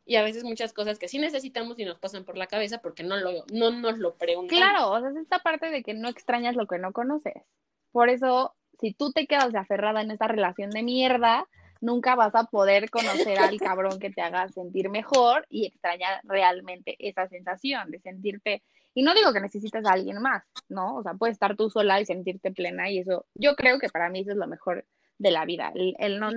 Y 0.09 0.17
a 0.17 0.23
veces 0.23 0.45
muchas 0.45 0.73
cosas 0.73 1.01
que 1.01 1.09
sí 1.09 1.19
necesitamos 1.19 1.79
y 1.81 1.85
nos 1.85 1.99
pasan 1.99 2.25
por 2.25 2.39
la 2.39 2.47
cabeza 2.47 2.79
porque 2.79 3.03
no, 3.03 3.17
lo, 3.17 3.45
no 3.53 3.73
nos 3.73 3.99
lo 3.99 4.15
preguntamos. 4.15 4.63
Claro, 4.63 4.93
o 4.93 5.01
sea, 5.01 5.11
es 5.11 5.17
esta 5.17 5.41
parte 5.41 5.69
de 5.69 5.83
que 5.83 5.95
no 5.95 6.09
extrañas 6.09 6.55
lo 6.55 6.69
que 6.69 6.79
no 6.79 6.93
conoces. 6.93 7.43
Por 7.91 8.09
eso, 8.09 8.55
si 8.81 8.95
tú 8.95 9.11
te 9.11 9.27
quedas 9.27 9.53
de 9.53 9.59
aferrada 9.59 10.03
en 10.03 10.13
esta 10.13 10.29
relación 10.29 10.71
de 10.71 10.85
mierda, 10.85 11.49
nunca 11.81 12.15
vas 12.15 12.35
a 12.37 12.45
poder 12.45 12.89
conocer 12.89 13.39
al 13.41 13.59
cabrón 13.61 13.99
que 13.99 14.11
te 14.11 14.23
haga 14.23 14.49
sentir 14.49 14.91
mejor 14.91 15.45
y 15.51 15.67
extrañar 15.67 16.21
realmente 16.23 16.97
esa 17.01 17.27
sensación 17.29 17.91
de 17.91 17.99
sentirte. 17.99 18.63
Y 18.95 19.03
no 19.03 19.13
digo 19.13 19.33
que 19.33 19.41
necesites 19.41 19.85
a 19.85 19.93
alguien 19.93 20.23
más, 20.23 20.45
¿no? 20.69 20.97
O 20.97 21.03
sea, 21.03 21.15
puedes 21.15 21.35
estar 21.35 21.57
tú 21.57 21.69
sola 21.69 22.01
y 22.01 22.07
sentirte 22.07 22.53
plena 22.53 22.89
y 22.89 23.01
eso, 23.01 23.27
yo 23.35 23.57
creo 23.57 23.79
que 23.79 23.89
para 23.89 24.09
mí 24.09 24.21
eso 24.21 24.31
es 24.31 24.37
lo 24.37 24.47
mejor 24.47 24.87
de 25.19 25.31
la 25.31 25.45
vida. 25.45 25.73
El, 25.75 25.95
el 25.99 26.21
no, 26.21 26.31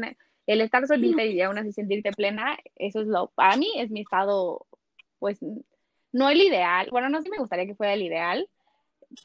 el 0.49 0.61
estar 0.61 0.87
solita 0.87 1.23
y 1.23 1.39
aún 1.41 1.59
así 1.59 1.71
sentirte 1.71 2.11
plena, 2.11 2.57
eso 2.75 3.01
es 3.01 3.07
lo, 3.07 3.27
para 3.35 3.55
mí 3.55 3.71
es 3.77 3.91
mi 3.91 4.01
estado, 4.01 4.65
pues, 5.19 5.37
no 6.11 6.27
el 6.27 6.41
ideal. 6.41 6.87
Bueno, 6.89 7.07
no 7.07 7.19
sé 7.19 7.25
si 7.25 7.29
me 7.29 7.37
gustaría 7.37 7.67
que 7.67 7.75
fuera 7.75 7.93
el 7.93 8.01
ideal, 8.01 8.49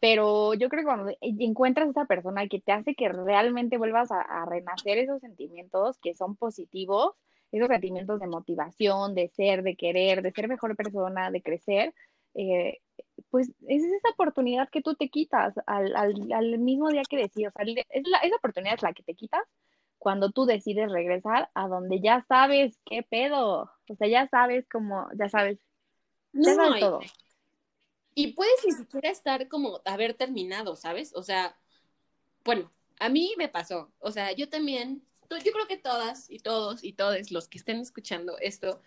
pero 0.02 0.52
yo 0.52 0.68
creo 0.68 0.82
que 0.82 0.86
cuando 0.86 1.16
encuentras 1.20 1.88
a 1.88 1.90
esa 1.92 2.04
persona 2.04 2.46
que 2.46 2.60
te 2.60 2.72
hace 2.72 2.94
que 2.94 3.08
realmente 3.08 3.78
vuelvas 3.78 4.12
a, 4.12 4.20
a 4.20 4.44
renacer 4.44 4.98
esos 4.98 5.22
sentimientos 5.22 5.98
que 6.02 6.14
son 6.14 6.36
positivos, 6.36 7.14
esos 7.52 7.68
sentimientos 7.68 8.20
de 8.20 8.26
motivación, 8.26 9.14
de 9.14 9.28
ser, 9.28 9.62
de 9.62 9.76
querer, 9.76 10.20
de 10.20 10.30
ser 10.30 10.46
mejor 10.46 10.76
persona, 10.76 11.30
de 11.30 11.40
crecer, 11.40 11.94
eh, 12.34 12.80
pues 13.30 13.48
es 13.66 13.82
esa 13.82 14.10
oportunidad 14.10 14.68
que 14.68 14.82
tú 14.82 14.94
te 14.94 15.08
quitas 15.08 15.54
al, 15.66 15.96
al, 15.96 16.14
al 16.34 16.58
mismo 16.58 16.90
día 16.90 17.02
que 17.08 17.16
decides. 17.16 17.52
O 17.56 17.64
sea, 17.64 17.84
es 17.88 18.08
la, 18.08 18.18
esa 18.18 18.36
oportunidad 18.36 18.74
es 18.74 18.82
la 18.82 18.92
que 18.92 19.02
te 19.02 19.14
quitas 19.14 19.42
cuando 20.04 20.30
tú 20.30 20.44
decides 20.44 20.92
regresar 20.92 21.50
a 21.54 21.66
donde 21.66 21.98
ya 21.98 22.26
sabes 22.28 22.78
qué 22.84 23.02
pedo. 23.02 23.70
O 23.88 23.96
sea, 23.96 24.06
ya 24.06 24.28
sabes 24.28 24.66
cómo, 24.70 25.08
ya 25.18 25.30
sabes, 25.30 25.58
ya 26.34 26.54
sabes 26.54 26.80
todo. 26.80 27.00
Y 28.14 28.34
puedes 28.34 28.54
ni 28.66 28.72
siquiera 28.72 29.08
estar 29.08 29.48
como 29.48 29.80
haber 29.86 30.12
terminado, 30.12 30.76
¿sabes? 30.76 31.14
O 31.16 31.22
sea, 31.22 31.56
bueno, 32.44 32.70
a 33.00 33.08
mí 33.08 33.32
me 33.38 33.48
pasó. 33.48 33.94
O 33.98 34.10
sea, 34.10 34.32
yo 34.32 34.50
también, 34.50 35.02
yo 35.30 35.52
creo 35.52 35.66
que 35.66 35.78
todas 35.78 36.30
y 36.30 36.38
todos 36.38 36.84
y 36.84 36.92
todos 36.92 37.30
los 37.30 37.48
que 37.48 37.56
estén 37.56 37.80
escuchando 37.80 38.36
esto 38.40 38.82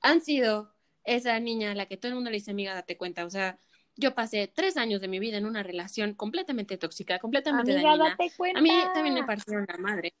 han 0.00 0.22
sido 0.22 0.72
esa 1.04 1.38
niña 1.38 1.72
a 1.72 1.74
la 1.74 1.84
que 1.84 1.98
todo 1.98 2.08
el 2.08 2.14
mundo 2.14 2.30
le 2.30 2.38
dice, 2.38 2.50
amiga, 2.50 2.72
date 2.72 2.96
cuenta. 2.96 3.26
O 3.26 3.30
sea, 3.30 3.58
yo 3.94 4.14
pasé 4.14 4.48
tres 4.48 4.78
años 4.78 5.02
de 5.02 5.08
mi 5.08 5.18
vida 5.18 5.36
en 5.36 5.44
una 5.44 5.62
relación 5.62 6.14
completamente 6.14 6.78
tóxica, 6.78 7.18
completamente 7.18 7.72
Amiga, 7.72 7.90
dañina. 7.90 8.08
date 8.08 8.32
cuenta. 8.38 8.58
A 8.58 8.62
mí 8.62 8.70
también 8.94 9.14
me 9.16 9.24
partieron 9.24 9.66
la 9.68 9.76
madre. 9.76 10.14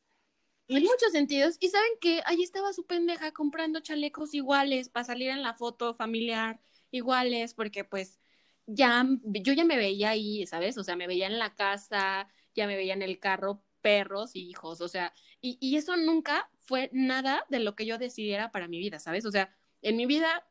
En 0.76 0.82
muchos 0.84 1.12
sentidos. 1.12 1.56
Y 1.60 1.68
saben 1.68 1.90
que 2.00 2.22
ahí 2.24 2.42
estaba 2.42 2.72
su 2.72 2.86
pendeja 2.86 3.32
comprando 3.32 3.80
chalecos 3.80 4.34
iguales 4.34 4.88
para 4.88 5.04
salir 5.04 5.30
en 5.30 5.42
la 5.42 5.54
foto 5.54 5.94
familiar, 5.94 6.60
iguales, 6.90 7.54
porque 7.54 7.84
pues 7.84 8.20
ya, 8.66 9.06
yo 9.24 9.52
ya 9.52 9.64
me 9.64 9.76
veía 9.76 10.10
ahí, 10.10 10.46
¿sabes? 10.46 10.78
O 10.78 10.84
sea, 10.84 10.96
me 10.96 11.06
veía 11.06 11.26
en 11.26 11.38
la 11.38 11.54
casa, 11.54 12.28
ya 12.54 12.66
me 12.66 12.76
veía 12.76 12.94
en 12.94 13.02
el 13.02 13.18
carro, 13.18 13.62
perros 13.80 14.34
y 14.36 14.48
hijos, 14.48 14.80
o 14.80 14.88
sea, 14.88 15.12
y, 15.40 15.58
y 15.60 15.76
eso 15.76 15.96
nunca 15.96 16.48
fue 16.60 16.88
nada 16.92 17.44
de 17.50 17.58
lo 17.58 17.74
que 17.74 17.84
yo 17.84 17.98
decidiera 17.98 18.52
para 18.52 18.68
mi 18.68 18.78
vida, 18.78 18.98
¿sabes? 19.00 19.26
O 19.26 19.30
sea, 19.32 19.54
en 19.82 19.96
mi 19.96 20.06
vida, 20.06 20.46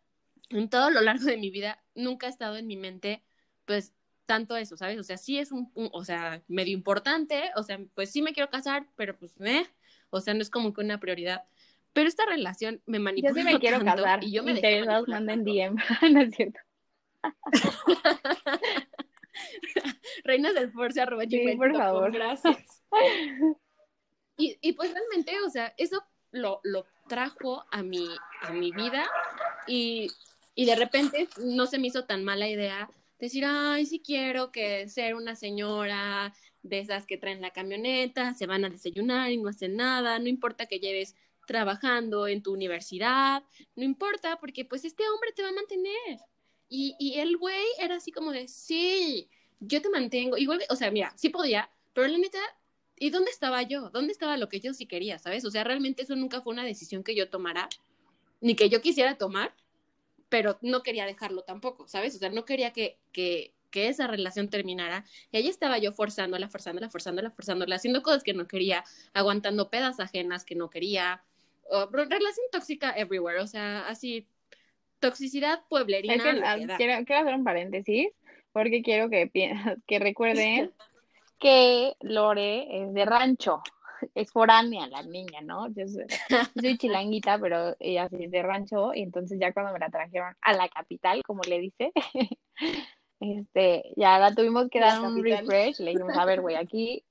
en 0.49 0.69
todo 0.69 0.89
lo 0.89 1.01
largo 1.01 1.25
de 1.25 1.37
mi 1.37 1.49
vida, 1.49 1.83
nunca 1.95 2.27
ha 2.27 2.29
estado 2.29 2.57
en 2.57 2.67
mi 2.67 2.77
mente, 2.77 3.23
pues, 3.65 3.93
tanto 4.25 4.55
eso, 4.57 4.77
¿sabes? 4.77 4.99
O 4.99 5.03
sea, 5.03 5.17
sí 5.17 5.39
es 5.39 5.51
un, 5.51 5.71
un, 5.75 5.89
o 5.93 6.03
sea, 6.05 6.43
medio 6.47 6.73
importante, 6.73 7.51
o 7.55 7.63
sea, 7.63 7.79
pues 7.95 8.11
sí 8.11 8.21
me 8.21 8.33
quiero 8.33 8.49
casar, 8.49 8.87
pero 8.95 9.17
pues, 9.17 9.35
eh, 9.41 9.65
o 10.11 10.21
sea, 10.21 10.33
no 10.35 10.41
es 10.41 10.49
como 10.51 10.73
que 10.73 10.81
una 10.81 10.99
prioridad. 10.99 11.43
Pero 11.93 12.07
esta 12.07 12.25
relación 12.25 12.81
me 12.85 12.99
Yo 12.99 13.03
manipuló 13.03 13.33
sí 13.33 13.43
me 13.43 13.59
quiero 13.59 13.79
tanto 13.83 14.03
casar. 14.03 14.23
y 14.23 14.31
yo 14.31 14.43
me 14.43 14.51
Interesados, 14.51 15.07
manden. 15.07 15.43
DM. 15.43 15.75
no 16.13 16.21
es 16.21 16.35
cierto. 16.35 16.59
Reinas 20.23 20.53
del 20.53 20.71
Force, 20.71 21.01
arroba 21.01 21.23
Sí, 21.23 21.39
gmail 21.39 21.57
por 21.57 21.75
favor. 21.75 22.11
Gracias. 22.11 22.57
Y, 24.37 24.57
y 24.61 24.73
pues 24.73 24.91
realmente, 24.91 25.33
o 25.45 25.49
sea, 25.51 25.71
eso 25.77 26.03
lo, 26.31 26.61
lo 26.63 26.87
trajo 27.07 27.63
a 27.69 27.83
mi, 27.83 28.07
a 28.41 28.51
mi 28.51 28.71
vida 28.71 29.07
y, 29.67 30.07
y 30.55 30.65
de 30.65 30.75
repente 30.75 31.27
no 31.43 31.67
se 31.67 31.77
me 31.77 31.87
hizo 31.87 32.05
tan 32.05 32.23
mala 32.23 32.47
idea 32.47 32.89
decir, 33.19 33.43
ay, 33.45 33.85
sí 33.85 34.01
quiero 34.03 34.51
que 34.51 34.89
ser 34.89 35.13
una 35.13 35.35
señora 35.35 36.33
de 36.63 36.79
esas 36.79 37.05
que 37.05 37.17
traen 37.17 37.41
la 37.41 37.51
camioneta, 37.51 38.33
se 38.33 38.45
van 38.45 38.65
a 38.65 38.69
desayunar 38.69 39.31
y 39.31 39.37
no 39.37 39.49
hacen 39.49 39.75
nada, 39.75 40.19
no 40.19 40.27
importa 40.27 40.67
que 40.67 40.79
lleves 40.79 41.15
trabajando 41.47 42.27
en 42.27 42.43
tu 42.43 42.53
universidad, 42.53 43.43
no 43.75 43.83
importa 43.83 44.37
porque 44.39 44.65
pues 44.65 44.85
este 44.85 45.03
hombre 45.09 45.31
te 45.35 45.43
va 45.43 45.49
a 45.49 45.53
mantener. 45.53 46.19
Y, 46.69 46.95
y 46.99 47.19
el 47.19 47.37
güey 47.37 47.65
era 47.79 47.95
así 47.95 48.11
como 48.11 48.31
de, 48.31 48.47
sí, 48.47 49.29
yo 49.59 49.81
te 49.81 49.89
mantengo. 49.89 50.37
Igual, 50.37 50.61
o 50.69 50.75
sea, 50.75 50.91
mira, 50.91 51.13
sí 51.17 51.29
podía, 51.29 51.69
pero 51.93 52.07
la 52.07 52.17
neta, 52.17 52.39
¿y 52.97 53.09
dónde 53.09 53.31
estaba 53.31 53.61
yo? 53.63 53.89
¿Dónde 53.89 54.11
estaba 54.11 54.37
lo 54.37 54.49
que 54.49 54.59
yo 54.59 54.73
sí 54.73 54.85
quería, 54.85 55.19
sabes? 55.19 55.45
O 55.45 55.51
sea, 55.51 55.63
realmente 55.63 56.03
eso 56.03 56.15
nunca 56.15 56.41
fue 56.41 56.53
una 56.53 56.63
decisión 56.63 57.03
que 57.03 57.15
yo 57.15 57.29
tomara, 57.29 57.69
ni 58.41 58.55
que 58.55 58.69
yo 58.69 58.81
quisiera 58.81 59.17
tomar, 59.17 59.53
pero 60.29 60.57
no 60.61 60.81
quería 60.83 61.05
dejarlo 61.05 61.43
tampoco, 61.43 61.87
¿sabes? 61.87 62.15
O 62.15 62.19
sea, 62.19 62.29
no 62.29 62.45
quería 62.45 62.73
que, 62.73 62.97
que, 63.11 63.53
que 63.71 63.87
esa 63.87 64.05
relación 64.07 64.49
terminara. 64.49 65.05
Y 65.31 65.37
ahí 65.37 65.47
estaba 65.47 65.77
yo 65.79 65.93
forzándola, 65.93 66.49
forzándola, 66.49 66.89
forzándola, 66.89 67.31
forzándola, 67.31 67.75
haciendo 67.75 68.03
cosas 68.03 68.23
que 68.23 68.33
no 68.33 68.47
quería, 68.47 68.83
aguantando 69.13 69.69
pedas 69.69 69.99
ajenas 69.99 70.45
que 70.45 70.55
no 70.55 70.69
quería. 70.69 71.23
o- 71.73 71.87
relación 71.87 72.45
tóxica 72.51 72.91
everywhere, 72.97 73.39
o 73.39 73.47
sea, 73.47 73.87
así, 73.87 74.27
toxicidad 74.99 75.61
pueblerina. 75.69 76.15
Es 76.15 76.21
que, 76.21 76.29
ah, 76.43 76.57
quiero, 76.77 77.05
quiero 77.05 77.21
hacer 77.21 77.33
un 77.35 77.43
paréntesis 77.45 78.09
porque 78.51 78.81
quiero 78.81 79.09
que, 79.09 79.31
que 79.87 79.99
recuerden 79.99 80.71
que 81.39 81.95
Lore 82.01 82.83
es 82.83 82.93
de 82.93 83.05
rancho, 83.05 83.61
es 84.15 84.31
foránea 84.31 84.87
la 84.87 85.03
niña, 85.03 85.41
¿no? 85.41 85.67
Yo 85.73 85.87
soy, 85.87 86.05
soy 86.59 86.77
chilanguita, 86.77 87.39
pero 87.39 87.75
ella 87.79 88.09
sí 88.09 88.25
es 88.25 88.31
de 88.31 88.43
rancho 88.43 88.93
y 88.93 89.01
entonces 89.03 89.39
ya 89.39 89.53
cuando 89.53 89.71
me 89.73 89.79
la 89.79 89.89
trajeron 89.89 90.35
a 90.41 90.53
la 90.53 90.67
capital, 90.69 91.21
como 91.23 91.41
le 91.43 91.59
dice, 91.59 91.91
este, 93.21 93.93
ya 93.95 94.17
la 94.17 94.33
tuvimos 94.33 94.67
que 94.69 94.79
dar 94.79 94.99
un 94.99 95.23
refresh, 95.23 95.79
le 95.79 95.91
dijimos, 95.91 96.17
a 96.17 96.25
ver, 96.25 96.41
güey, 96.41 96.55
aquí, 96.55 97.05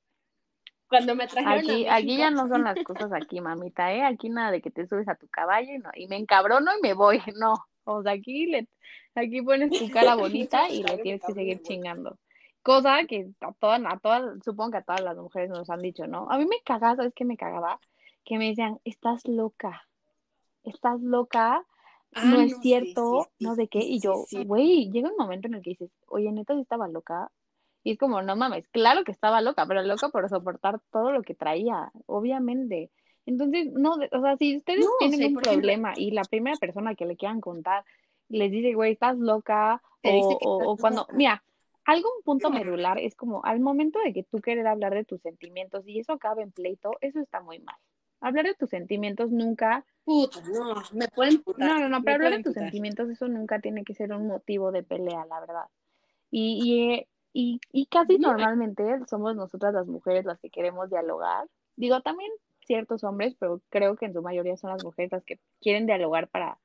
Cuando 0.88 1.14
me 1.14 1.29
trajeron 1.29 1.59
aquí, 1.59 1.87
a 1.87 1.94
aquí 1.94 2.16
ya 2.16 2.33
no 2.33 2.49
son 2.49 2.64
las 2.64 2.83
cosas 2.83 3.12
aquí, 3.12 3.40
mamita, 3.40 3.94
¿eh? 3.94 4.03
Aquí 4.03 4.29
nada 4.29 4.51
de 4.51 4.61
que 4.61 4.73
te 4.73 4.88
subes 4.88 5.09
a 5.09 5.14
tu 5.14 5.29
caballo 5.29 5.73
y 5.73 5.79
no, 5.79 5.88
y 5.94 6.09
me 6.09 6.16
encabrono 6.16 6.73
y 6.77 6.83
me 6.83 6.94
voy, 6.94 7.23
no, 7.38 7.55
o 7.85 8.03
sea, 8.03 8.12
aquí 8.12 8.46
le, 8.46 8.66
aquí 9.14 9.40
pones 9.40 9.70
tu 9.70 9.88
cara 9.90 10.16
bonita 10.16 10.68
y 10.68 10.83
le 10.83 10.99
tienes 10.99 11.23
que 11.25 11.33
seguir 11.33 11.62
chingando. 11.62 12.18
Cosa 12.62 13.05
que 13.05 13.31
a 13.40 13.53
todas, 13.53 13.81
a 13.87 13.99
todas, 14.01 14.42
supongo 14.44 14.73
que 14.73 14.79
a 14.79 14.83
todas 14.83 15.03
las 15.03 15.16
mujeres 15.16 15.49
nos 15.49 15.70
han 15.70 15.81
dicho, 15.81 16.09
¿no? 16.09 16.29
A 16.29 16.38
mí 16.38 16.44
me 16.44 16.61
cagaba, 16.64 16.96
¿sabes 16.96 17.14
qué 17.14 17.25
me 17.25 17.37
cagaba? 17.37 17.79
Que 18.25 18.37
me 18.37 18.49
decían, 18.49 18.81
estás 18.85 19.29
loca, 19.29 19.87
estás 20.64 21.01
loca, 21.01 21.64
Ah, 22.14 22.25
no 22.25 22.40
es 22.40 22.59
cierto, 22.61 23.25
sí, 23.25 23.31
sí, 23.38 23.44
no 23.44 23.55
sé 23.55 23.68
qué, 23.68 23.81
sí, 23.81 23.87
y 23.94 24.01
yo, 24.01 24.27
güey, 24.46 24.90
llega 24.90 25.09
un 25.11 25.16
momento 25.16 25.46
en 25.49 25.55
el 25.55 25.62
que 25.62 25.70
dices, 25.70 25.90
oye, 26.09 26.31
neta, 26.33 26.55
sí 26.55 26.61
estaba 26.61 26.88
loca, 26.88 27.31
y 27.85 27.92
es 27.92 27.99
como, 27.99 28.20
no 28.23 28.37
mames, 28.37 28.66
claro 28.68 29.05
que 29.05 29.12
estaba 29.12 29.40
loca, 29.40 29.64
pero 29.66 29.83
loca 29.83 30.09
por 30.11 30.29
soportar 30.29 30.81
todo 30.90 31.12
lo 31.12 31.23
que 31.23 31.35
traía, 31.35 31.90
obviamente. 32.07 32.90
Entonces, 33.27 33.73
no, 33.73 33.96
de- 33.96 34.09
o 34.12 34.20
sea, 34.20 34.37
si 34.37 34.57
ustedes 34.57 34.85
No, 34.85 34.90
tienen 34.99 35.20
un 35.20 35.25
ejemplo- 35.27 35.42
problema 35.51 35.92
y 35.96 36.11
la 36.11 36.23
primera 36.25 36.57
persona 36.57 36.94
que 36.94 37.07
le 37.07 37.16
quieran 37.16 37.40
contar 37.40 37.85
les 38.29 38.51
dice, 38.51 38.75
güey, 38.75 38.92
estás 38.92 39.18
loca, 39.18 39.81
dice 40.03 40.37
o, 40.42 40.49
o, 40.49 40.70
o 40.73 40.77
cuando, 40.77 41.07
mira, 41.14 41.42
algún 41.85 42.12
punto 42.25 42.51
medular 42.51 42.99
es 42.99 43.14
como, 43.16 43.44
al 43.44 43.61
momento 43.61 43.99
de 44.01 44.12
que 44.12 44.23
tú 44.25 44.40
quieres 44.40 44.66
hablar 44.66 44.94
de 44.94 45.05
tus 45.05 45.20
sentimientos 45.23 45.87
y 45.87 45.99
eso 46.01 46.12
acaba 46.12 46.42
en 46.42 46.53
pleito, 46.53 46.92
eso 47.01 47.20
está 47.20 47.40
muy 47.40 47.59
mal. 47.61 47.77
Hablar 48.20 48.46
de 48.46 48.54
tus 48.54 48.70
sentimientos 48.70 49.30
nunca 49.30 49.85
Puta, 50.04 50.40
no, 50.42 50.83
me 50.92 51.09
pueden 51.09 51.42
putar. 51.42 51.68
no, 51.68 51.78
no, 51.78 51.88
no, 51.88 52.02
pero 52.02 52.16
hablar 52.16 52.33
de 52.33 52.42
tus 52.42 52.54
putar. 52.54 52.64
sentimientos, 52.64 53.09
eso 53.11 53.28
nunca 53.28 53.61
tiene 53.61 53.85
que 53.85 53.94
ser 53.94 54.12
un 54.12 54.26
motivo 54.26 54.72
de 54.72 54.83
pelea, 54.83 55.24
la 55.26 55.40
verdad. 55.40 55.64
Y, 56.30 56.61
y, 56.62 56.92
eh, 56.94 57.09
y, 57.33 57.61
y 57.72 57.87
casi 57.87 58.18
No, 58.18 58.28
normalmente 58.33 58.85
somos 59.09 59.37
nosotras 59.37 59.74
las 59.74 59.87
mujeres 59.87 60.24
las 60.24 60.38
que 60.40 60.50
queremos 60.50 60.90
dialogar. 60.90 61.48
Digo, 61.76 62.00
también 62.02 62.30
ciertos 62.66 63.04
hombres, 63.04 63.35
pero 63.38 63.62
creo 63.68 63.96
que 63.96 64.06
en 64.06 64.12
su 64.14 64.22
mayoría 64.22 64.56
son 64.56 64.70
las 64.70 64.85
mujeres 64.85 65.12
las 65.12 65.24
que 65.24 65.40
quieren 65.61 65.87
dialogar 65.87 66.28
para, 66.28 66.59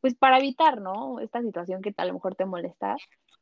pues 0.00 0.14
para 0.14 0.38
evitar, 0.38 0.80
¿no? 0.80 1.20
Esta 1.20 1.42
situación 1.42 1.82
que 1.82 1.94
a 1.96 2.04
lo 2.04 2.14
mejor 2.14 2.34
te 2.34 2.46
molesta. 2.46 2.96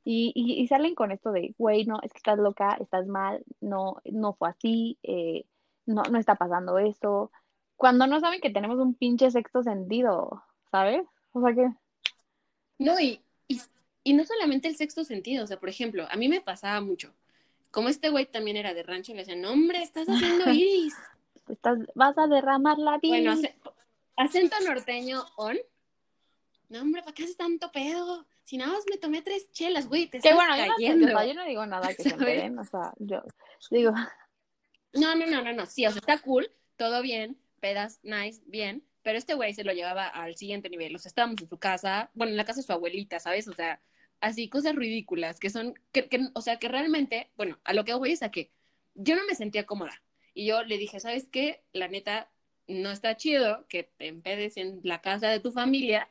Y, 0.04 0.33
y, 0.35 0.61
y 0.62 0.66
salen 0.68 0.94
con 0.94 1.12
esto 1.12 1.33
de, 1.33 1.54
güey, 1.59 1.85
no, 1.85 1.98
es 2.02 2.12
que 2.12 2.18
estás 2.18 2.38
loca, 2.38 2.76
estás 2.81 3.07
mal, 3.07 3.44
no, 3.61 3.96
no 4.04 4.35
fue 4.35 4.48
así, 4.50 4.98
eh, 5.02 5.44
no, 5.87 6.02
no 6.11 6.18
está 6.18 6.37
pasando 6.37 6.78
esto 6.78 7.31
cuando 7.79 8.07
no 8.07 8.19
saben 8.21 8.41
que 8.41 8.51
tenemos 8.51 8.77
un 8.79 8.93
pinche 8.95 9.31
sexto 9.31 9.62
sentido, 9.62 10.45
¿sabes? 10.71 11.03
O 11.33 11.41
sea 11.41 11.55
que, 11.55 11.69
No, 12.79 12.99
y, 13.01 13.23
y, 13.47 13.61
y 14.05 14.12
no 14.14 14.25
solamente 14.25 14.67
el 14.69 14.77
sexto 14.77 15.05
sentido, 15.05 15.45
o 15.45 15.47
sea, 15.47 15.59
por 15.61 15.68
ejemplo, 15.68 16.07
a 16.11 16.16
mí 16.16 16.29
me 16.29 16.41
pasaba 16.41 16.81
mucho. 16.81 17.14
Como 17.70 17.89
este 17.89 18.11
güey 18.11 18.26
también 18.26 18.57
era 18.57 18.74
de 18.74 18.83
rancho, 18.83 19.12
le 19.12 19.20
decían, 19.20 19.41
no, 19.41 19.53
hombre, 19.53 19.81
estás 19.83 20.09
haciendo 20.09 20.45
iris. 20.51 20.95
estás, 21.49 21.79
vas 21.95 22.18
a 22.18 22.26
derramar 22.26 22.79
la 22.79 22.99
bueno, 23.03 23.35
bilis. 23.37 23.51
ace- 23.51 23.57
acento 24.16 24.57
norteño 24.66 25.24
on. 25.37 25.57
No, 26.70 26.83
hombre, 26.83 27.03
¿para 27.03 27.14
qué 27.14 27.22
haces 27.22 27.37
tanto 27.37 27.70
pedo? 27.72 28.26
Si 28.45 28.57
nada 28.59 28.72
más 28.72 28.85
me 28.91 28.97
tomé 28.99 29.22
tres 29.22 29.51
chelas, 29.53 29.89
güey, 29.89 30.09
te 30.09 30.16
estás 30.18 30.35
bueno, 30.35 30.57
yo 30.57 30.66
no, 30.66 30.72
cayendo. 30.74 31.07
o 31.07 31.11
sea, 31.11 31.24
yo 31.26 31.35
no 31.35 31.45
digo 31.45 31.64
nada 31.66 31.95
que 31.95 32.03
se 32.03 32.09
enteren, 32.09 32.59
o 32.59 32.64
sea, 32.64 32.93
yo 32.99 33.22
digo, 33.70 33.93
No, 34.95 35.14
no, 35.14 35.26
no, 35.26 35.43
no, 35.43 35.53
no, 35.53 35.66
sí, 35.66 35.87
o 35.87 35.91
sea, 35.91 36.01
está 36.01 36.18
cool, 36.18 36.51
todo 36.76 37.03
bien, 37.03 37.39
pedas, 37.59 38.00
nice, 38.02 38.42
bien, 38.46 38.84
pero 39.02 39.18
este 39.18 39.34
güey 39.34 39.54
se 39.54 39.64
lo 39.64 39.72
llevaba 39.72 40.06
al 40.09 40.36
siguiente 40.36 40.70
nivel, 40.70 40.94
o 40.94 40.98
sea, 40.98 41.09
estábamos 41.09 41.40
en 41.42 41.48
su 41.48 41.59
casa, 41.59 42.11
bueno, 42.14 42.30
en 42.30 42.36
la 42.36 42.44
casa 42.44 42.61
de 42.61 42.66
su 42.66 42.72
abuelita, 42.72 43.20
¿sabes? 43.20 43.48
O 43.48 43.52
sea, 43.54 43.80
así, 44.20 44.48
cosas 44.48 44.74
ridículas, 44.74 45.40
que 45.40 45.50
son, 45.50 45.74
que, 45.92 46.09
que, 46.09 46.28
o 46.34 46.40
sea, 46.40 46.59
que 46.59 46.68
realmente, 46.68 47.30
bueno, 47.36 47.59
a 47.64 47.72
lo 47.72 47.84
que 47.84 47.94
voy 47.94 48.12
es 48.12 48.22
a 48.22 48.30
que 48.30 48.50
yo 48.94 49.16
no 49.16 49.24
me 49.26 49.34
sentía 49.34 49.66
cómoda, 49.66 50.02
y 50.34 50.46
yo 50.46 50.62
le 50.62 50.78
dije, 50.78 51.00
¿sabes 51.00 51.26
qué? 51.30 51.62
La 51.72 51.88
neta, 51.88 52.30
no 52.66 52.90
está 52.90 53.16
chido 53.16 53.66
que 53.68 53.84
te 53.84 54.09
empedes 54.09 54.56
en 54.56 54.80
la 54.84 55.00
casa 55.00 55.28
de 55.30 55.40
tu 55.40 55.52
familia, 55.52 56.09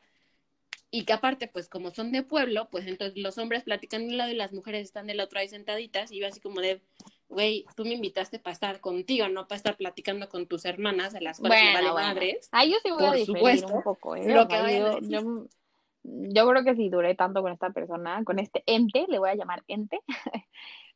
y 0.90 1.04
que 1.04 1.12
aparte, 1.12 1.48
pues 1.48 1.68
como 1.68 1.90
son 1.90 2.12
de 2.12 2.22
pueblo, 2.22 2.68
pues 2.70 2.86
entonces 2.86 3.18
los 3.18 3.36
hombres 3.38 3.64
platican 3.64 4.02
de 4.02 4.08
un 4.08 4.16
lado 4.16 4.32
y 4.32 4.36
las 4.36 4.52
mujeres 4.52 4.82
están 4.84 5.06
del 5.06 5.20
otro 5.20 5.38
ahí 5.38 5.48
sentaditas 5.48 6.10
y 6.10 6.18
yo 6.20 6.26
así 6.26 6.40
como 6.40 6.60
de, 6.60 6.80
güey, 7.28 7.66
tú 7.76 7.84
me 7.84 7.94
invitaste 7.94 8.38
para 8.38 8.52
estar 8.52 8.80
contigo, 8.80 9.28
no 9.28 9.46
para 9.46 9.56
estar 9.56 9.76
platicando 9.76 10.28
con 10.28 10.46
tus 10.46 10.64
hermanas 10.64 11.14
a 11.14 11.20
las 11.20 11.38
cuales 11.38 11.62
me 11.62 11.74
vale 11.74 11.92
madres. 11.92 12.48
Ahí 12.52 12.72
yo 12.72 12.78
sí 12.82 12.90
voy 12.90 13.04
a 13.04 13.12
diferir 13.12 13.36
supuesto, 13.36 13.74
un 13.74 13.82
poco, 13.82 14.16
¿eh? 14.16 14.34
lo 14.34 14.48
que 14.48 14.78
yo, 14.78 14.98
yo, 15.00 15.46
yo 16.02 16.48
creo 16.48 16.64
que 16.64 16.74
si 16.74 16.88
duré 16.88 17.14
tanto 17.14 17.42
con 17.42 17.52
esta 17.52 17.70
persona, 17.70 18.24
con 18.24 18.38
este 18.38 18.62
ente, 18.66 19.04
le 19.08 19.18
voy 19.18 19.30
a 19.30 19.34
llamar 19.34 19.62
ente, 19.68 20.00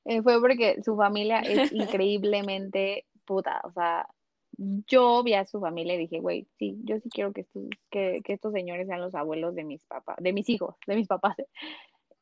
eh, 0.04 0.22
fue 0.22 0.40
porque 0.40 0.82
su 0.82 0.96
familia 0.96 1.40
es 1.40 1.70
increíblemente 1.72 3.06
puta, 3.24 3.60
o 3.64 3.72
sea, 3.72 4.08
yo 4.86 5.22
vi 5.22 5.34
a 5.34 5.46
su 5.46 5.60
familia 5.60 5.94
y 5.94 5.98
dije, 5.98 6.20
güey, 6.20 6.46
sí, 6.58 6.78
yo 6.84 6.98
sí 7.00 7.08
quiero 7.08 7.32
que 7.32 7.42
estos, 7.42 7.62
que, 7.90 8.20
que 8.24 8.32
estos 8.32 8.52
señores 8.52 8.86
sean 8.86 9.00
los 9.00 9.14
abuelos 9.14 9.54
de 9.54 9.64
mis 9.64 9.84
papás, 9.84 10.16
de 10.20 10.32
mis 10.32 10.48
hijos, 10.48 10.76
de 10.86 10.96
mis 10.96 11.08
papás. 11.08 11.36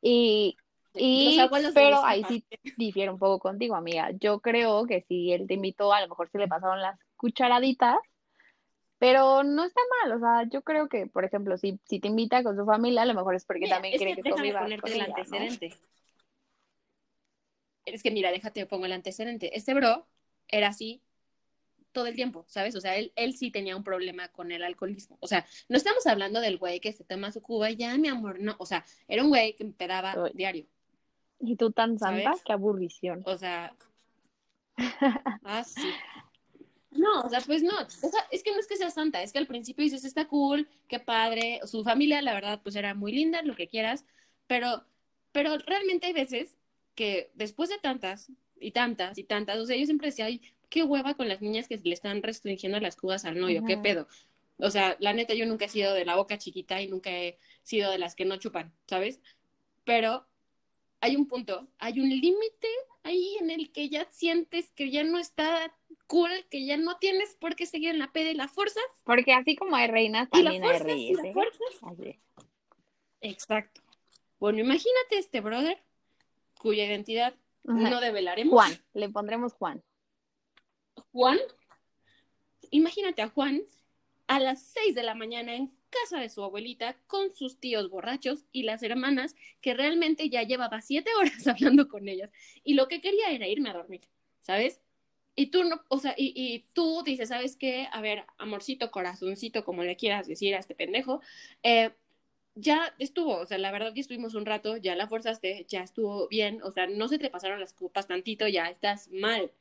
Y, 0.01 0.55
y, 0.93 1.39
pero 1.73 2.03
ahí 2.03 2.23
sí 2.25 2.43
difiere 2.77 3.11
un 3.11 3.19
poco 3.19 3.39
contigo, 3.39 3.75
amiga. 3.75 4.11
Yo 4.19 4.39
creo 4.39 4.85
que 4.85 5.01
si 5.07 5.31
él 5.31 5.47
te 5.47 5.55
invitó, 5.55 5.93
a 5.93 6.01
lo 6.01 6.09
mejor 6.09 6.29
se 6.29 6.37
le 6.37 6.47
pasaron 6.47 6.81
las 6.81 6.99
cucharaditas, 7.15 7.97
pero 8.97 9.43
no 9.43 9.63
está 9.63 9.81
mal, 10.03 10.13
o 10.15 10.19
sea, 10.19 10.43
yo 10.49 10.61
creo 10.61 10.87
que, 10.87 11.07
por 11.07 11.25
ejemplo, 11.25 11.57
si, 11.57 11.79
si 11.85 11.99
te 11.99 12.07
invita 12.07 12.43
con 12.43 12.55
su 12.55 12.65
familia, 12.65 13.01
a 13.01 13.05
lo 13.05 13.15
mejor 13.15 13.35
es 13.35 13.45
porque 13.45 13.61
Mira, 13.61 13.75
también 13.77 13.95
es 13.95 13.97
quiere 13.97 14.15
que 14.15 14.21
que 14.21 14.29
déjame 14.29 14.53
ponerte 14.53 14.81
con 14.81 14.91
el 14.91 14.97
ella, 14.97 15.07
¿no? 15.07 15.15
antecedente. 15.15 15.79
Es 17.85 18.03
que 18.03 18.11
mira, 18.11 18.31
déjate, 18.31 18.65
pongo 18.65 18.85
el 18.85 18.91
antecedente. 18.91 19.57
Este 19.57 19.73
bro 19.73 20.07
era 20.47 20.67
así 20.67 21.01
todo 21.91 22.07
el 22.07 22.15
tiempo, 22.15 22.45
¿sabes? 22.47 22.75
O 22.75 22.81
sea, 22.81 22.95
él, 22.95 23.11
él 23.15 23.35
sí 23.35 23.51
tenía 23.51 23.75
un 23.75 23.83
problema 23.83 24.29
con 24.29 24.51
el 24.51 24.63
alcoholismo. 24.63 25.17
O 25.19 25.27
sea, 25.27 25.45
no 25.67 25.77
estamos 25.77 26.05
hablando 26.07 26.39
del 26.39 26.57
güey 26.57 26.79
que 26.79 26.93
se 26.93 27.03
toma 27.03 27.31
su 27.31 27.41
cuba 27.41 27.69
y 27.71 27.75
ya, 27.77 27.97
mi 27.97 28.07
amor, 28.07 28.39
no. 28.39 28.55
O 28.59 28.65
sea, 28.65 28.85
era 29.07 29.23
un 29.23 29.29
güey 29.29 29.55
que 29.55 29.63
empedaba 29.63 30.15
Uy. 30.23 30.31
diario. 30.33 30.67
Y 31.43 31.55
tú 31.55 31.71
tan 31.71 31.97
santa, 31.97 32.23
¿Sabes? 32.23 32.43
qué 32.45 32.53
aburrición. 32.53 33.23
O 33.25 33.37
sea, 33.37 33.73
ah, 35.45 35.63
sí. 35.63 35.93
No, 36.91 37.21
o 37.21 37.29
sea, 37.29 37.39
pues 37.41 37.63
no, 37.63 37.71
o 37.79 37.89
sea, 37.89 38.27
es 38.31 38.43
que 38.43 38.51
no 38.51 38.59
es 38.59 38.67
que 38.67 38.75
sea 38.75 38.89
santa, 38.89 39.23
es 39.23 39.31
que 39.31 39.39
al 39.39 39.47
principio 39.47 39.83
dices, 39.83 40.03
está 40.03 40.27
cool, 40.27 40.67
qué 40.89 40.99
padre, 40.99 41.61
su 41.65 41.83
familia, 41.83 42.21
la 42.21 42.33
verdad, 42.33 42.59
pues 42.61 42.75
era 42.75 42.93
muy 42.93 43.13
linda, 43.13 43.41
lo 43.43 43.55
que 43.55 43.67
quieras, 43.67 44.05
pero, 44.47 44.83
pero 45.31 45.57
realmente 45.59 46.07
hay 46.07 46.13
veces 46.13 46.57
que 46.95 47.31
después 47.33 47.69
de 47.69 47.79
tantas 47.79 48.29
y 48.59 48.71
tantas 48.71 49.17
y 49.17 49.23
tantas, 49.23 49.57
o 49.57 49.65
sea, 49.65 49.77
yo 49.77 49.85
siempre 49.85 50.07
decía, 50.09 50.25
ay, 50.25 50.41
qué 50.69 50.83
hueva 50.83 51.13
con 51.15 51.29
las 51.29 51.41
niñas 51.41 51.69
que 51.69 51.77
le 51.77 51.93
están 51.93 52.21
restringiendo 52.21 52.79
las 52.81 52.97
cubas 52.97 53.23
al 53.23 53.39
novio, 53.39 53.63
qué 53.63 53.73
Ujú. 53.73 53.83
pedo. 53.83 54.07
O 54.57 54.69
sea, 54.69 54.97
la 54.99 55.13
neta, 55.13 55.33
yo 55.33 55.45
nunca 55.45 55.65
he 55.65 55.69
sido 55.69 55.93
de 55.93 56.05
la 56.05 56.17
boca 56.17 56.37
chiquita 56.37 56.81
y 56.81 56.87
nunca 56.89 57.09
he 57.09 57.37
sido 57.63 57.89
de 57.89 57.99
las 57.99 58.15
que 58.15 58.25
no 58.25 58.35
chupan, 58.37 58.73
¿sabes? 58.85 59.21
Pero 59.85 60.27
hay 61.01 61.15
un 61.15 61.27
punto, 61.27 61.67
hay 61.79 61.99
un 61.99 62.09
límite 62.09 62.67
ahí 63.03 63.35
en 63.39 63.49
el 63.49 63.71
que 63.71 63.89
ya 63.89 64.05
sientes 64.11 64.71
que 64.71 64.91
ya 64.91 65.03
no 65.03 65.17
está 65.17 65.75
cool, 66.07 66.29
que 66.49 66.65
ya 66.65 66.77
no 66.77 66.97
tienes 66.97 67.35
por 67.35 67.55
qué 67.55 67.65
seguir 67.65 67.89
en 67.89 67.99
la 67.99 68.11
peda 68.11 68.29
y 68.29 68.35
la 68.35 68.47
fuerzas, 68.47 68.83
Porque 69.03 69.33
así 69.33 69.55
como 69.55 69.75
hay 69.75 69.87
reinas, 69.87 70.29
y 70.31 70.37
la 70.37 70.51
también 70.51 70.63
hay 70.63 70.69
fuerzas, 70.69 70.97
y 70.97 71.15
reyes, 71.15 71.35
¿eh? 72.05 72.19
Exacto. 73.21 73.81
Bueno, 74.39 74.59
imagínate 74.59 75.17
este 75.17 75.41
brother 75.41 75.81
cuya 76.59 76.85
identidad 76.85 77.33
Ajá. 77.67 77.89
no 77.89 77.99
develaremos. 77.99 78.53
Juan, 78.53 78.79
le 78.93 79.09
pondremos 79.09 79.53
Juan. 79.53 79.83
Juan. 81.11 81.39
Imagínate 82.69 83.23
a 83.23 83.29
Juan 83.29 83.63
a 84.27 84.39
las 84.39 84.61
6 84.61 84.95
de 84.95 85.03
la 85.03 85.15
mañana 85.15 85.55
en 85.55 85.71
casa 85.91 86.19
de 86.19 86.29
su 86.29 86.43
abuelita 86.43 86.97
con 87.07 87.31
sus 87.31 87.59
tíos 87.59 87.89
borrachos 87.89 88.45
y 88.51 88.63
las 88.63 88.81
hermanas 88.81 89.35
que 89.61 89.73
realmente 89.75 90.29
ya 90.29 90.43
llevaba 90.43 90.81
siete 90.81 91.11
horas 91.19 91.45
hablando 91.47 91.87
con 91.87 92.07
ellas 92.07 92.31
y 92.63 92.73
lo 92.73 92.87
que 92.87 93.01
quería 93.01 93.29
era 93.29 93.47
irme 93.47 93.69
a 93.69 93.73
dormir, 93.73 94.01
¿sabes? 94.41 94.81
Y 95.35 95.47
tú 95.47 95.63
no, 95.63 95.81
o 95.87 95.99
sea, 95.99 96.13
y, 96.17 96.65
tú 96.73 97.03
dices, 97.05 97.29
¿sabes 97.29 97.55
qué? 97.55 97.87
A 97.93 98.01
ver, 98.01 98.25
amorcito, 98.37 98.91
corazoncito, 98.91 99.63
como 99.63 99.83
le 99.83 99.95
quieras 99.95 100.27
decir 100.27 100.55
a 100.55 100.59
este 100.59 100.75
pendejo, 100.75 101.21
eh, 101.63 101.91
ya 102.55 102.93
estuvo, 102.99 103.37
o 103.37 103.45
sea, 103.45 103.57
la 103.57 103.71
verdad 103.71 103.93
ya 103.95 104.01
estuvimos 104.01 104.35
un 104.35 104.45
rato, 104.45 104.77
ya 104.77 104.95
la 104.95 105.07
forzaste, 105.07 105.65
ya 105.69 105.83
estuvo 105.83 106.27
bien, 106.27 106.61
o 106.63 106.71
sea, 106.71 106.87
no 106.87 107.07
se 107.07 107.17
te 107.17 107.29
pasaron 107.29 107.59
las 107.59 107.73
copas 107.73 108.07
tantito, 108.07 108.47
ya 108.47 108.69
estás 108.69 109.09
mal. 109.11 109.51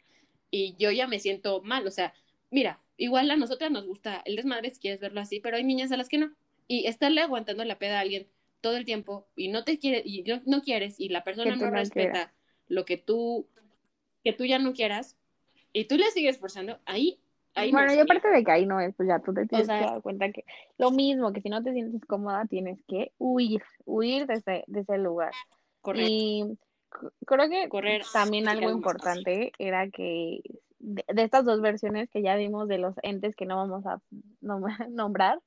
Y 0.51 0.75
yo 0.79 0.91
ya 0.91 1.07
me 1.07 1.21
siento 1.21 1.63
mal, 1.63 1.87
o 1.87 1.91
sea, 1.91 2.15
mira, 2.51 2.81
igual 3.05 3.31
a 3.31 3.37
nosotras 3.37 3.71
nos 3.71 3.87
gusta 3.87 4.23
el 4.25 4.37
desmadre 4.37 4.71
si 4.71 4.81
quieres 4.81 5.01
verlo 5.01 5.21
así, 5.21 5.41
pero 5.41 5.57
hay 5.57 5.65
niñas 5.65 5.91
a 5.93 5.97
las 5.97 6.09
que 6.09 6.19
no. 6.19 6.31
Y 6.69 6.87
estarle 6.87 7.21
aguantando 7.21 7.65
la 7.65 7.79
peda 7.79 7.99
a 7.99 8.03
alguien 8.03 8.29
todo 8.61 8.77
el 8.77 8.85
tiempo 8.85 9.27
y 9.35 9.49
no 9.49 9.65
te 9.65 9.79
quiere 9.79 10.03
y 10.05 10.23
no, 10.23 10.41
no 10.47 10.63
quieres 10.63 11.01
y 11.01 11.09
la 11.09 11.25
persona 11.25 11.57
no 11.57 11.65
no 11.65 11.71
respeta 11.71 12.11
quieras. 12.13 12.33
lo 12.69 12.85
que 12.85 12.97
tú 12.99 13.47
que 14.23 14.33
tú 14.33 14.45
ya 14.45 14.59
no 14.59 14.73
quieras 14.75 15.17
y 15.73 15.87
tú 15.87 15.97
le 15.97 16.11
sigues 16.11 16.39
forzando, 16.39 16.79
ahí 16.85 17.19
ahí 17.55 17.73
no 17.73 17.79
bueno, 17.79 17.87
es, 17.89 17.97
y 17.97 18.01
amiga. 18.01 18.05
aparte 18.15 18.29
de 18.29 18.45
que 18.45 18.51
ahí 18.51 18.67
no 18.67 18.81
es, 18.81 18.95
pues 18.95 19.09
ya 19.09 19.19
tú 19.19 19.33
te 19.33 19.47
tienes 19.47 19.67
sea- 19.67 19.79
que 19.79 19.85
dar 19.87 20.03
cuenta 20.03 20.31
que 20.31 20.45
lo 20.79 20.91
mismo, 20.91 21.33
que 21.33 21.41
si 21.41 21.49
no 21.49 21.63
te 21.63 21.73
sientes 21.73 22.05
cómoda, 22.05 22.45
tienes 22.47 22.79
que 22.87 23.13
huir, 23.19 23.63
huir 23.87 24.27
de 24.27 24.35
ese, 24.35 24.65
de 24.67 24.81
ese 24.81 24.99
lugar. 24.99 25.33
Correcto. 25.81 26.07
Y 26.11 26.45
creo 27.25 27.49
que 27.49 27.69
Correr, 27.69 28.03
también 28.13 28.47
algo 28.49 28.71
importante 28.71 29.53
era 29.59 29.89
que 29.89 30.41
de, 30.81 31.05
de 31.07 31.23
estas 31.23 31.45
dos 31.45 31.61
versiones 31.61 32.11
que 32.11 32.23
ya 32.23 32.35
vimos 32.37 32.67
de 32.69 32.79
los 32.79 32.95
entes 33.03 33.37
que 33.37 33.47
no 33.47 33.57
vamos 33.57 33.87
a 33.87 34.01
nom- 34.41 34.67
nombrar, 34.91 35.41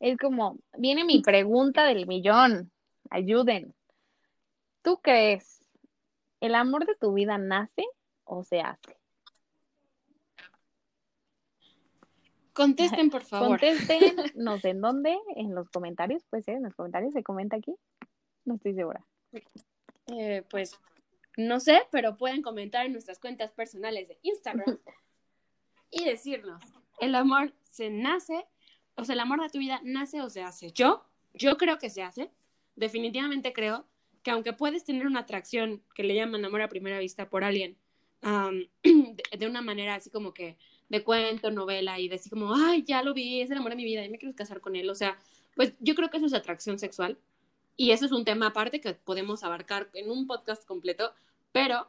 es 0.00 0.18
como, 0.18 0.58
viene 0.76 1.04
mi 1.04 1.22
pregunta 1.22 1.84
del 1.84 2.06
millón, 2.06 2.70
ayuden. 3.10 3.74
¿Tú 4.82 5.00
crees 5.00 5.64
el 6.40 6.54
amor 6.56 6.86
de 6.86 6.96
tu 6.96 7.12
vida 7.12 7.38
nace 7.38 7.84
o 8.24 8.42
se 8.42 8.60
hace? 8.60 8.96
Contesten, 12.52 13.10
por 13.10 13.22
favor. 13.22 13.48
Contesten, 13.60 14.16
no 14.34 14.58
sé 14.58 14.70
en 14.70 14.80
dónde, 14.80 15.16
en 15.36 15.54
los 15.54 15.70
comentarios, 15.70 16.22
pues 16.28 16.46
en 16.48 16.62
los 16.62 16.74
comentarios 16.74 17.12
se 17.14 17.22
comenta 17.22 17.56
aquí. 17.56 17.74
No 18.44 18.56
estoy 18.56 18.74
segura. 18.74 19.04
Eh, 20.08 20.42
pues 20.50 20.78
no 21.36 21.60
sé, 21.60 21.82
pero 21.90 22.16
pueden 22.16 22.42
comentar 22.42 22.86
en 22.86 22.92
nuestras 22.92 23.18
cuentas 23.18 23.52
personales 23.52 24.08
de 24.08 24.18
Instagram 24.22 24.78
y 25.90 26.04
decirnos, 26.04 26.62
¿el 27.00 27.14
amor 27.14 27.54
se 27.70 27.90
nace? 27.90 28.44
O 28.96 29.04
sea, 29.04 29.14
¿el 29.14 29.20
amor 29.20 29.40
de 29.40 29.48
tu 29.48 29.58
vida 29.58 29.80
nace 29.82 30.20
o 30.20 30.28
se 30.28 30.42
hace? 30.42 30.72
Yo, 30.72 31.04
yo 31.34 31.56
creo 31.56 31.78
que 31.78 31.90
se 31.90 32.02
hace. 32.02 32.30
Definitivamente 32.76 33.52
creo 33.52 33.86
que 34.22 34.30
aunque 34.30 34.52
puedes 34.52 34.84
tener 34.84 35.06
una 35.06 35.20
atracción 35.20 35.82
que 35.94 36.04
le 36.04 36.14
llaman 36.14 36.44
amor 36.44 36.62
a 36.62 36.68
primera 36.68 36.98
vista 36.98 37.28
por 37.28 37.44
alguien, 37.44 37.76
de, 38.22 38.68
de 39.38 39.46
una 39.46 39.62
manera 39.62 39.94
así 39.96 40.10
como 40.10 40.32
que 40.32 40.56
de 40.88 41.02
cuento, 41.02 41.50
novela 41.50 41.98
y 41.98 42.08
decir 42.08 42.30
como, 42.30 42.54
ay, 42.54 42.84
ya 42.84 43.02
lo 43.02 43.14
vi, 43.14 43.40
es 43.40 43.50
el 43.50 43.58
amor 43.58 43.70
de 43.70 43.76
mi 43.76 43.84
vida 43.84 44.04
y 44.04 44.10
me 44.10 44.18
quiero 44.18 44.34
casar 44.34 44.60
con 44.60 44.76
él. 44.76 44.90
O 44.90 44.94
sea, 44.94 45.18
pues 45.56 45.74
yo 45.80 45.94
creo 45.94 46.10
que 46.10 46.18
eso 46.18 46.26
es 46.26 46.34
atracción 46.34 46.78
sexual. 46.78 47.18
Y 47.76 47.92
eso 47.92 48.04
es 48.06 48.12
un 48.12 48.24
tema 48.24 48.48
aparte 48.48 48.80
que 48.80 48.94
podemos 48.94 49.44
abarcar 49.44 49.90
en 49.94 50.10
un 50.10 50.26
podcast 50.26 50.64
completo, 50.64 51.12
pero 51.52 51.88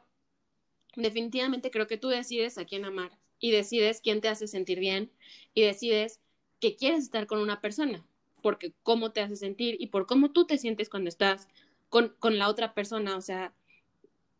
definitivamente 0.96 1.70
creo 1.70 1.86
que 1.86 1.98
tú 1.98 2.08
decides 2.08 2.58
a 2.58 2.64
quién 2.64 2.84
amar 2.84 3.18
y 3.38 3.50
decides 3.50 4.00
quién 4.00 4.20
te 4.20 4.28
hace 4.28 4.46
sentir 4.46 4.78
bien 4.80 5.10
y 5.52 5.62
decides 5.62 6.20
que 6.60 6.76
quieres 6.76 7.04
estar 7.04 7.26
con 7.26 7.40
una 7.40 7.60
persona, 7.60 8.04
porque 8.42 8.72
cómo 8.82 9.12
te 9.12 9.20
hace 9.20 9.36
sentir 9.36 9.76
y 9.78 9.88
por 9.88 10.06
cómo 10.06 10.30
tú 10.30 10.46
te 10.46 10.58
sientes 10.58 10.88
cuando 10.88 11.08
estás 11.08 11.48
con, 11.90 12.14
con 12.18 12.38
la 12.38 12.48
otra 12.48 12.72
persona. 12.74 13.16
O 13.16 13.20
sea, 13.20 13.52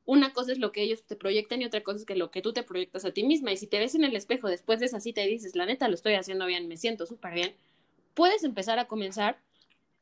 una 0.07 0.33
cosa 0.33 0.53
es 0.53 0.59
lo 0.59 0.73
que 0.73 0.83
ellos 0.83 1.03
te 1.05 1.17
proyectan 1.17 1.63
y 1.63 1.67
otra 1.67 1.83
cosa 1.83 1.99
es 1.99 2.05
que 2.07 2.17
lo 2.17 2.31
que 2.31 2.43
tú 2.43 2.53
te 2.53 2.63
proyectas 2.63 3.05
a 3.05 3.13
ti 3.13 3.25
misma. 3.25 3.53
Y 3.53 3.57
si 3.57 3.67
te 3.67 3.79
ves 3.79 3.95
en 3.95 4.05
el 4.05 4.17
espejo 4.17 4.49
después 4.49 4.81
de 4.81 4.87
esa 4.87 5.01
cita 5.01 5.23
y 5.23 5.29
dices, 5.29 5.55
la 5.57 5.67
neta, 5.67 5.89
lo 5.89 5.95
estoy 5.95 6.15
haciendo 6.15 6.47
bien, 6.47 6.69
me 6.69 6.77
siento 6.77 7.07
súper 7.07 7.35
bien, 7.35 7.55
puedes 8.15 8.45
empezar 8.45 8.79
a 8.79 8.87
comenzar 8.87 9.39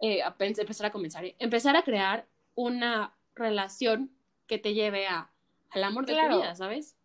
eh, 0.03 0.21
a 0.23 0.35
empezar 0.39 0.85
a 0.87 0.93
comenzar, 0.93 1.25
eh, 1.25 1.35
empezar 1.39 1.75
a 1.77 1.83
crear 1.83 2.27
una 2.55 3.15
relación 3.35 4.11
que 4.47 4.59
te 4.59 4.75
lleve 4.75 5.07
a, 5.07 5.31
al 5.71 5.85
amor 5.85 6.05
de 6.05 6.13
Claro. 6.13 6.35
tu 6.37 6.41
vida, 6.43 6.55
¿sabes? 6.55 6.97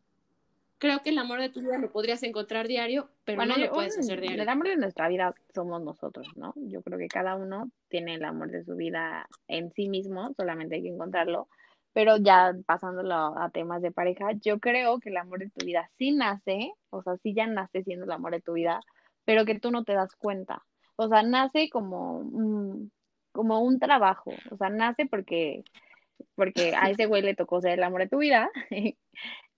Creo 0.80 1.02
que 1.02 1.10
el 1.10 1.18
amor 1.18 1.39
de 1.39 1.50
tu 1.50 1.62
vida 1.62 1.78
lo 1.80 1.91
podrías 1.91 2.22
encontrar 2.24 2.68
diario, 2.68 3.10
pero 3.24 3.38
Bueno, 3.38 3.56
no 3.58 3.66
lo 3.66 3.72
puedes 3.72 3.98
hacer 3.98 4.22
diario. 4.22 4.43
el 4.43 4.50
amor 4.50 4.68
de 4.68 4.76
nuestra 4.78 5.08
vida 5.08 5.34
somos 5.56 5.82
nosotros, 5.82 6.28
¿no? 6.36 6.54
Yo 6.56 6.84
creo 6.84 7.00
que 7.00 7.08
cada 7.08 7.36
uno 7.36 7.72
tiene 7.88 8.16
el 8.16 8.24
amor 8.26 8.52
de 8.52 8.64
su 8.64 8.76
vida 8.76 9.28
en 9.48 9.72
sí 9.74 9.89
mismo, 9.89 10.34
solamente 10.36 10.76
hay 10.76 10.84
que 10.84 10.89
encontrarlo. 10.89 11.48
Pero 11.93 12.18
ya 12.18 12.54
pasándolo 12.68 13.16
a 13.16 13.50
temas 13.52 13.82
de 13.82 13.91
pareja, 13.91 14.32
yo 14.34 14.60
creo 14.60 15.00
que 15.00 15.10
el 15.10 15.18
amor 15.18 15.39
de 15.39 15.50
tu 15.50 15.66
vida 15.66 15.89
sí 15.98 16.12
nace, 16.12 16.72
o 16.91 17.02
sea, 17.02 17.18
sí 17.18 17.34
ya 17.34 17.48
nace 17.48 17.84
siendo 17.84 18.06
el 18.06 18.12
amor 18.12 18.34
de 18.34 18.41
tu 18.41 18.54
vida, 18.54 18.80
pero 19.26 19.45
que 19.45 19.60
tú 19.60 19.72
no 19.72 19.84
te 19.84 19.93
das 19.93 20.16
cuenta. 20.16 20.64
O 20.98 21.10
sea, 21.10 21.24
nace 21.24 21.70
como, 21.72 22.20
un- 22.20 22.93
como 23.34 23.62
un 23.62 23.80
trabajo, 23.80 24.43
o 24.52 24.58
sea, 24.58 24.70
nace 24.70 25.08
porque, 25.08 25.66
porque 26.36 26.76
a 26.76 26.89
ese 26.91 27.06
güey 27.08 27.22
le 27.24 27.36
tocó 27.36 27.62
ser 27.62 27.74
el 27.74 27.84
amor 27.84 28.02
de 28.04 28.10
tu 28.10 28.20
vida, 28.20 28.50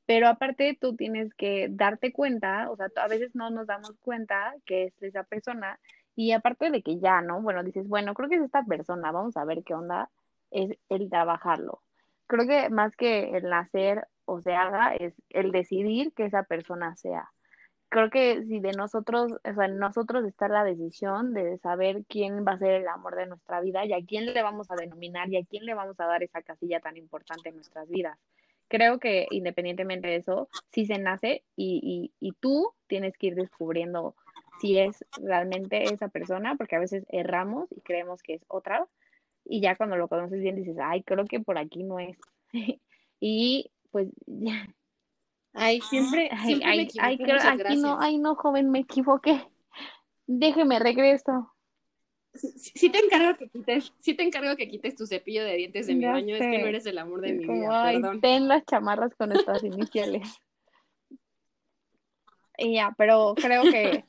pero 0.06 0.28
aparte 0.28 0.78
tú 0.80 0.96
tienes 0.96 1.34
que 1.36 1.68
darte 1.72 2.12
cuenta, 2.14 2.70
o 2.72 2.78
sea, 2.78 2.88
a 2.98 3.08
veces 3.08 3.36
no 3.36 3.50
nos 3.52 3.68
damos 3.68 3.98
cuenta 4.02 4.56
que 4.66 4.86
es 4.86 5.04
esa 5.04 5.24
persona 5.24 5.80
Y 6.16 6.32
aparte 6.34 6.72
de 6.72 6.84
que 6.84 7.00
ya, 7.00 7.22
¿no? 7.22 7.42
Bueno, 7.42 7.64
dices, 7.64 7.88
bueno, 7.88 8.14
creo 8.16 8.30
que 8.30 8.36
es 8.38 8.44
esta 8.44 8.64
persona, 8.66 9.12
vamos 9.12 9.38
a 9.38 9.46
ver 9.46 9.64
qué 9.66 9.74
onda, 9.76 10.10
es 10.52 10.78
el 10.90 11.10
trabajarlo. 11.10 11.84
Creo 12.28 12.48
que 12.48 12.70
más 12.70 12.96
que 12.98 13.38
el 13.38 13.50
nacer 13.50 14.08
o 14.26 14.42
se 14.42 14.54
haga, 14.56 14.96
es 14.96 15.16
el 15.30 15.52
decidir 15.52 16.14
que 16.14 16.26
esa 16.26 16.44
persona 16.44 16.96
sea. 16.98 17.30
Creo 17.90 18.10
que 18.12 18.44
si 18.44 18.60
de 18.60 18.72
nosotros, 18.74 19.32
o 19.32 19.54
sea, 19.54 19.66
en 19.66 19.80
nosotros 19.80 20.24
está 20.26 20.48
la 20.48 20.64
decisión 20.64 21.34
de 21.34 21.58
saber 21.58 22.04
quién 22.08 22.46
va 22.46 22.54
a 22.54 22.60
ser 22.60 22.82
el 22.82 22.88
amor 22.88 23.16
de 23.16 23.26
nuestra 23.26 23.62
vida 23.62 23.86
y 23.86 23.94
a 23.94 24.06
quién 24.06 24.32
le 24.32 24.44
vamos 24.44 24.70
a 24.70 24.76
denominar 24.76 25.30
y 25.30 25.38
a 25.38 25.46
quién 25.46 25.66
le 25.66 25.74
vamos 25.74 26.00
a 26.00 26.06
dar 26.06 26.22
esa 26.22 26.42
casilla 26.44 26.80
tan 26.80 26.98
importante 26.98 27.50
en 27.50 27.56
nuestras 27.56 27.90
vidas. 27.90 28.18
Creo 28.68 29.00
que 29.00 29.26
independientemente 29.32 30.08
de 30.08 30.18
eso, 30.18 30.48
sí 30.72 30.86
se 30.86 31.00
nace 31.00 31.44
y, 31.56 32.12
y, 32.20 32.28
y 32.28 32.34
tú 32.34 32.72
tienes 32.86 33.18
que 33.18 33.28
ir 33.28 33.36
descubriendo 33.36 34.16
si 34.62 34.78
es 34.78 35.04
realmente 35.24 35.86
esa 35.86 36.10
persona, 36.10 36.56
porque 36.56 36.76
a 36.76 36.80
veces 36.80 37.06
erramos 37.10 37.72
y 37.72 37.82
creemos 37.82 38.22
que 38.22 38.36
es 38.36 38.46
otra, 38.48 38.88
y 39.46 39.62
ya 39.62 39.76
cuando 39.76 39.98
lo 39.98 40.08
conoces 40.08 40.40
bien 40.42 40.56
dices, 40.56 40.78
ay, 40.82 41.02
creo 41.04 41.26
que 41.26 41.40
por 41.40 41.58
aquí 41.58 41.84
no 41.84 42.00
es. 42.00 42.18
y 43.20 43.72
pues 43.92 44.10
ya. 44.28 44.68
Ay, 45.60 45.82
siempre, 45.82 46.30
Ay, 46.32 46.45
siempre 46.45 46.68
me 46.68 46.74
ay, 46.74 46.80
equivoco, 46.82 47.07
ay, 47.07 47.18
creo- 47.18 47.28
muchas 47.36 47.45
aquí 47.47 47.57
gracias. 47.60 47.82
no, 47.82 47.97
ay, 47.99 48.18
no, 48.18 48.36
joven, 48.36 48.70
me 48.72 48.80
equivoqué. 48.80 49.47
Déjeme, 50.28 50.80
regreso. 50.80 51.53
Sí, 52.34 52.51
sí 52.76 52.89
te 52.91 52.99
encargo 52.99 53.36
que 53.38 53.49
quites, 53.49 53.91
sí 53.99 54.14
te 54.14 54.24
encargo 54.24 54.55
que 54.55 54.70
quites 54.70 54.95
tu 54.95 55.07
cepillo 55.07 55.43
de 55.43 55.55
dientes 55.55 55.88
de 55.88 55.95
mi 55.95 56.01
Ya 56.03 56.12
baño, 56.12 56.36
es 56.36 56.41
que 56.41 56.60
no 56.60 56.68
eres 56.68 56.86
el 56.86 56.97
amor 56.99 57.22
de 57.22 57.34
mi 57.34 57.45
Como, 57.45 57.62
vida, 57.62 57.84
ay, 57.84 57.99
perdón. 58.01 58.22
ten 58.22 58.47
las 58.47 58.66
chamarras 58.66 59.16
con 59.16 59.32
estas 59.32 59.64
iniciales. 59.64 60.24
Y 62.62 62.74
ya, 62.74 62.93
pero 62.97 63.36
creo 63.36 63.64
que 63.64 64.03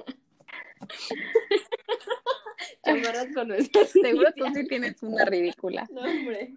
Chamarras 2.84 3.28
con 3.34 3.48
nuestras 3.48 3.90
seguro 4.02 4.30
tú 4.36 4.44
sí 4.54 4.66
tienes 4.66 5.02
una 5.02 5.24
ridícula. 5.24 5.86
No, 5.90 6.02
hombre. 6.02 6.54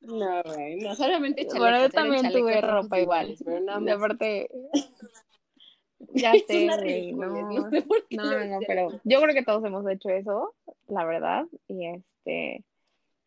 No, 0.00 0.42
güey, 0.42 0.76
no, 0.76 0.94
solamente 0.94 1.42
chalecos. 1.42 1.60
Bueno, 1.60 1.80
yo 1.82 1.90
también 1.90 2.32
tuve 2.32 2.60
ropa 2.60 3.00
igual. 3.00 3.30
iguales, 3.30 3.42
Pero 3.44 3.60
nada 3.60 3.80
De 3.80 3.90
aparte, 3.92 4.50
ya 6.14 6.32
sé, 6.32 6.68
güey, 6.76 7.12
no. 7.12 7.52
no 7.52 7.70
sé 7.70 7.82
por 7.82 8.06
qué 8.08 8.16
No, 8.16 8.44
no, 8.44 8.58
pero 8.66 8.88
yo 9.04 9.20
creo 9.20 9.34
que 9.34 9.44
todos 9.44 9.64
hemos 9.64 9.86
hecho 9.88 10.08
eso, 10.08 10.54
la 10.88 11.04
verdad. 11.04 11.44
Y 11.68 11.86
este, 11.86 12.64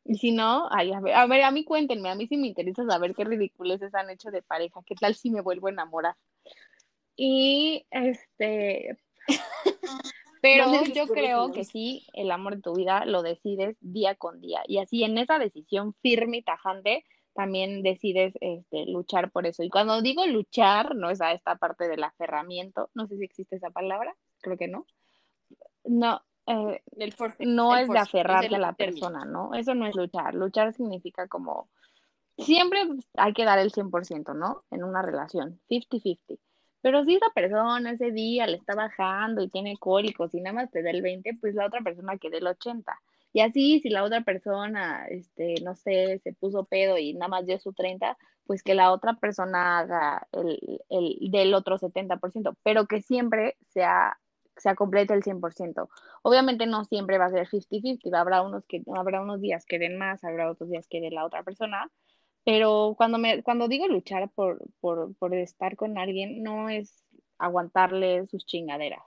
y 0.05 0.17
si 0.17 0.31
no, 0.31 0.67
ay, 0.71 0.91
a 0.91 0.99
ver, 0.99 1.13
a 1.13 1.25
ver, 1.27 1.43
a 1.43 1.51
mí 1.51 1.63
cuéntenme, 1.63 2.09
a 2.09 2.15
mí 2.15 2.27
sí 2.27 2.37
me 2.37 2.47
interesa 2.47 2.85
saber 2.85 3.13
qué 3.15 3.23
ridiculeces 3.23 3.93
han 3.95 4.09
hecho 4.09 4.31
de 4.31 4.41
pareja, 4.41 4.81
qué 4.85 4.95
tal 4.95 5.15
si 5.15 5.29
me 5.29 5.41
vuelvo 5.41 5.67
a 5.67 5.71
enamorar. 5.71 6.15
Y 7.15 7.85
este, 7.91 8.97
pero 10.43 10.83
yo 10.93 11.07
creo 11.07 11.53
que 11.53 11.63
sí, 11.63 12.05
el 12.11 12.29
amor 12.29 12.57
de 12.57 12.61
tu 12.61 12.73
vida 12.73 13.05
lo 13.05 13.23
decides 13.23 13.77
día 13.79 14.15
con 14.15 14.41
día. 14.41 14.61
Y 14.67 14.79
así 14.79 15.05
en 15.05 15.17
esa 15.17 15.39
decisión 15.39 15.93
firme 16.01 16.39
y 16.39 16.41
tajante, 16.41 17.05
también 17.33 17.81
decides 17.81 18.33
este, 18.41 18.85
luchar 18.87 19.31
por 19.31 19.47
eso. 19.47 19.63
Y 19.63 19.69
cuando 19.69 20.01
digo 20.01 20.25
luchar, 20.25 20.97
no 20.97 21.09
es 21.09 21.21
a 21.21 21.31
esta 21.31 21.55
parte 21.55 21.87
del 21.87 22.03
aferramiento, 22.03 22.89
no 22.93 23.07
sé 23.07 23.15
si 23.15 23.23
existe 23.23 23.55
esa 23.55 23.69
palabra, 23.69 24.17
creo 24.41 24.57
que 24.57 24.67
no. 24.67 24.85
No, 25.85 26.21
eh, 26.47 26.81
El 26.97 27.13
force, 27.13 27.45
no 27.45 27.77
el 27.77 27.83
es 27.83 27.89
de 27.89 27.99
aferrarte 27.99 28.53
a 28.53 28.59
la 28.59 28.73
término. 28.73 28.99
persona, 28.99 29.23
¿no? 29.23 29.53
Eso 29.53 29.73
no 29.75 29.87
es 29.87 29.95
luchar. 29.95 30.35
Luchar 30.35 30.73
significa 30.73 31.29
como, 31.29 31.69
siempre 32.37 32.81
hay 33.15 33.31
que 33.31 33.45
dar 33.45 33.59
el 33.59 33.71
100%, 33.71 34.35
¿no? 34.35 34.65
En 34.71 34.83
una 34.83 35.01
relación, 35.01 35.61
50-50. 35.69 36.37
Pero 36.83 37.05
si 37.05 37.15
esa 37.15 37.29
persona 37.33 37.91
ese 37.91 38.11
día 38.11 38.45
le 38.45 38.57
está 38.57 38.75
bajando 38.75 39.41
y 39.41 39.47
tiene 39.47 39.77
cólicos 39.77 40.35
y 40.35 40.41
nada 40.41 40.53
más 40.53 40.69
te 40.69 40.83
da 40.83 40.89
el 40.91 41.01
20, 41.01 41.35
pues 41.39 41.55
la 41.55 41.65
otra 41.65 41.79
persona 41.79 42.17
que 42.17 42.29
dé 42.29 42.39
el 42.39 42.47
80. 42.47 42.93
Y 43.31 43.39
así, 43.39 43.79
si 43.79 43.89
la 43.89 44.03
otra 44.03 44.21
persona, 44.21 45.05
este, 45.07 45.55
no 45.63 45.75
sé, 45.75 46.19
se 46.19 46.33
puso 46.33 46.65
pedo 46.65 46.97
y 46.97 47.13
nada 47.13 47.29
más 47.29 47.45
dio 47.45 47.57
su 47.57 47.71
30, 47.71 48.17
pues 48.45 48.63
que 48.63 48.75
la 48.75 48.91
otra 48.91 49.13
persona 49.13 49.79
haga 49.79 50.27
el, 50.33 50.81
el 50.89 51.31
del 51.31 51.53
otro 51.53 51.77
70%, 51.79 52.57
pero 52.63 52.85
que 52.85 53.01
siempre 53.01 53.55
sea, 53.69 54.19
sea 54.57 54.75
complete 54.75 55.13
el 55.13 55.23
100%. 55.23 55.87
Obviamente 56.21 56.65
no 56.67 56.83
siempre 56.83 57.17
va 57.17 57.27
a 57.27 57.31
ser 57.31 57.47
50-50, 57.47 58.13
habrá 58.13 58.41
unos 58.41 58.65
que 58.65 58.83
habrá 58.93 59.21
unos 59.21 59.39
días 59.39 59.65
que 59.65 59.79
den 59.79 59.97
más, 59.97 60.21
habrá 60.25 60.51
otros 60.51 60.69
días 60.69 60.85
que 60.89 60.99
dé 60.99 61.11
la 61.11 61.25
otra 61.25 61.43
persona, 61.43 61.89
pero 62.43 62.95
cuando 62.97 63.17
me 63.17 63.43
cuando 63.43 63.67
digo 63.67 63.87
luchar 63.87 64.29
por 64.31 64.59
por 64.79 65.15
por 65.17 65.33
estar 65.35 65.75
con 65.75 65.97
alguien 65.97 66.43
no 66.43 66.69
es 66.69 67.03
aguantarle 67.37 68.27
sus 68.27 68.45
chingaderas, 68.45 69.03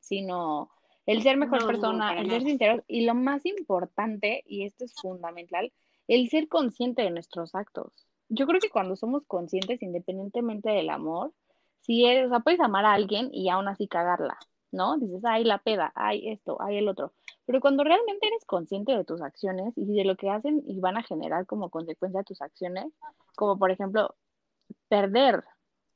sino 0.00 0.70
el 1.06 1.22
ser 1.22 1.36
mejor 1.36 1.64
No, 1.64 1.66
persona, 1.66 2.12
el 2.18 2.28
ser 2.30 2.42
nada. 2.42 2.44
sincero 2.44 2.84
y 2.86 3.02
lo 3.06 3.14
más 3.14 3.44
importante, 3.46 4.42
y 4.46 4.64
esto 4.64 4.84
es 4.84 4.94
fundamental, 5.00 5.72
el 6.08 6.28
ser 6.30 6.48
consciente 6.48 7.02
de 7.02 7.10
nuestros 7.10 7.54
actos. 7.54 7.92
Yo 8.28 8.46
creo 8.46 8.60
que 8.60 8.70
cuando 8.70 8.96
somos 8.96 9.24
conscientes, 9.26 9.82
independientemente 9.82 10.70
del 10.70 10.90
amor, 10.90 11.32
si 11.80 12.04
eres, 12.06 12.26
o 12.26 12.28
sea, 12.30 12.40
puedes 12.40 12.60
amar 12.60 12.84
a 12.84 12.92
alguien 12.94 13.30
y 13.32 13.48
aún 13.48 13.68
así 13.68 13.88
cagarla, 13.88 14.38
¿no? 14.72 14.98
Dices, 14.98 15.24
ay, 15.24 15.44
la 15.44 15.58
peda, 15.58 15.92
ay, 15.94 16.28
esto, 16.30 16.58
ay, 16.60 16.78
el 16.78 16.88
otro. 16.88 17.12
Pero 17.46 17.60
cuando 17.60 17.84
realmente 17.84 18.26
eres 18.26 18.44
consciente 18.44 18.96
de 18.96 19.04
tus 19.04 19.22
acciones 19.22 19.72
y 19.76 19.86
de 19.94 20.04
lo 20.04 20.16
que 20.16 20.30
hacen 20.30 20.62
y 20.66 20.80
van 20.80 20.96
a 20.96 21.02
generar 21.02 21.46
como 21.46 21.70
consecuencia 21.70 22.22
tus 22.22 22.42
acciones, 22.42 22.86
como 23.36 23.58
por 23.58 23.70
ejemplo, 23.70 24.14
perder. 24.88 25.44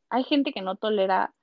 Hay 0.09 0.25
gente 0.25 0.53
que 0.53 0.63
no 0.63 0.77
tolera 0.77 1.35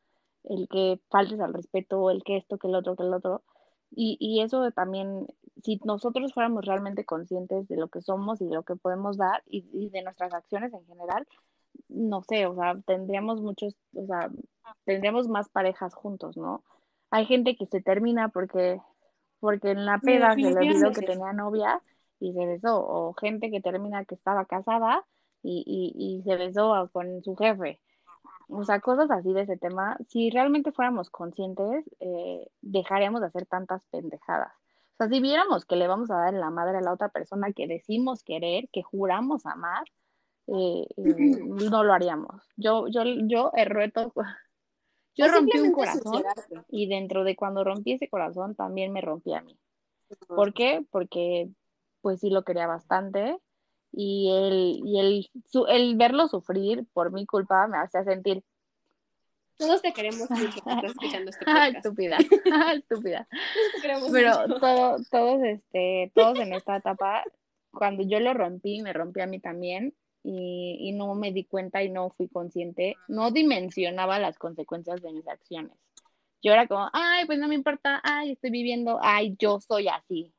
el 0.44 0.68
que 0.70 1.00
faltes 1.10 1.40
al 1.40 1.54
respeto, 1.54 2.10
el 2.10 2.24
que 2.24 2.38
esto, 2.38 2.58
que 2.58 2.68
el 2.68 2.76
otro, 2.76 2.96
que 2.96 3.04
el 3.04 3.14
otro. 3.14 3.44
Y, 3.92 4.18
y 4.20 4.42
eso 4.42 4.72
también, 4.72 5.28
si 5.64 5.80
nosotros 5.84 6.34
fuéramos 6.34 6.66
realmente 6.66 7.06
conscientes 7.06 7.68
de 7.68 7.78
lo 7.78 7.88
que 7.90 8.02
somos 8.02 8.42
y 8.42 8.46
de 8.48 8.56
lo 8.56 8.64
que 8.64 8.76
podemos 8.76 9.18
dar 9.18 9.44
y, 9.48 9.66
y 9.74 9.90
de 9.90 10.04
nuestras 10.04 10.34
acciones 10.34 10.74
en 10.74 10.86
general, 10.86 11.28
no 11.88 12.22
sé, 12.24 12.46
o 12.46 12.56
sea, 12.56 12.80
tendríamos 12.86 13.42
muchos, 13.42 13.76
o 13.96 14.06
sea, 14.06 14.30
tendríamos 14.86 15.28
más 15.28 15.50
parejas 15.50 15.94
juntos, 15.94 16.38
¿no? 16.38 16.64
Hay 17.12 17.26
gente 17.26 17.56
que 17.56 17.66
se 17.68 17.82
termina 17.82 18.30
porque, 18.30 18.82
porque 19.40 19.72
en 19.72 19.86
la 19.86 20.00
Sí, 20.02 20.10
peda 20.10 20.38
se 20.40 20.52
le 20.52 20.60
olvidó 20.62 20.94
que 20.94 21.04
tenía 21.04 21.34
novia 21.34 21.82
y 22.20 22.34
se 22.34 22.46
besó, 22.46 22.80
o 22.86 23.14
gente 23.16 23.52
que 23.52 23.62
termina 23.62 24.06
que 24.06 24.16
estaba 24.16 24.46
casada 24.46 25.06
y, 25.44 25.64
y, 25.66 26.20
y 26.20 26.24
se 26.24 26.36
besó 26.38 26.90
con 26.94 27.24
su 27.24 27.36
jefe. 27.36 27.82
O 28.50 28.64
sea, 28.66 28.80
cosas 28.82 29.12
así 29.12 29.34
de 29.34 29.42
ese 29.42 29.58
tema. 29.58 29.98
Si 30.10 30.30
realmente 30.32 30.72
fuéramos 30.72 31.10
conscientes, 31.10 31.86
eh, 32.00 32.48
dejaríamos 32.62 33.22
de 33.22 33.28
hacer 33.28 33.46
tantas 33.46 33.84
pendejadas. 33.92 34.52
O 34.96 34.98
sea, 34.98 35.10
si 35.10 35.22
viéramos 35.22 35.66
que 35.66 35.76
le 35.76 35.88
vamos 35.88 36.12
a 36.12 36.16
dar 36.18 36.34
la 36.34 36.50
madre 36.50 36.80
a 36.80 36.82
la 36.82 36.94
otra 36.94 37.10
persona 37.10 37.54
que 37.54 37.68
decimos 37.68 38.24
querer, 38.24 38.70
que 38.72 38.84
juramos 38.84 39.46
amar, 39.46 39.86
eh, 40.48 40.88
eh, 40.98 41.16
no 41.44 41.84
lo 41.84 41.94
haríamos. 41.94 42.44
Yo, 42.58 42.88
yo, 42.88 43.04
yo 43.28 43.52
he 43.56 43.66
roto, 43.66 44.14
yo 45.16 45.26
O 45.26 45.30
rompí 45.30 45.60
un 45.60 45.72
corazón 45.72 46.24
y 46.70 46.88
dentro 46.88 47.24
de 47.24 47.36
cuando 47.36 47.64
rompí 47.64 47.94
ese 47.94 48.10
corazón 48.10 48.56
también 48.56 48.94
me 48.94 49.02
rompí 49.02 49.34
a 49.34 49.42
mí. 49.42 49.58
¿Por 50.28 50.54
qué? 50.54 50.86
Porque 50.92 51.50
pues 52.02 52.20
sí 52.20 52.30
lo 52.30 52.44
quería 52.44 52.68
bastante 52.68 53.38
y 53.92 54.32
el, 54.32 54.82
y 54.86 55.00
el, 55.00 55.30
su, 55.46 55.66
el 55.66 55.96
verlo 55.98 56.28
sufrir 56.28 56.86
por 56.94 57.12
mi 57.12 57.26
culpa 57.26 57.68
me 57.68 57.80
hacía 57.80 58.04
sentir 58.04 58.44
Todos 59.58 59.82
te 59.82 59.92
queremos 59.94 60.30
mucho. 60.30 60.58
Estás 60.58 60.84
escuchando 60.84 61.30
este 61.32 61.46
ah, 61.48 61.66
podcast. 61.66 61.76
estúpida, 61.76 62.18
ah, 62.54 62.74
estúpida. 62.74 63.28
Todos 63.30 63.72
te 63.76 63.82
queremos 63.82 64.12
Pero 64.12 64.48
mucho. 64.48 64.60
todo, 64.60 64.98
todos, 65.12 65.44
este, 65.44 66.12
todos 66.16 66.40
en 66.40 66.54
esta 66.54 66.78
etapa, 66.78 67.24
cuando 67.72 68.04
yo 68.04 68.20
lo 68.20 68.34
rompí, 68.34 68.82
me 68.82 68.94
rompí 68.94 69.22
a 69.22 69.28
mí 69.28 69.40
también 69.40 69.94
y, 70.24 70.92
no 70.94 71.16
me 71.16 71.32
di 71.32 71.46
cuenta 71.46 71.84
y 71.84 71.90
no 71.90 72.10
fui 72.12 72.28
consciente, 72.28 72.96
no 73.08 73.32
dimensionaba 73.32 74.20
las 74.20 74.38
consecuencias 74.38 75.02
de 75.02 75.14
mis 75.14 75.28
acciones. 75.28 75.78
Yo 76.42 76.54
era 76.54 76.68
como, 76.68 76.90
ay, 76.94 77.26
pues 77.26 77.40
no 77.40 77.48
me 77.48 77.56
importa, 77.56 78.02
ay, 78.04 78.32
estoy 78.32 78.52
viviendo, 78.52 79.00
ay, 79.02 79.36
yo 79.40 79.60
soy 79.60 79.88
así, 79.88 80.34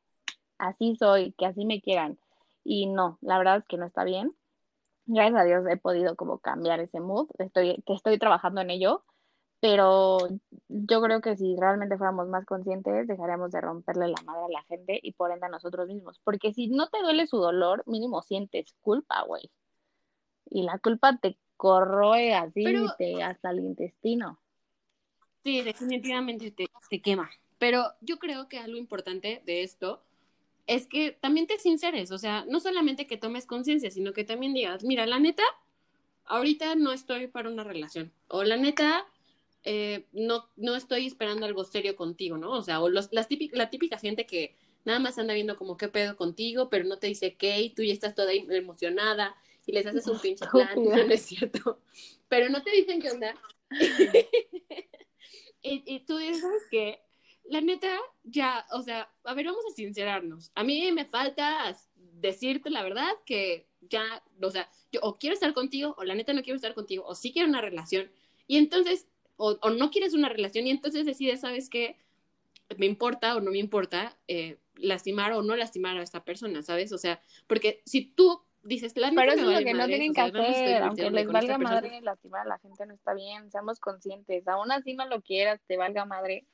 así 0.58 0.96
soy, 0.96 1.32
que 1.32 1.46
así 1.46 1.64
me 1.64 1.80
quieran. 1.80 2.18
Y 2.64 2.86
no, 2.86 3.18
la 3.22 3.38
verdad 3.38 3.58
es 3.58 3.64
que 3.66 3.76
no 3.78 3.86
está 3.86 4.04
bien. 4.04 4.34
Gracias 5.06 5.40
a 5.40 5.44
Dios 5.44 5.64
he 5.68 5.76
podido 5.76 6.16
como 6.16 6.38
cambiar 6.38 6.80
ese 6.80 7.00
mood, 7.00 7.28
estoy, 7.38 7.82
que 7.86 7.94
estoy 7.94 8.18
trabajando 8.18 8.60
en 8.60 8.70
ello, 8.70 9.04
pero 9.60 10.18
yo 10.68 11.02
creo 11.02 11.20
que 11.20 11.36
si 11.36 11.56
realmente 11.56 11.98
fuéramos 11.98 12.28
más 12.28 12.46
conscientes, 12.46 13.06
dejaríamos 13.06 13.50
de 13.50 13.60
romperle 13.60 14.08
la 14.08 14.22
madre 14.24 14.44
a 14.44 14.48
la 14.48 14.62
gente 14.64 14.98
y 15.02 15.12
por 15.12 15.32
ende 15.32 15.46
a 15.46 15.50
nosotros 15.50 15.86
mismos. 15.88 16.20
Porque 16.24 16.52
si 16.54 16.68
no 16.68 16.88
te 16.88 17.02
duele 17.02 17.26
su 17.26 17.38
dolor, 17.38 17.82
mínimo 17.86 18.22
sientes 18.22 18.74
culpa, 18.80 19.22
güey. 19.26 19.50
Y 20.50 20.62
la 20.62 20.78
culpa 20.78 21.16
te 21.16 21.36
corroe 21.56 22.34
así 22.34 22.64
Pero- 22.64 22.94
te, 22.98 23.22
hasta 23.22 23.50
el 23.50 23.60
intestino. 23.60 24.38
Sí, 25.44 25.62
definitivamente 25.62 26.50
te, 26.50 26.66
te 26.90 27.00
quema. 27.00 27.30
Pero 27.58 27.84
yo 28.00 28.18
creo 28.18 28.48
que 28.48 28.58
algo 28.58 28.76
importante 28.76 29.42
de 29.46 29.62
esto 29.62 30.02
es 30.66 30.86
que 30.86 31.12
también 31.12 31.46
te 31.46 31.58
sinceres, 31.58 32.10
o 32.12 32.18
sea, 32.18 32.44
no 32.46 32.60
solamente 32.60 33.06
que 33.06 33.16
tomes 33.16 33.44
conciencia, 33.46 33.90
sino 33.90 34.12
que 34.12 34.24
también 34.24 34.54
digas, 34.54 34.84
mira, 34.84 35.04
la 35.06 35.18
neta, 35.18 35.42
ahorita 36.26 36.76
no 36.76 36.92
estoy 36.92 37.26
para 37.26 37.50
una 37.50 37.64
relación, 37.64 38.12
o 38.28 38.44
la 38.44 38.56
neta, 38.56 39.04
eh, 39.64 40.06
no, 40.12 40.46
no 40.56 40.76
estoy 40.76 41.06
esperando 41.06 41.44
algo 41.44 41.64
serio 41.64 41.96
contigo, 41.96 42.38
¿no? 42.38 42.52
O 42.52 42.62
sea, 42.62 42.80
o 42.80 42.88
los, 42.88 43.12
las 43.12 43.26
típica, 43.26 43.56
la 43.56 43.68
típica 43.68 43.98
gente 43.98 44.26
que 44.26 44.54
nada 44.84 45.00
más 45.00 45.18
anda 45.18 45.34
viendo 45.34 45.56
como 45.56 45.76
qué 45.76 45.88
pedo 45.88 46.16
contigo, 46.16 46.70
pero 46.70 46.84
no 46.84 46.98
te 46.98 47.08
dice 47.08 47.34
qué, 47.34 47.60
y 47.60 47.70
tú 47.70 47.82
ya 47.82 47.92
estás 47.92 48.14
toda 48.14 48.32
emocionada 48.32 49.34
y 49.66 49.72
les 49.72 49.86
haces 49.86 50.06
un 50.06 50.18
pinche 50.20 50.44
plan, 50.52 50.74
no, 50.82 50.90
no 50.90 51.12
es 51.12 51.22
cierto. 51.22 51.80
Pero 52.28 52.48
no 52.48 52.62
te 52.62 52.70
dicen 52.70 53.00
qué 53.00 53.10
onda. 53.10 53.34
y, 55.62 55.82
y, 55.86 56.00
tú 56.00 56.16
dices, 56.18 56.40
¿sabes 56.40 56.62
qué? 56.70 57.00
La 57.44 57.60
neta, 57.60 57.98
ya, 58.22 58.66
o 58.72 58.82
sea, 58.82 59.12
a 59.24 59.34
ver, 59.34 59.46
vamos 59.46 59.64
a 59.70 59.74
sincerarnos. 59.74 60.52
A 60.54 60.62
mí 60.62 60.90
me 60.92 61.04
falta 61.04 61.76
decirte 61.96 62.70
la 62.70 62.82
verdad 62.82 63.10
que 63.24 63.68
ya, 63.80 64.22
o 64.40 64.50
sea, 64.50 64.70
yo 64.92 65.00
o 65.02 65.18
quiero 65.18 65.34
estar 65.34 65.52
contigo, 65.52 65.94
o 65.98 66.04
la 66.04 66.14
neta 66.14 66.32
no 66.32 66.42
quiero 66.42 66.56
estar 66.56 66.74
contigo, 66.74 67.04
o 67.06 67.14
sí 67.14 67.32
quiero 67.32 67.48
una 67.48 67.60
relación. 67.60 68.10
Y 68.46 68.56
entonces, 68.58 69.06
o, 69.36 69.58
o 69.62 69.70
no 69.70 69.90
quieres 69.90 70.14
una 70.14 70.28
relación, 70.28 70.66
y 70.66 70.70
entonces 70.70 71.06
decides, 71.06 71.40
¿sabes 71.40 71.68
qué? 71.68 71.96
Me 72.76 72.86
importa 72.86 73.36
o 73.36 73.40
no 73.40 73.50
me 73.50 73.58
importa 73.58 74.16
eh, 74.28 74.58
lastimar 74.76 75.32
o 75.32 75.42
no 75.42 75.56
lastimar 75.56 75.96
a 75.96 76.02
esta 76.02 76.24
persona, 76.24 76.62
¿sabes? 76.62 76.92
O 76.92 76.98
sea, 76.98 77.20
porque 77.46 77.82
si 77.84 78.02
tú 78.02 78.42
dices, 78.62 78.96
la 78.96 79.10
Pero 79.10 79.32
eso 79.32 79.50
es 79.50 79.58
lo 79.58 79.64
que 79.64 79.74
no 79.74 79.86
tienen 79.86 80.12
que 80.12 80.20
hacer, 80.20 80.82
aunque 80.82 81.10
les 81.10 81.26
valga 81.26 81.58
madre 81.58 82.00
lastimar 82.00 82.42
a 82.42 82.48
la 82.48 82.58
gente 82.58 82.86
no 82.86 82.94
está 82.94 83.14
bien, 83.14 83.50
seamos 83.50 83.80
conscientes, 83.80 84.46
aún 84.48 84.70
así 84.72 84.94
no 84.94 85.06
lo 85.06 85.22
quieras, 85.22 85.60
te 85.66 85.76
valga 85.76 86.04
madre, 86.04 86.46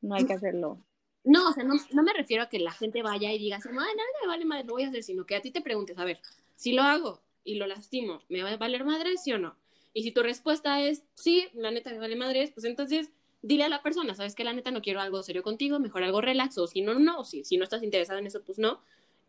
no 0.00 0.14
hay 0.14 0.26
que 0.26 0.34
hacerlo. 0.34 0.78
No, 1.24 1.48
o 1.48 1.52
sea, 1.52 1.64
no, 1.64 1.74
no 1.92 2.02
me 2.02 2.12
refiero 2.12 2.42
a 2.42 2.48
que 2.48 2.58
la 2.58 2.72
gente 2.72 3.02
vaya 3.02 3.32
y 3.32 3.38
diga, 3.38 3.58
no, 3.64 3.72
no 3.72 3.80
me 3.80 4.26
vale 4.26 4.44
madre, 4.44 4.64
lo 4.64 4.74
voy 4.74 4.82
a 4.82 4.88
hacer, 4.88 5.02
sino 5.02 5.24
que 5.24 5.36
a 5.36 5.40
ti 5.40 5.50
te 5.50 5.62
preguntes, 5.62 5.98
a 5.98 6.04
ver, 6.04 6.20
si 6.54 6.72
lo 6.72 6.82
hago 6.82 7.22
y 7.44 7.54
lo 7.54 7.66
lastimo, 7.66 8.22
¿me 8.28 8.42
va 8.42 8.50
a 8.50 8.56
valer 8.56 8.84
madre, 8.84 9.16
sí 9.16 9.32
o 9.32 9.38
no? 9.38 9.56
Y 9.94 10.02
si 10.02 10.10
tu 10.10 10.22
respuesta 10.22 10.80
es, 10.80 11.04
sí, 11.14 11.48
la 11.54 11.70
neta 11.70 11.90
me 11.90 11.98
vale 11.98 12.16
madre, 12.16 12.50
pues 12.52 12.66
entonces 12.66 13.10
dile 13.40 13.64
a 13.64 13.68
la 13.68 13.82
persona, 13.82 14.14
sabes 14.14 14.34
que 14.34 14.44
la 14.44 14.52
neta 14.52 14.70
no 14.70 14.82
quiero 14.82 15.00
algo 15.00 15.22
serio 15.22 15.42
contigo, 15.42 15.78
mejor 15.78 16.02
algo 16.02 16.20
relax, 16.20 16.58
o 16.58 16.66
si 16.66 16.82
no, 16.82 16.98
no, 16.98 17.24
si, 17.24 17.44
si 17.44 17.56
no 17.56 17.64
estás 17.64 17.82
interesado 17.82 18.18
en 18.18 18.26
eso, 18.26 18.42
pues 18.42 18.58
no, 18.58 18.80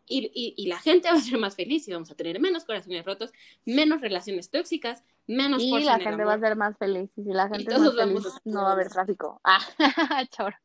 y, 0.06 0.30
y, 0.34 0.54
y, 0.56 0.66
la 0.68 0.78
gente 0.78 1.08
va 1.10 1.16
a 1.16 1.20
ser 1.20 1.38
más 1.38 1.56
feliz 1.56 1.86
y 1.88 1.92
vamos 1.92 2.10
a 2.10 2.14
tener 2.14 2.40
menos 2.40 2.64
corazones 2.64 3.04
rotos, 3.04 3.32
menos 3.64 4.00
relaciones 4.00 4.50
tóxicas, 4.50 5.04
menos 5.26 5.62
Y 5.62 5.70
la 5.80 5.98
gente 5.98 6.24
va 6.24 6.34
a 6.34 6.38
ser 6.38 6.56
más 6.56 6.76
feliz. 6.78 7.10
Y 7.16 7.24
si 7.24 7.30
la 7.30 7.48
gente 7.48 7.72
es 7.74 7.80
más 7.80 7.94
feliz, 7.94 8.24
no 8.44 8.62
va 8.62 8.70
a 8.70 8.72
haber 8.72 8.88
tráfico. 8.88 9.40
Ah, 9.44 10.24
choro. 10.30 10.56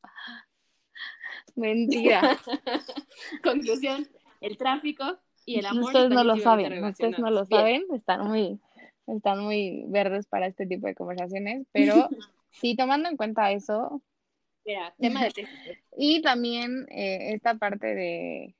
Mentira. 1.55 2.37
Conclusión, 3.43 4.07
el 4.41 4.57
tráfico 4.57 5.19
y 5.45 5.59
el 5.59 5.65
amor. 5.65 5.85
Ustedes 5.85 6.09
no 6.09 6.23
lo 6.23 6.37
saben, 6.37 6.83
ustedes 6.83 7.19
no 7.19 7.29
lo 7.29 7.45
saben, 7.45 7.83
están 7.93 8.27
muy, 8.27 8.59
están 9.07 9.39
muy 9.39 9.83
verdes 9.87 10.27
para 10.27 10.47
este 10.47 10.65
tipo 10.65 10.87
de 10.87 10.95
conversaciones, 10.95 11.65
pero 11.71 12.09
sí, 12.51 12.75
tomando 12.75 13.09
en 13.09 13.17
cuenta 13.17 13.51
eso. 13.51 14.01
Mira, 14.65 14.93
tema 14.99 15.23
de 15.23 15.47
Y 15.97 16.21
también 16.21 16.85
eh, 16.89 17.33
esta 17.33 17.55
parte 17.55 17.95
de 17.95 18.55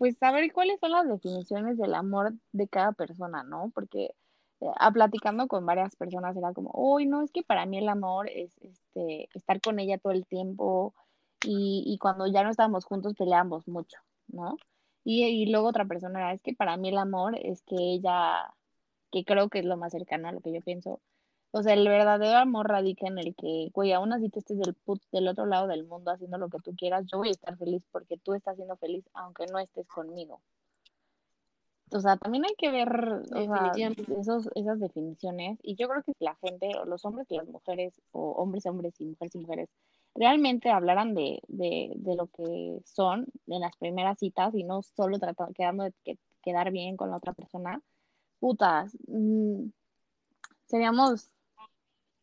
pues 0.00 0.16
saber 0.16 0.50
cuáles 0.54 0.80
son 0.80 0.92
las 0.92 1.06
definiciones 1.06 1.76
del 1.76 1.94
amor 1.94 2.32
de 2.52 2.68
cada 2.68 2.92
persona, 2.92 3.42
¿no? 3.42 3.70
Porque 3.74 4.14
eh, 4.60 4.66
a 4.78 4.90
platicando 4.92 5.46
con 5.46 5.66
varias 5.66 5.94
personas 5.94 6.34
era 6.38 6.54
como, 6.54 6.70
uy, 6.72 7.04
no, 7.06 7.22
es 7.22 7.30
que 7.30 7.42
para 7.42 7.66
mí 7.66 7.76
el 7.76 7.88
amor 7.90 8.26
es 8.30 8.56
este, 8.62 9.28
estar 9.34 9.60
con 9.60 9.78
ella 9.78 9.98
todo 9.98 10.14
el 10.14 10.26
tiempo 10.26 10.94
y, 11.44 11.84
y 11.86 11.98
cuando 11.98 12.26
ya 12.26 12.42
no 12.42 12.50
estábamos 12.50 12.86
juntos 12.86 13.12
peleábamos 13.14 13.68
mucho, 13.68 13.98
¿no? 14.28 14.56
Y, 15.04 15.22
y 15.26 15.46
luego 15.52 15.68
otra 15.68 15.84
persona 15.84 16.20
era, 16.20 16.32
es 16.32 16.40
que 16.40 16.54
para 16.54 16.78
mí 16.78 16.88
el 16.88 16.96
amor 16.98 17.36
es 17.38 17.62
que 17.62 17.76
ella, 17.76 18.54
que 19.12 19.24
creo 19.26 19.50
que 19.50 19.58
es 19.58 19.66
lo 19.66 19.76
más 19.76 19.92
cercano 19.92 20.28
a 20.28 20.32
lo 20.32 20.40
que 20.40 20.54
yo 20.54 20.62
pienso, 20.62 21.02
o 21.52 21.62
sea, 21.62 21.74
el 21.74 21.88
verdadero 21.88 22.38
amor 22.38 22.68
radica 22.68 23.08
en 23.08 23.18
el 23.18 23.34
que, 23.34 23.70
güey, 23.72 23.92
aún 23.92 24.12
así 24.12 24.28
tú 24.28 24.38
estés 24.38 24.58
del, 24.58 24.74
put, 24.74 25.02
del 25.10 25.28
otro 25.28 25.46
lado 25.46 25.66
del 25.66 25.84
mundo 25.84 26.12
haciendo 26.12 26.38
lo 26.38 26.48
que 26.48 26.58
tú 26.58 26.74
quieras, 26.76 27.06
yo 27.06 27.18
voy 27.18 27.28
a 27.28 27.32
estar 27.32 27.56
feliz 27.56 27.82
porque 27.90 28.18
tú 28.18 28.34
estás 28.34 28.56
siendo 28.56 28.76
feliz 28.76 29.04
aunque 29.14 29.46
no 29.46 29.58
estés 29.58 29.88
conmigo. 29.88 30.40
O 31.92 32.00
sea, 32.00 32.16
también 32.16 32.44
hay 32.44 32.54
que 32.56 32.70
ver 32.70 32.88
o 33.34 33.44
sea, 33.44 33.72
esos, 34.20 34.48
esas 34.54 34.78
definiciones 34.78 35.58
y 35.62 35.74
yo 35.74 35.88
creo 35.88 36.04
que 36.04 36.12
si 36.12 36.24
la 36.24 36.36
gente, 36.36 36.70
o 36.78 36.84
los 36.84 37.04
hombres 37.04 37.26
y 37.30 37.36
las 37.36 37.48
mujeres, 37.48 38.00
o 38.12 38.30
hombres 38.32 38.64
y 38.64 38.68
hombres 38.68 39.00
y 39.00 39.06
mujeres 39.06 39.34
y 39.34 39.38
mujeres, 39.38 39.68
realmente 40.14 40.70
hablaran 40.70 41.14
de, 41.14 41.40
de, 41.48 41.92
de 41.96 42.14
lo 42.14 42.28
que 42.28 42.80
son 42.84 43.26
en 43.48 43.60
las 43.60 43.76
primeras 43.76 44.20
citas 44.20 44.54
y 44.54 44.62
no 44.62 44.82
solo 44.82 45.18
tratando, 45.18 45.52
quedando 45.52 45.82
de 45.82 45.92
que, 46.04 46.18
quedar 46.42 46.70
bien 46.70 46.96
con 46.96 47.10
la 47.10 47.16
otra 47.16 47.32
persona, 47.32 47.82
putas, 48.38 48.96
mmm, 49.08 49.66
seríamos 50.66 51.30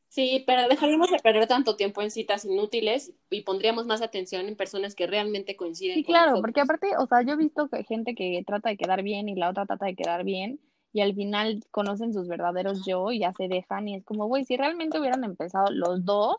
Sí, 0.09 0.43
pero 0.47 0.67
dejaríamos 0.67 1.11
de 1.11 1.19
perder 1.19 1.47
tanto 1.47 1.75
tiempo 1.75 2.01
en 2.01 2.11
citas 2.11 2.45
inútiles 2.45 3.13
y 3.29 3.41
pondríamos 3.41 3.85
más 3.85 4.01
atención 4.01 4.47
en 4.47 4.55
personas 4.55 4.95
que 4.95 5.05
realmente 5.05 5.55
coinciden. 5.55 5.95
Sí, 5.95 6.03
claro, 6.03 6.39
porque 6.41 6.61
aparte, 6.61 6.95
o 6.97 7.05
sea, 7.07 7.21
yo 7.23 7.33
he 7.33 7.37
visto 7.37 7.67
que 7.67 7.83
gente 7.83 8.15
que 8.15 8.43
trata 8.45 8.69
de 8.69 8.77
quedar 8.77 9.03
bien 9.03 9.27
y 9.27 9.35
la 9.35 9.49
otra 9.49 9.65
trata 9.65 9.85
de 9.85 9.95
quedar 9.95 10.23
bien 10.23 10.59
y 10.93 11.01
al 11.01 11.13
final 11.13 11.63
conocen 11.71 12.13
sus 12.13 12.27
verdaderos 12.27 12.85
yo 12.85 13.11
y 13.11 13.19
ya 13.19 13.33
se 13.33 13.47
dejan 13.47 13.87
y 13.87 13.95
es 13.95 14.05
como, 14.05 14.27
güey, 14.27 14.45
si 14.45 14.55
realmente 14.55 14.99
hubieran 14.99 15.23
empezado 15.23 15.71
los 15.71 16.05
dos 16.05 16.37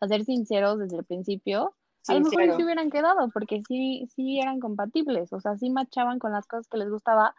a 0.00 0.08
ser 0.08 0.24
sinceros 0.24 0.78
desde 0.78 0.96
el 0.96 1.04
principio, 1.04 1.74
a 2.08 2.14
lo 2.14 2.20
mejor 2.20 2.56
sí 2.56 2.64
hubieran 2.64 2.90
quedado 2.90 3.28
porque 3.30 3.62
sí, 3.68 4.08
sí 4.14 4.40
eran 4.40 4.58
compatibles, 4.58 5.32
o 5.34 5.40
sea, 5.40 5.56
sí 5.56 5.68
machaban 5.68 6.18
con 6.18 6.32
las 6.32 6.46
cosas 6.46 6.66
que 6.68 6.78
les 6.78 6.88
gustaba, 6.88 7.34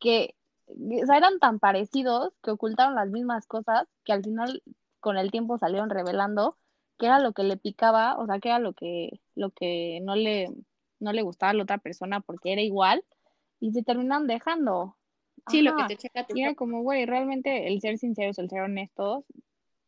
que 0.00 0.34
o 0.68 1.06
sea, 1.06 1.16
eran 1.16 1.38
tan 1.38 1.58
parecidos 1.58 2.32
que 2.42 2.50
ocultaron 2.50 2.94
las 2.94 3.10
mismas 3.10 3.46
cosas 3.46 3.86
que 4.04 4.12
al 4.12 4.24
final 4.24 4.62
con 5.00 5.16
el 5.16 5.30
tiempo 5.30 5.58
salieron 5.58 5.90
revelando 5.90 6.56
qué 6.98 7.06
era 7.06 7.18
lo 7.18 7.32
que 7.32 7.44
le 7.44 7.56
picaba, 7.56 8.18
o 8.18 8.26
sea, 8.26 8.38
qué 8.38 8.48
era 8.48 8.58
lo 8.58 8.72
que, 8.72 9.20
lo 9.34 9.50
que 9.50 10.00
no 10.02 10.16
le, 10.16 10.48
no 10.98 11.12
le 11.12 11.22
gustaba 11.22 11.50
a 11.50 11.54
la 11.54 11.62
otra 11.62 11.78
persona 11.78 12.20
porque 12.20 12.52
era 12.52 12.62
igual, 12.62 13.04
y 13.60 13.72
se 13.72 13.82
terminan 13.82 14.26
dejando. 14.26 14.96
Sí, 15.48 15.62
lo 15.62 15.76
que 15.76 15.84
te 15.84 15.96
checa 15.96 16.26
tu... 16.26 16.36
Y 16.36 16.42
era 16.42 16.54
como, 16.54 16.82
güey, 16.82 17.06
realmente 17.06 17.68
el 17.68 17.80
ser 17.80 17.98
sinceros, 17.98 18.38
el 18.38 18.50
ser 18.50 18.62
honestos, 18.62 19.24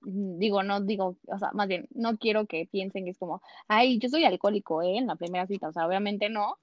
mm, 0.02 0.38
digo, 0.38 0.62
no 0.62 0.80
digo, 0.80 1.16
o 1.26 1.38
sea, 1.38 1.50
más 1.52 1.68
bien, 1.68 1.88
no 1.90 2.16
quiero 2.18 2.46
que 2.46 2.68
piensen 2.70 3.04
que 3.04 3.10
es 3.10 3.18
como, 3.18 3.42
ay, 3.66 3.98
yo 3.98 4.08
soy 4.08 4.24
alcohólico, 4.24 4.82
¿eh? 4.82 4.98
En 4.98 5.06
la 5.06 5.16
primera 5.16 5.46
cita, 5.46 5.68
o 5.68 5.72
sea, 5.72 5.86
obviamente 5.86 6.28
no, 6.28 6.56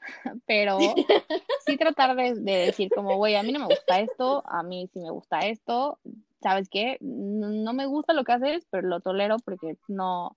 pero 0.46 0.78
sí 1.66 1.76
tratar 1.76 2.16
de, 2.16 2.34
de 2.34 2.56
decir 2.66 2.90
como, 2.94 3.16
güey, 3.16 3.36
a 3.36 3.42
mí 3.42 3.52
no 3.52 3.60
me 3.60 3.66
gusta 3.66 4.00
esto, 4.00 4.42
a 4.46 4.62
mí 4.62 4.88
sí 4.92 5.00
me 5.00 5.10
gusta 5.10 5.40
esto, 5.40 5.98
¿sabes 6.42 6.68
qué? 6.70 6.98
No 7.00 7.72
me 7.72 7.86
gusta 7.86 8.12
lo 8.12 8.24
que 8.24 8.32
haces, 8.32 8.66
pero 8.70 8.88
lo 8.88 9.00
tolero 9.00 9.36
porque 9.44 9.76
no, 9.88 10.36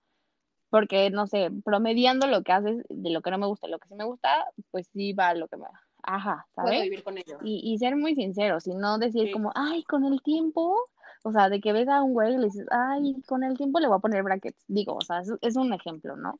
porque 0.70 1.10
no 1.10 1.28
sé, 1.28 1.50
promediando 1.64 2.28
lo 2.28 2.44
que 2.44 2.52
haces 2.52 2.84
de 2.90 3.10
lo 3.12 3.22
que 3.22 3.32
no 3.32 3.38
me 3.38 3.48
gusta 3.48 3.68
lo 3.68 3.80
que 3.80 3.88
sí 3.88 3.96
me 3.96 4.06
gusta, 4.06 4.48
pues 4.72 4.88
sí 4.94 5.14
va 5.14 5.34
lo 5.34 5.48
que 5.48 5.58
me 5.58 5.66
Ajá, 6.04 6.48
¿sabes? 6.56 6.72
Puedo 6.72 6.84
vivir 6.84 7.04
con 7.04 7.18
ello. 7.18 7.38
Y, 7.44 7.62
y 7.64 7.78
ser 7.78 7.96
muy 7.96 8.16
sincero, 8.16 8.58
y 8.66 8.74
no 8.74 8.98
decir 8.98 9.28
sí. 9.28 9.32
como, 9.32 9.52
ay, 9.54 9.84
con 9.84 10.04
el 10.06 10.22
tiempo, 10.24 10.76
o 11.24 11.32
sea, 11.32 11.50
de 11.50 11.62
que 11.62 11.74
ves 11.74 11.88
a 11.88 12.02
un 12.02 12.14
güey 12.14 12.34
y 12.34 12.38
le 12.38 12.46
dices, 12.46 12.66
ay, 12.72 13.22
con 13.28 13.44
el 13.44 13.56
tiempo 13.56 13.80
le 13.80 13.88
voy 13.88 13.98
a 13.98 14.00
poner 14.00 14.24
brackets. 14.24 14.64
Digo, 14.68 14.96
o 14.96 15.02
sea, 15.02 15.20
es, 15.20 15.32
es 15.42 15.56
un 15.56 15.74
ejemplo, 15.74 16.16
¿no? 16.16 16.40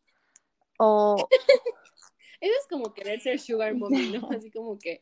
O. 0.80 1.16
Eso 2.42 2.54
es 2.60 2.68
como 2.68 2.94
querer 2.94 3.22
ser 3.22 3.40
sugar 3.40 3.76
mommy, 3.76 4.14
¿no? 4.14 4.28
Así 4.32 4.50
como 4.50 4.80
que 4.80 5.00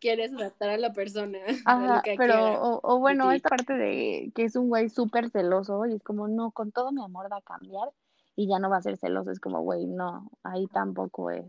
quieres 0.00 0.32
adaptar 0.32 0.70
a 0.70 0.78
la 0.78 0.92
persona. 0.92 1.38
Ajá, 1.64 2.02
pero, 2.16 2.62
o, 2.62 2.80
o, 2.82 2.98
bueno, 2.98 3.30
esta 3.32 3.48
parte 3.48 3.74
de 3.74 4.30
que 4.34 4.44
es 4.44 4.56
un 4.56 4.68
güey 4.68 4.88
súper 4.88 5.30
celoso 5.30 5.86
y 5.86 5.94
es 5.94 6.02
como, 6.02 6.28
no, 6.28 6.50
con 6.50 6.72
todo 6.72 6.92
mi 6.92 7.02
amor 7.02 7.30
va 7.30 7.38
a 7.38 7.42
cambiar 7.42 7.90
y 8.36 8.48
ya 8.48 8.58
no 8.58 8.70
va 8.70 8.78
a 8.78 8.82
ser 8.82 8.96
celoso. 8.96 9.30
Es 9.30 9.40
como, 9.40 9.60
güey, 9.62 9.86
no, 9.86 10.30
ahí 10.42 10.66
tampoco 10.68 11.30
es. 11.30 11.44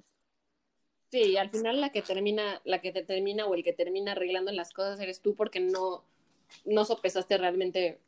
Sí, 1.11 1.37
al 1.37 1.49
final 1.49 1.79
la 1.79 1.91
que 1.91 2.01
termina, 2.01 2.61
la 2.65 2.81
que 2.81 2.91
te 2.91 3.03
termina 3.03 3.45
o 3.45 3.55
el 3.55 3.63
que 3.63 3.73
termina 3.73 4.11
arreglando 4.11 4.51
las 4.51 4.73
cosas 4.73 4.99
eres 4.99 5.21
tú 5.21 5.35
porque 5.35 5.59
no, 5.61 6.03
no 6.65 6.83
sopesaste 6.83 7.37
realmente 7.37 7.99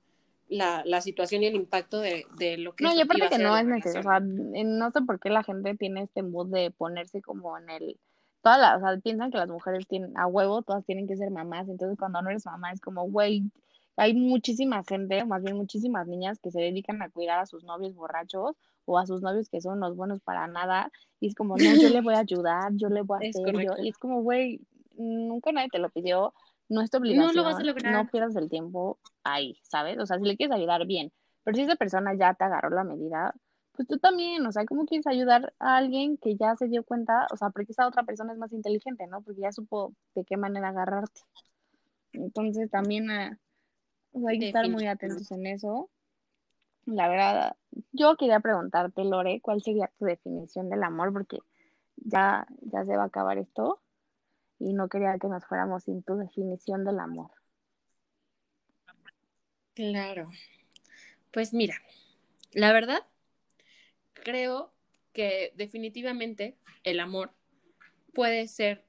la, 0.50 0.84
la 0.86 1.00
situación 1.00 1.44
y 1.44 1.48
el 1.48 1.56
impacto 1.56 2.00
de, 2.00 2.26
de 2.38 2.58
lo 2.58 2.76
que 2.76 2.84
No, 2.84 2.94
y 2.94 3.00
aparte 3.00 3.30
que 3.30 3.38
no 3.38 3.56
es 3.56 3.66
necesario, 3.66 4.02
o 4.02 4.04
sea, 4.04 4.20
no 4.20 4.92
sé 4.92 5.02
por 5.02 5.20
qué 5.20 5.30
la 5.30 5.44
gente 5.44 5.76
tiene 5.76 6.04
este 6.04 6.24
mood 6.24 6.48
de 6.48 6.72
ponerse 6.72 7.22
como 7.22 7.58
en 7.58 7.70
el 7.70 8.00
todas 8.42 8.60
las, 8.60 8.78
o 8.78 8.80
sea, 8.80 8.98
piensan 9.00 9.32
que 9.32 9.38
las 9.38 9.50
mujeres 9.50 9.88
tienen 9.88 10.18
a 10.18 10.28
huevo, 10.28 10.62
todas 10.62 10.86
tienen 10.86 11.08
que 11.08 11.18
ser 11.18 11.32
mamás, 11.32 11.68
entonces 11.68 11.98
cuando 11.98 12.22
no 12.22 12.30
eres 12.30 12.46
mamá 12.46 12.72
es 12.72 12.82
como, 12.82 13.04
güey, 13.10 13.52
hay 13.98 14.14
muchísima 14.14 14.84
gente, 14.88 15.26
más 15.26 15.44
bien 15.44 15.58
muchísimas 15.58 16.08
niñas 16.08 16.40
que 16.40 16.52
se 16.52 16.62
dedican 16.62 17.02
a 17.02 17.10
cuidar 17.10 17.40
a 17.40 17.46
sus 17.46 17.64
novios 17.64 17.96
borrachos 17.96 18.56
o 18.86 18.98
a 18.98 19.06
sus 19.06 19.22
novios 19.22 19.50
que 19.50 19.60
son 19.60 19.80
los 19.80 19.96
buenos 19.96 20.22
para 20.22 20.48
nada, 20.48 20.92
y 21.20 21.28
es 21.28 21.36
como, 21.36 21.58
no, 21.58 21.76
yo 21.76 21.90
le 21.90 22.02
voy 22.02 22.16
a 22.16 22.20
ayudar, 22.20 22.72
yo 22.76 22.90
le 22.90 23.02
voy 23.02 23.26
a 23.26 23.30
hacer, 23.30 23.54
yo, 23.62 23.74
y 23.84 23.90
es 23.90 23.98
como, 23.98 24.22
güey, 24.22 24.62
nunca 24.96 25.52
nadie 25.52 25.70
te 25.70 25.80
lo 25.80 25.90
pidió, 25.90 26.34
no 26.70 26.82
es 26.82 26.92
tu 26.92 26.98
obligación, 26.98 27.36
no, 27.36 27.42
lo 27.42 27.44
vas 27.44 27.60
a 27.60 27.64
lograr. 27.64 27.92
no 27.92 28.08
pierdas 28.10 28.36
el 28.36 28.50
tiempo 28.50 29.00
ahí, 29.24 29.58
¿sabes? 29.64 29.98
O 30.00 30.06
sea, 30.06 30.18
si 30.18 30.26
le 30.26 30.38
quieres 30.38 30.56
ayudar, 30.56 30.86
bien, 30.86 31.12
pero 31.44 31.56
si 31.56 31.64
esa 31.64 31.76
persona 31.76 32.14
ya 32.16 32.34
te 32.36 32.44
agarró 32.44 32.70
la 32.70 32.84
medida, 32.84 33.34
pues 33.80 33.88
tú 33.88 33.98
también, 33.98 34.46
o 34.46 34.52
sea, 34.52 34.66
¿cómo 34.66 34.86
quieres 34.86 35.08
ayudar 35.08 35.54
a 35.58 35.78
alguien 35.78 36.18
que 36.18 36.36
ya 36.36 36.54
se 36.58 36.68
dio 36.68 36.84
cuenta? 36.84 37.28
O 37.32 37.38
sea, 37.38 37.50
porque 37.50 37.72
esa 37.72 37.88
otra 37.88 38.04
persona 38.04 38.34
es 38.34 38.38
más 38.38 38.52
inteligente, 38.52 39.08
¿no? 39.08 39.22
Porque 39.22 39.40
ya 39.40 39.54
supo 39.54 39.94
de 40.16 40.26
qué 40.26 40.36
manera 40.36 40.68
agarrarte. 40.68 41.22
Entonces 42.12 42.70
también 42.70 43.10
eh, 43.10 43.38
o 44.12 44.20
sea, 44.20 44.32
hay 44.32 44.40
que 44.40 44.48
estar 44.48 44.68
muy 44.68 44.86
atentos 44.86 45.32
en 45.32 45.48
eso. 45.48 45.90
la 46.88 47.08
verdad, 47.08 47.56
yo 47.94 48.18
quería 48.18 48.42
preguntarte, 48.42 49.06
Lore, 49.06 49.40
¿cuál 49.40 49.64
sería 49.64 49.90
tu 49.98 50.04
definición 50.04 50.70
del 50.70 50.84
amor? 50.84 51.14
Porque 51.14 51.38
ya, 51.96 52.48
ya 52.60 52.84
se 52.84 52.98
va 52.98 53.04
a 53.04 53.06
acabar 53.06 53.38
esto 53.38 53.80
y 54.60 54.74
no 54.74 54.90
quería 54.90 55.18
que 55.20 55.30
nos 55.30 55.46
fuéramos 55.46 55.86
sin 55.86 56.04
tu 56.04 56.18
definición 56.18 56.84
del 56.84 57.00
amor. 57.00 57.32
Claro. 59.74 60.30
Pues 61.32 61.54
mira, 61.54 61.76
la 62.52 62.74
verdad, 62.74 63.06
creo 64.20 64.74
que 65.14 65.54
definitivamente 65.56 66.56
el 66.84 67.00
amor 67.00 67.34
puede 68.14 68.48
ser, 68.48 68.86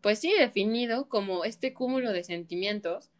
pues 0.00 0.18
sí, 0.18 0.32
definido 0.38 1.08
como 1.08 1.44
este 1.44 1.72
cúmulo 1.72 2.12
de 2.12 2.24
sentimientos 2.24 3.10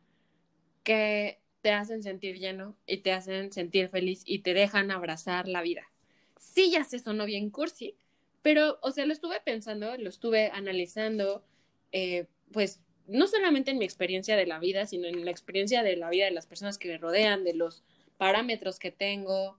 que 0.83 1.41
te 1.61 1.70
hacen 1.70 2.03
sentir 2.03 2.39
lleno 2.39 2.76
y 2.87 2.99
te 2.99 3.12
hacen 3.12 3.53
sentir 3.53 3.89
feliz 3.89 4.22
y 4.26 4.41
te 4.41 4.53
dejan 4.53 4.91
abrazar 4.91 5.49
la 5.49 5.62
vida. 5.62 5.91
Sí, 6.39 6.70
ya 6.70 6.85
se 6.85 6.99
sonó 6.99 7.24
bien 7.24 7.51
cursi, 7.51 7.95
pero, 8.43 8.78
o 8.83 8.91
sea, 8.91 9.07
lo 9.07 9.12
estuve 9.12 9.41
pensando, 9.41 9.97
lo 9.97 10.09
estuve 10.09 10.51
analizando, 10.53 11.45
eh, 11.93 12.26
pues 12.51 12.80
no 13.07 13.28
solamente 13.28 13.70
en 13.70 13.78
mi 13.78 13.85
experiencia 13.85 14.37
de 14.37 14.47
la 14.47 14.59
vida, 14.59 14.87
sino 14.87 15.07
en 15.07 15.24
la 15.24 15.30
experiencia 15.30 15.83
de 15.85 15.97
la 15.97 16.11
vida 16.11 16.24
de 16.24 16.33
las 16.33 16.47
personas 16.47 16.78
que 16.78 16.89
me 16.89 16.99
rodean, 16.99 17.45
de 17.45 17.55
los 17.55 17.85
parámetros 18.16 18.78
que 18.78 18.91
tengo, 18.91 19.59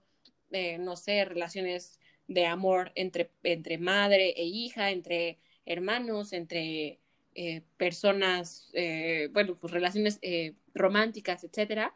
de, 0.54 0.78
no 0.78 0.96
sé, 0.96 1.24
relaciones 1.24 1.98
de 2.28 2.46
amor 2.46 2.92
entre, 2.94 3.30
entre 3.42 3.76
madre 3.76 4.30
e 4.36 4.44
hija, 4.44 4.90
entre 4.90 5.38
hermanos, 5.66 6.32
entre 6.32 7.00
eh, 7.34 7.62
personas, 7.76 8.70
eh, 8.72 9.28
bueno, 9.32 9.56
pues 9.56 9.72
relaciones 9.72 10.18
eh, 10.22 10.54
románticas, 10.74 11.42
etcétera. 11.42 11.94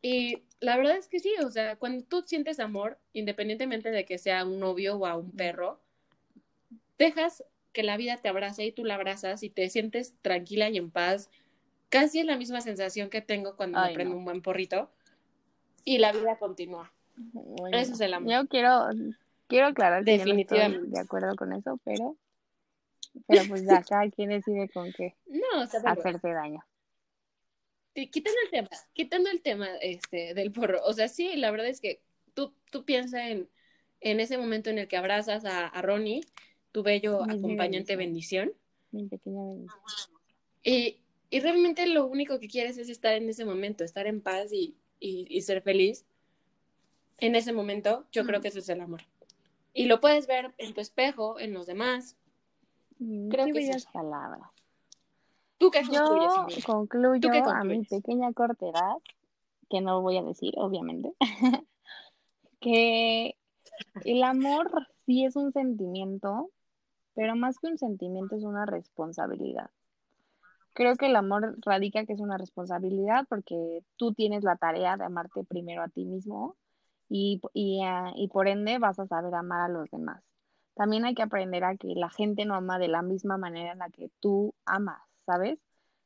Y 0.00 0.42
la 0.60 0.76
verdad 0.76 0.96
es 0.96 1.08
que 1.08 1.20
sí, 1.20 1.32
o 1.44 1.50
sea, 1.50 1.76
cuando 1.76 2.04
tú 2.04 2.22
sientes 2.26 2.60
amor, 2.60 2.98
independientemente 3.12 3.90
de 3.90 4.04
que 4.04 4.18
sea 4.18 4.44
un 4.44 4.58
novio 4.58 4.96
o 4.96 5.06
a 5.06 5.16
un 5.16 5.30
perro, 5.30 5.80
dejas 6.98 7.44
que 7.72 7.82
la 7.82 7.98
vida 7.98 8.16
te 8.16 8.28
abrace 8.28 8.64
y 8.64 8.72
tú 8.72 8.84
la 8.84 8.94
abrazas 8.94 9.42
y 9.42 9.50
te 9.50 9.68
sientes 9.68 10.14
tranquila 10.22 10.70
y 10.70 10.78
en 10.78 10.90
paz. 10.90 11.28
Casi 11.90 12.20
es 12.20 12.26
la 12.26 12.36
misma 12.36 12.62
sensación 12.62 13.10
que 13.10 13.20
tengo 13.20 13.56
cuando 13.56 13.78
Ay, 13.78 13.90
me 13.90 13.94
prendo 13.94 14.14
no. 14.14 14.18
un 14.18 14.24
buen 14.24 14.40
porrito 14.40 14.90
y 15.84 15.98
la 15.98 16.12
vida 16.12 16.38
continúa. 16.38 16.92
Bueno, 17.16 17.76
Ese 17.78 17.92
es 17.92 18.00
el 18.00 18.14
amor. 18.14 18.30
Yo 18.32 18.46
quiero, 18.48 18.86
quiero 19.48 19.66
aclarar 19.66 20.04
que 20.04 20.18
yo 20.18 20.24
no 20.26 20.34
estoy 20.34 20.36
Definitivamente. 20.38 20.90
de 20.90 21.00
acuerdo 21.00 21.34
con 21.36 21.52
eso, 21.52 21.78
pero, 21.84 22.16
pero 23.26 23.42
pues 23.48 23.64
ya 23.64 23.82
cada 23.88 24.10
quien 24.10 24.30
decide 24.30 24.68
con 24.68 24.92
qué 24.92 25.14
No, 25.26 25.62
o 25.62 25.66
sea, 25.66 25.80
bueno, 25.80 26.00
hacerse 26.00 26.28
daño. 26.32 26.60
quitando 27.94 28.38
el 28.44 28.50
tema, 28.50 28.68
quitando 28.92 29.30
el 29.30 29.40
tema 29.42 29.68
este, 29.80 30.34
del 30.34 30.52
porro, 30.52 30.80
o 30.84 30.92
sea, 30.92 31.08
sí, 31.08 31.36
la 31.36 31.50
verdad 31.50 31.68
es 31.68 31.80
que 31.80 32.02
tú, 32.34 32.52
tú 32.70 32.84
piensas 32.84 33.22
en, 33.22 33.48
en 34.00 34.20
ese 34.20 34.36
momento 34.36 34.68
en 34.70 34.78
el 34.78 34.88
que 34.88 34.96
abrazas 34.98 35.44
a, 35.46 35.66
a 35.68 35.82
Ronnie, 35.82 36.20
tu 36.72 36.82
bello 36.82 37.24
mi 37.24 37.32
acompañante 37.38 37.96
bendición, 37.96 38.52
Mi 38.90 39.06
pequeña 39.08 39.42
bendición. 39.44 39.80
y, 40.62 40.98
y 41.30 41.40
realmente 41.40 41.86
lo 41.86 42.06
único 42.06 42.38
que 42.38 42.48
quieres 42.48 42.76
es 42.78 42.88
estar 42.90 43.14
en 43.14 43.28
ese 43.30 43.44
momento, 43.46 43.82
estar 43.84 44.06
en 44.06 44.20
paz 44.20 44.52
y, 44.52 44.76
y, 45.00 45.26
y 45.30 45.40
ser 45.42 45.62
feliz. 45.62 46.04
En 47.18 47.34
ese 47.34 47.52
momento, 47.52 48.04
yo 48.12 48.24
creo 48.24 48.40
que 48.40 48.48
ese 48.48 48.58
es 48.58 48.68
el 48.68 48.80
amor. 48.80 49.00
Y 49.72 49.86
lo 49.86 50.00
puedes 50.00 50.26
ver 50.26 50.54
en 50.58 50.74
tu 50.74 50.80
espejo, 50.80 51.38
en 51.38 51.52
los 51.52 51.66
demás. 51.66 52.16
Mm, 52.98 53.28
Creo 53.28 53.46
qué 53.46 53.52
que 53.52 53.58
es 53.58 53.66
bellas 53.66 53.82
eso. 53.82 53.92
palabras. 53.92 54.50
¿Tú 55.58 55.70
qué 55.70 55.80
concluyes, 55.80 56.56
Yo 56.56 56.64
concluyo 56.66 57.20
¿Tú 57.20 57.30
qué 57.30 57.38
a 57.38 57.42
mi 57.42 57.50
concluyes? 57.52 57.88
pequeña 57.88 58.32
corta 58.32 58.66
edad, 58.66 58.96
que 59.70 59.80
no 59.80 60.02
voy 60.02 60.18
a 60.18 60.22
decir, 60.22 60.52
obviamente, 60.56 61.14
que 62.60 63.36
el 64.04 64.22
amor 64.22 64.70
sí 65.06 65.24
es 65.24 65.36
un 65.36 65.52
sentimiento, 65.52 66.50
pero 67.14 67.36
más 67.36 67.58
que 67.58 67.68
un 67.68 67.78
sentimiento 67.78 68.36
es 68.36 68.44
una 68.44 68.66
responsabilidad. 68.66 69.70
Creo 70.74 70.96
que 70.96 71.06
el 71.06 71.16
amor 71.16 71.56
radica 71.64 72.04
que 72.04 72.12
es 72.12 72.20
una 72.20 72.36
responsabilidad 72.36 73.26
porque 73.30 73.82
tú 73.96 74.12
tienes 74.12 74.44
la 74.44 74.56
tarea 74.56 74.98
de 74.98 75.06
amarte 75.06 75.42
primero 75.44 75.82
a 75.82 75.88
ti 75.88 76.04
mismo 76.04 76.54
y, 77.08 77.40
y, 77.54 77.82
ah, 77.84 78.12
y 78.16 78.28
por 78.28 78.48
ende 78.48 78.78
vas 78.78 78.98
a 78.98 79.06
saber 79.06 79.34
amar 79.34 79.62
a 79.62 79.68
los 79.72 79.90
demás. 79.90 80.22
También 80.74 81.04
hay 81.04 81.14
que 81.14 81.22
aprender 81.22 81.64
a 81.64 81.76
que 81.76 81.88
la 81.94 82.10
gente 82.10 82.44
no 82.44 82.54
ama 82.54 82.78
de 82.78 82.88
la 82.88 83.02
misma 83.02 83.38
manera 83.38 83.72
en 83.72 83.78
la 83.78 83.90
que 83.90 84.10
tú 84.20 84.54
amas, 84.66 85.00
¿sabes? 85.24 85.58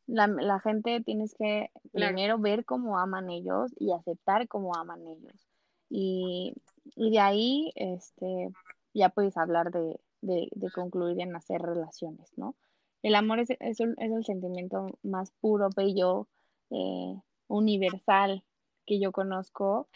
La, 0.07 0.27
la 0.27 0.61
gente 0.61 1.01
tienes 1.03 1.35
que 1.35 1.71
Claro. 1.93 2.17
primero 2.17 2.39
ver 2.39 2.65
cómo 2.65 2.99
aman 2.99 3.31
ellos 3.31 3.73
y 3.79 3.93
aceptar 3.93 4.49
cómo 4.49 4.75
aman 4.77 5.07
ellos. 5.07 5.47
Y, 5.89 6.55
y 6.97 7.11
de 7.11 7.21
ahí, 7.21 7.73
este, 7.77 8.55
ya 8.95 9.09
puedes 9.11 9.37
hablar 9.37 9.71
de, 9.71 10.01
de, 10.21 10.49
de 10.53 10.71
concluir 10.71 11.21
en 11.21 11.35
hacer 11.37 11.61
relaciones, 11.63 12.31
¿no? 12.37 12.55
El 13.03 13.15
amor 13.15 13.41
es, 13.41 13.51
es, 13.61 13.81
un- 13.81 13.95
es 13.99 14.13
el 14.13 14.25
sentimiento 14.25 14.99
más 15.03 15.31
puro, 15.41 15.69
bello, 15.77 16.29
eh, 16.71 17.17
universal 17.49 18.45
que 18.87 19.01
yo 19.01 19.13
conozco. 19.13 19.89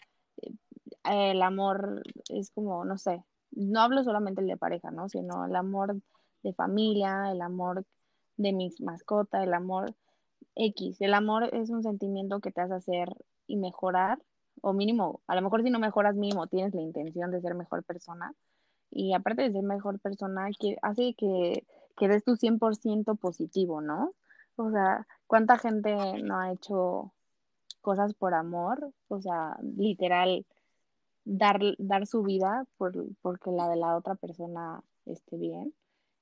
El 1.05 1.41
amor 1.41 2.03
es 2.29 2.51
como, 2.51 2.85
no 2.85 2.97
sé, 2.97 3.23
no 3.51 3.81
hablo 3.81 4.03
solamente 4.03 4.41
el 4.41 4.47
de 4.47 4.57
pareja, 4.57 4.91
¿no? 4.91 5.09
Sino 5.09 5.45
el 5.45 5.55
amor 5.55 5.97
de 6.43 6.53
familia, 6.53 7.31
el 7.31 7.41
amor 7.41 7.85
de 8.37 8.53
mis 8.53 8.81
mascotas, 8.81 9.43
el 9.43 9.53
amor 9.53 9.95
X. 10.55 11.01
El 11.01 11.13
amor 11.13 11.49
es 11.53 11.69
un 11.69 11.83
sentimiento 11.83 12.39
que 12.39 12.51
te 12.51 12.61
hace 12.61 12.75
hacer 12.75 13.09
y 13.47 13.57
mejorar, 13.57 14.19
o 14.61 14.73
mínimo, 14.73 15.21
a 15.27 15.35
lo 15.35 15.41
mejor 15.41 15.63
si 15.63 15.69
no 15.69 15.79
mejoras 15.79 16.15
mínimo, 16.15 16.47
tienes 16.47 16.73
la 16.73 16.81
intención 16.81 17.31
de 17.31 17.41
ser 17.41 17.55
mejor 17.55 17.83
persona. 17.83 18.33
Y 18.89 19.13
aparte 19.13 19.43
de 19.43 19.51
ser 19.51 19.63
mejor 19.63 19.99
persona, 19.99 20.47
que 20.57 20.77
hace 20.81 21.15
que, 21.17 21.65
que 21.97 22.07
des 22.07 22.23
tu 22.23 22.35
100% 22.37 23.17
positivo, 23.17 23.81
¿no? 23.81 24.13
O 24.55 24.71
sea, 24.71 25.05
¿cuánta 25.27 25.57
gente 25.57 25.95
no 26.23 26.39
ha 26.39 26.51
hecho 26.53 27.13
cosas 27.81 28.13
por 28.13 28.33
amor? 28.33 28.91
O 29.09 29.21
sea, 29.21 29.57
literal, 29.61 30.45
dar, 31.25 31.59
dar 31.77 32.07
su 32.07 32.23
vida 32.23 32.65
por, 32.77 32.93
porque 33.21 33.51
la 33.51 33.67
de 33.67 33.75
la 33.75 33.97
otra 33.97 34.15
persona 34.15 34.81
esté 35.05 35.37
bien. 35.37 35.73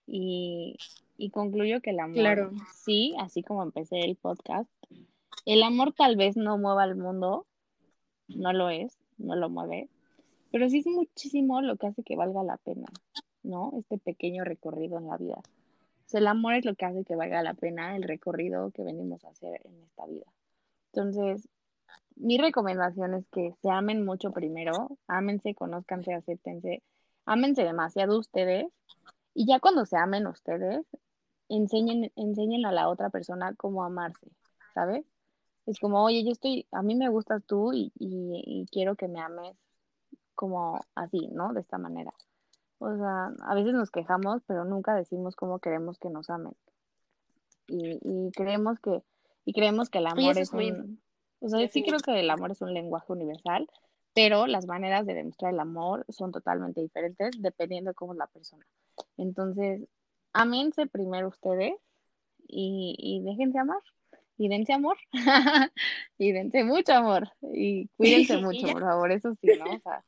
Y, 0.05 0.75
y 1.17 1.29
concluyo 1.29 1.81
que 1.81 1.91
el 1.91 1.99
amor, 1.99 2.15
Claro. 2.15 2.51
sí, 2.73 3.15
así 3.19 3.41
como 3.43 3.63
empecé 3.63 4.01
el 4.01 4.15
podcast, 4.17 4.69
el 5.45 5.63
amor 5.63 5.93
tal 5.93 6.15
vez 6.17 6.35
no 6.35 6.57
mueva 6.57 6.83
al 6.83 6.95
mundo, 6.95 7.45
no 8.27 8.51
lo 8.51 8.69
es, 8.69 8.97
no 9.17 9.35
lo 9.35 9.49
mueve, 9.49 9.87
pero 10.51 10.69
sí 10.69 10.79
es 10.79 10.87
muchísimo 10.87 11.61
lo 11.61 11.77
que 11.77 11.87
hace 11.87 12.03
que 12.03 12.15
valga 12.17 12.43
la 12.43 12.57
pena, 12.57 12.87
¿no? 13.43 13.71
Este 13.77 13.97
pequeño 13.97 14.43
recorrido 14.43 14.97
en 14.97 15.07
la 15.07 15.17
vida. 15.17 15.35
O 15.37 16.09
sea, 16.13 16.19
el 16.19 16.27
amor 16.27 16.53
es 16.55 16.65
lo 16.65 16.75
que 16.75 16.85
hace 16.85 17.05
que 17.05 17.15
valga 17.15 17.41
la 17.41 17.53
pena 17.53 17.95
el 17.95 18.03
recorrido 18.03 18.71
que 18.71 18.83
venimos 18.83 19.23
a 19.23 19.29
hacer 19.29 19.61
en 19.65 19.81
esta 19.83 20.05
vida. 20.05 20.25
Entonces, 20.91 21.47
mi 22.15 22.37
recomendación 22.37 23.13
es 23.15 23.27
que 23.29 23.53
se 23.61 23.69
amen 23.69 24.05
mucho 24.05 24.31
primero, 24.31 24.97
ámense, 25.07 25.55
conózcanse, 25.55 26.13
acéptense, 26.13 26.83
ámense 27.25 27.63
demasiado 27.63 28.17
ustedes 28.19 28.67
y 29.33 29.47
ya 29.47 29.59
cuando 29.59 29.85
se 29.85 29.97
amen 29.97 30.27
ustedes, 30.27 30.85
enseñen, 31.49 32.11
enseñen 32.15 32.65
a 32.65 32.71
la 32.71 32.89
otra 32.89 33.09
persona 33.09 33.53
cómo 33.55 33.83
amarse, 33.83 34.27
¿sabes? 34.73 35.05
Es 35.65 35.79
como, 35.79 36.03
oye, 36.03 36.23
yo 36.23 36.31
estoy, 36.31 36.67
a 36.71 36.81
mí 36.81 36.95
me 36.95 37.09
gustas 37.09 37.43
tú 37.45 37.73
y, 37.73 37.91
y, 37.97 38.43
y 38.45 38.65
quiero 38.71 38.95
que 38.95 39.07
me 39.07 39.21
ames 39.21 39.55
como 40.35 40.81
así, 40.95 41.29
¿no? 41.31 41.53
De 41.53 41.61
esta 41.61 41.77
manera. 41.77 42.13
O 42.79 42.95
sea, 42.97 43.31
a 43.41 43.55
veces 43.55 43.73
nos 43.73 43.91
quejamos, 43.91 44.41
pero 44.45 44.65
nunca 44.65 44.93
decimos 44.93 45.35
cómo 45.35 45.59
queremos 45.59 45.97
que 45.99 46.09
nos 46.09 46.29
amen. 46.29 46.53
Y, 47.65 47.97
y 48.01 48.31
creemos 48.31 48.79
que, 48.79 49.03
y 49.45 49.53
creemos 49.53 49.89
que 49.89 49.99
el 49.99 50.07
amor 50.07 50.31
es 50.31 50.49
es 50.49 50.53
muy 50.53 50.71
un, 50.71 51.01
o 51.43 51.49
sea, 51.49 51.67
sí 51.67 51.83
creo 51.83 51.99
que 51.99 52.17
el 52.17 52.29
amor 52.29 52.51
es 52.51 52.61
un 52.61 52.73
lenguaje 52.73 53.11
universal, 53.11 53.69
pero 54.13 54.47
las 54.47 54.65
maneras 54.65 55.05
de 55.05 55.13
demostrar 55.13 55.53
el 55.53 55.59
amor 55.59 56.05
son 56.07 56.31
totalmente 56.31 56.79
diferentes 56.79 57.31
dependiendo 57.41 57.91
de 57.91 57.95
cómo 57.95 58.13
es 58.13 58.19
la 58.19 58.27
persona. 58.27 58.65
Entonces, 59.17 59.81
amense 60.31 60.87
primero 60.87 61.27
ustedes 61.27 61.73
y, 62.47 62.95
y 62.97 63.21
déjense 63.23 63.59
amar. 63.59 63.81
Y 64.37 64.47
dense 64.47 64.71
amor. 64.71 64.97
y 66.17 66.31
dense 66.31 66.63
mucho 66.63 66.93
amor. 66.93 67.29
Y 67.41 67.89
cuídense 67.97 68.37
mucho, 68.41 68.67
por 68.67 68.81
favor. 68.81 69.11
Eso 69.11 69.35
sí, 69.41 69.47
¿no? 69.59 69.65
O 69.75 69.79
sea, 69.79 70.01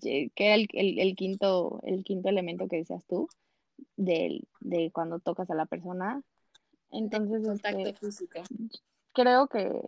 que 0.00 0.30
era 0.36 0.56
el, 0.56 0.66
el, 0.72 0.98
el 0.98 1.14
quinto, 1.14 1.80
el 1.84 2.02
quinto 2.02 2.28
elemento 2.28 2.66
que 2.66 2.78
decías 2.78 3.04
tú, 3.06 3.28
del, 3.96 4.48
de 4.58 4.90
cuando 4.90 5.20
tocas 5.20 5.48
a 5.48 5.54
la 5.54 5.66
persona. 5.66 6.22
Entonces, 6.90 7.46
Contacto 7.46 7.78
este, 7.78 8.06
físico. 8.06 8.42
creo 9.12 9.46
que 9.46 9.80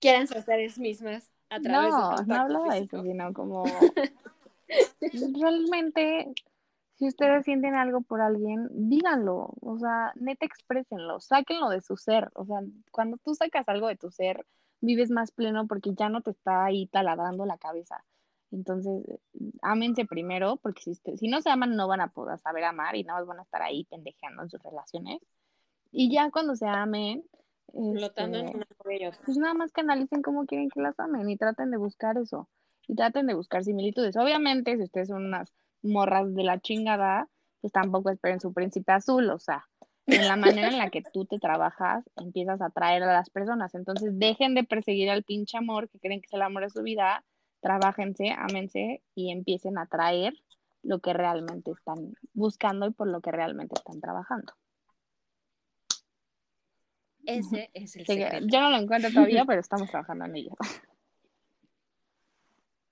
Quieran 0.00 0.26
ser 0.26 0.38
ustedes 0.38 0.78
mismas 0.78 1.30
a 1.50 1.60
través 1.60 1.90
no, 1.90 2.08
contacto 2.08 2.26
no 2.26 2.40
hablaba 2.40 2.74
de 2.74 2.80
eso, 2.80 3.02
sino 3.02 3.32
como 3.32 3.64
realmente, 5.40 6.32
si 6.94 7.08
ustedes 7.08 7.44
sienten 7.44 7.74
algo 7.74 8.02
por 8.02 8.20
alguien, 8.20 8.68
díganlo, 8.70 9.54
o 9.60 9.78
sea, 9.78 10.12
neta 10.16 10.46
exprésenlo, 10.46 11.20
sáquenlo 11.20 11.68
de 11.70 11.80
su 11.80 11.96
ser, 11.96 12.30
o 12.34 12.44
sea, 12.44 12.60
cuando 12.90 13.16
tú 13.18 13.34
sacas 13.34 13.68
algo 13.68 13.88
de 13.88 13.96
tu 13.96 14.10
ser, 14.10 14.44
vives 14.80 15.10
más 15.10 15.32
pleno 15.32 15.66
porque 15.66 15.94
ya 15.94 16.08
no 16.08 16.20
te 16.20 16.30
está 16.30 16.64
ahí 16.64 16.86
taladrando 16.86 17.44
la 17.46 17.58
cabeza. 17.58 18.04
Entonces, 18.50 19.02
ámense 19.60 20.06
primero, 20.06 20.56
porque 20.56 20.82
si, 20.82 20.90
usted- 20.92 21.16
si 21.16 21.28
no 21.28 21.42
se 21.42 21.50
aman, 21.50 21.76
no 21.76 21.86
van 21.88 22.00
a 22.00 22.08
poder 22.08 22.38
saber 22.38 22.64
amar 22.64 22.96
y 22.96 23.04
nada 23.04 23.20
más 23.20 23.28
van 23.28 23.40
a 23.40 23.42
estar 23.42 23.60
ahí 23.62 23.84
pendejeando 23.84 24.42
en 24.42 24.50
sus 24.50 24.62
relaciones. 24.62 25.20
Y 25.90 26.10
ya 26.12 26.30
cuando 26.30 26.56
se 26.56 26.66
amen, 26.66 27.24
Flotando 27.72 28.38
en 28.38 28.46
este, 28.46 28.58
y 28.96 29.06
otra. 29.06 29.20
pues 29.24 29.36
nada 29.36 29.54
más 29.54 29.72
que 29.72 29.80
analicen 29.80 30.22
cómo 30.22 30.46
quieren 30.46 30.68
que 30.70 30.80
las 30.80 30.98
amen 30.98 31.28
y 31.28 31.36
traten 31.36 31.70
de 31.70 31.76
buscar 31.76 32.18
eso. 32.18 32.48
Y 32.86 32.94
traten 32.94 33.26
de 33.26 33.34
buscar 33.34 33.64
similitudes. 33.64 34.16
Obviamente, 34.16 34.76
si 34.76 34.82
ustedes 34.82 35.08
son 35.08 35.26
unas 35.26 35.52
morras 35.82 36.34
de 36.34 36.42
la 36.42 36.58
chingada, 36.58 37.28
pues 37.60 37.72
tampoco 37.72 38.10
esperen 38.10 38.40
su 38.40 38.52
príncipe 38.52 38.92
azul. 38.92 39.28
O 39.30 39.38
sea, 39.38 39.68
en 40.06 40.26
la 40.26 40.36
manera 40.36 40.68
en 40.68 40.78
la 40.78 40.88
que 40.88 41.02
tú 41.02 41.26
te 41.26 41.38
trabajas, 41.38 42.08
empiezas 42.16 42.62
a 42.62 42.66
atraer 42.66 43.02
a 43.02 43.12
las 43.12 43.28
personas. 43.28 43.74
Entonces, 43.74 44.18
dejen 44.18 44.54
de 44.54 44.64
perseguir 44.64 45.10
al 45.10 45.22
pinche 45.22 45.58
amor 45.58 45.90
que 45.90 45.98
creen 45.98 46.20
que 46.20 46.26
es 46.26 46.32
el 46.32 46.42
amor 46.42 46.62
de 46.62 46.70
su 46.70 46.82
vida. 46.82 47.24
Trabájense, 47.60 48.30
ámense 48.30 49.02
y 49.14 49.30
empiecen 49.32 49.76
a 49.76 49.82
atraer 49.82 50.32
lo 50.82 51.00
que 51.00 51.12
realmente 51.12 51.72
están 51.72 52.14
buscando 52.32 52.86
y 52.86 52.92
por 52.92 53.08
lo 53.08 53.20
que 53.20 53.32
realmente 53.32 53.74
están 53.74 54.00
trabajando. 54.00 54.54
Ese 57.28 57.70
es 57.74 57.96
el 57.96 58.06
secreto. 58.06 58.46
yo 58.46 58.60
no 58.60 58.70
lo 58.70 58.78
encuentro 58.78 59.10
todavía, 59.10 59.44
pero 59.44 59.60
estamos 59.60 59.88
trabajando 59.90 60.24
en 60.24 60.36
ello. 60.36 60.50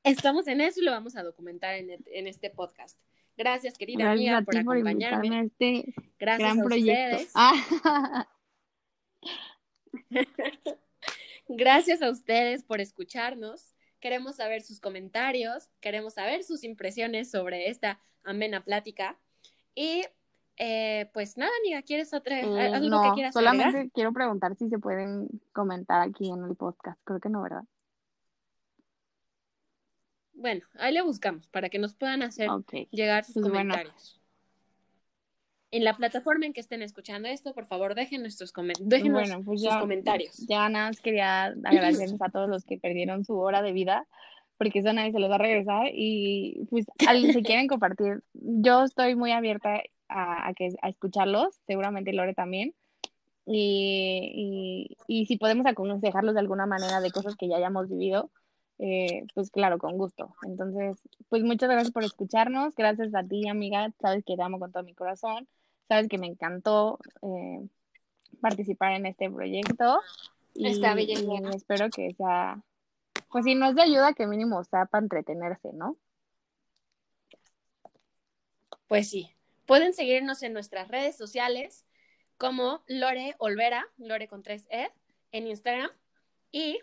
Estamos 0.04 0.46
en 0.46 0.60
eso 0.60 0.80
y 0.80 0.84
lo 0.84 0.90
vamos 0.92 1.16
a 1.16 1.22
documentar 1.22 1.74
en, 1.74 1.90
en 2.06 2.26
este 2.26 2.50
podcast. 2.50 2.98
Gracias, 3.36 3.76
querida 3.76 4.04
Gracias 4.04 4.18
amiga, 4.34 4.42
por 4.42 4.56
acompañarme. 4.56 5.40
este 5.46 5.94
Gracias 6.18 6.38
gran 6.54 6.60
a 6.60 6.64
proyecto. 6.64 7.16
ustedes. 7.16 7.32
Ah, 7.34 8.28
Gracias 11.48 12.02
a 12.02 12.10
ustedes 12.10 12.62
por 12.62 12.80
escucharnos. 12.80 13.74
Queremos 14.00 14.36
saber 14.36 14.62
sus 14.62 14.80
comentarios, 14.80 15.70
queremos 15.80 16.14
saber 16.14 16.44
sus 16.44 16.64
impresiones 16.64 17.30
sobre 17.30 17.68
esta 17.70 18.00
amena 18.22 18.62
plática. 18.64 19.18
Y 19.74 20.02
eh, 20.58 21.10
pues 21.12 21.36
nada, 21.36 21.50
amiga, 21.60 21.82
¿quieres 21.82 22.12
otra, 22.14 22.40
eh, 22.40 22.74
algo 22.74 22.88
no, 22.88 23.02
que 23.02 23.10
quieras 23.14 23.34
solamente 23.34 23.68
agregar? 23.68 23.90
quiero 23.92 24.12
preguntar 24.12 24.54
si 24.56 24.68
se 24.68 24.78
pueden 24.78 25.28
comentar 25.52 26.00
aquí 26.02 26.30
en 26.30 26.44
el 26.44 26.54
podcast. 26.56 26.98
Creo 27.04 27.20
que 27.20 27.28
no, 27.28 27.42
¿verdad? 27.42 27.64
Bueno, 30.34 30.62
ahí 30.74 30.92
le 30.92 31.02
buscamos 31.02 31.48
para 31.48 31.68
que 31.70 31.78
nos 31.78 31.94
puedan 31.94 32.22
hacer 32.22 32.48
llegar 32.90 33.24
sus 33.24 33.34
Pues 33.34 33.48
bueno. 33.48 33.72
comentarios. 33.74 34.20
En 35.72 35.82
la 35.82 35.96
plataforma 35.96 36.46
en 36.46 36.52
que 36.52 36.60
estén 36.60 36.82
escuchando 36.82 37.28
esto, 37.28 37.52
por 37.52 37.66
favor, 37.66 37.94
dejen 37.94 38.22
nuestros 38.22 38.52
comen- 38.52 38.78
déjenos 38.80 39.28
Bueno, 39.28 39.44
pues 39.44 39.60
sus 39.60 39.70
ya, 39.70 39.80
comentarios. 39.80 40.46
ya 40.46 40.68
nada 40.68 40.88
más 40.88 41.00
quería 41.00 41.46
agradecerles 41.46 42.20
a 42.22 42.28
todos 42.30 42.48
los 42.48 42.64
que 42.64 42.78
perdieron 42.78 43.24
su 43.24 43.36
hora 43.38 43.62
de 43.62 43.72
vida, 43.72 44.06
porque 44.58 44.78
eso 44.78 44.92
nadie 44.92 45.12
se 45.12 45.18
los 45.18 45.30
va 45.30 45.34
a 45.34 45.38
regresar. 45.38 45.86
Y 45.92 46.66
pues, 46.70 46.86
si 46.96 46.96
quieren 47.58 47.66
compartir, 47.66 48.22
yo 48.34 48.84
estoy 48.84 49.16
muy 49.16 49.32
abierta 49.32 49.82
a, 50.08 50.48
a 50.48 50.54
que, 50.54 50.74
a 50.82 50.88
escucharlos, 50.88 51.54
seguramente 51.66 52.12
Lore 52.12 52.34
también. 52.34 52.74
Y, 53.46 54.96
y, 55.08 55.22
y 55.22 55.26
si 55.26 55.36
podemos 55.36 55.66
aconsejarlos 55.66 56.34
de 56.34 56.40
alguna 56.40 56.66
manera 56.66 57.00
de 57.00 57.12
cosas 57.12 57.36
que 57.36 57.48
ya 57.48 57.56
hayamos 57.56 57.88
vivido, 57.88 58.30
eh, 58.78 59.24
pues 59.34 59.50
claro, 59.50 59.78
con 59.78 59.96
gusto. 59.96 60.34
Entonces, 60.42 60.98
pues 61.28 61.42
muchas 61.42 61.70
gracias 61.70 61.92
por 61.92 62.04
escucharnos. 62.04 62.74
Gracias 62.74 63.14
a 63.14 63.22
ti, 63.22 63.48
amiga. 63.48 63.92
Sabes 64.00 64.24
que 64.24 64.36
te 64.36 64.42
amo 64.42 64.58
con 64.58 64.72
todo 64.72 64.82
mi 64.82 64.94
corazón. 64.94 65.48
Sabes 65.88 66.08
que 66.08 66.18
me 66.18 66.26
encantó 66.26 66.98
eh, 67.22 67.66
participar 68.40 68.92
en 68.92 69.06
este 69.06 69.30
proyecto. 69.30 70.00
Y, 70.54 70.66
Está 70.68 70.94
bella 70.94 71.18
y 71.20 71.54
espero 71.54 71.90
que 71.90 72.14
sea, 72.14 72.62
pues 73.30 73.44
si 73.44 73.54
no 73.54 73.66
es 73.66 73.74
de 73.74 73.82
ayuda, 73.82 74.14
que 74.14 74.26
mínimo 74.26 74.64
sea 74.64 74.86
para 74.86 75.04
entretenerse, 75.04 75.72
¿no? 75.74 75.96
Pues 78.88 79.10
sí, 79.10 79.35
pueden 79.66 79.92
seguirnos 79.92 80.42
en 80.42 80.52
nuestras 80.52 80.88
redes 80.88 81.16
sociales 81.16 81.84
como 82.38 82.82
Lore 82.86 83.34
Olvera, 83.38 83.86
Lore 83.96 84.28
con 84.28 84.42
tres 84.42 84.66
E, 84.70 84.90
en 85.32 85.46
Instagram. 85.46 85.90
Y 86.50 86.78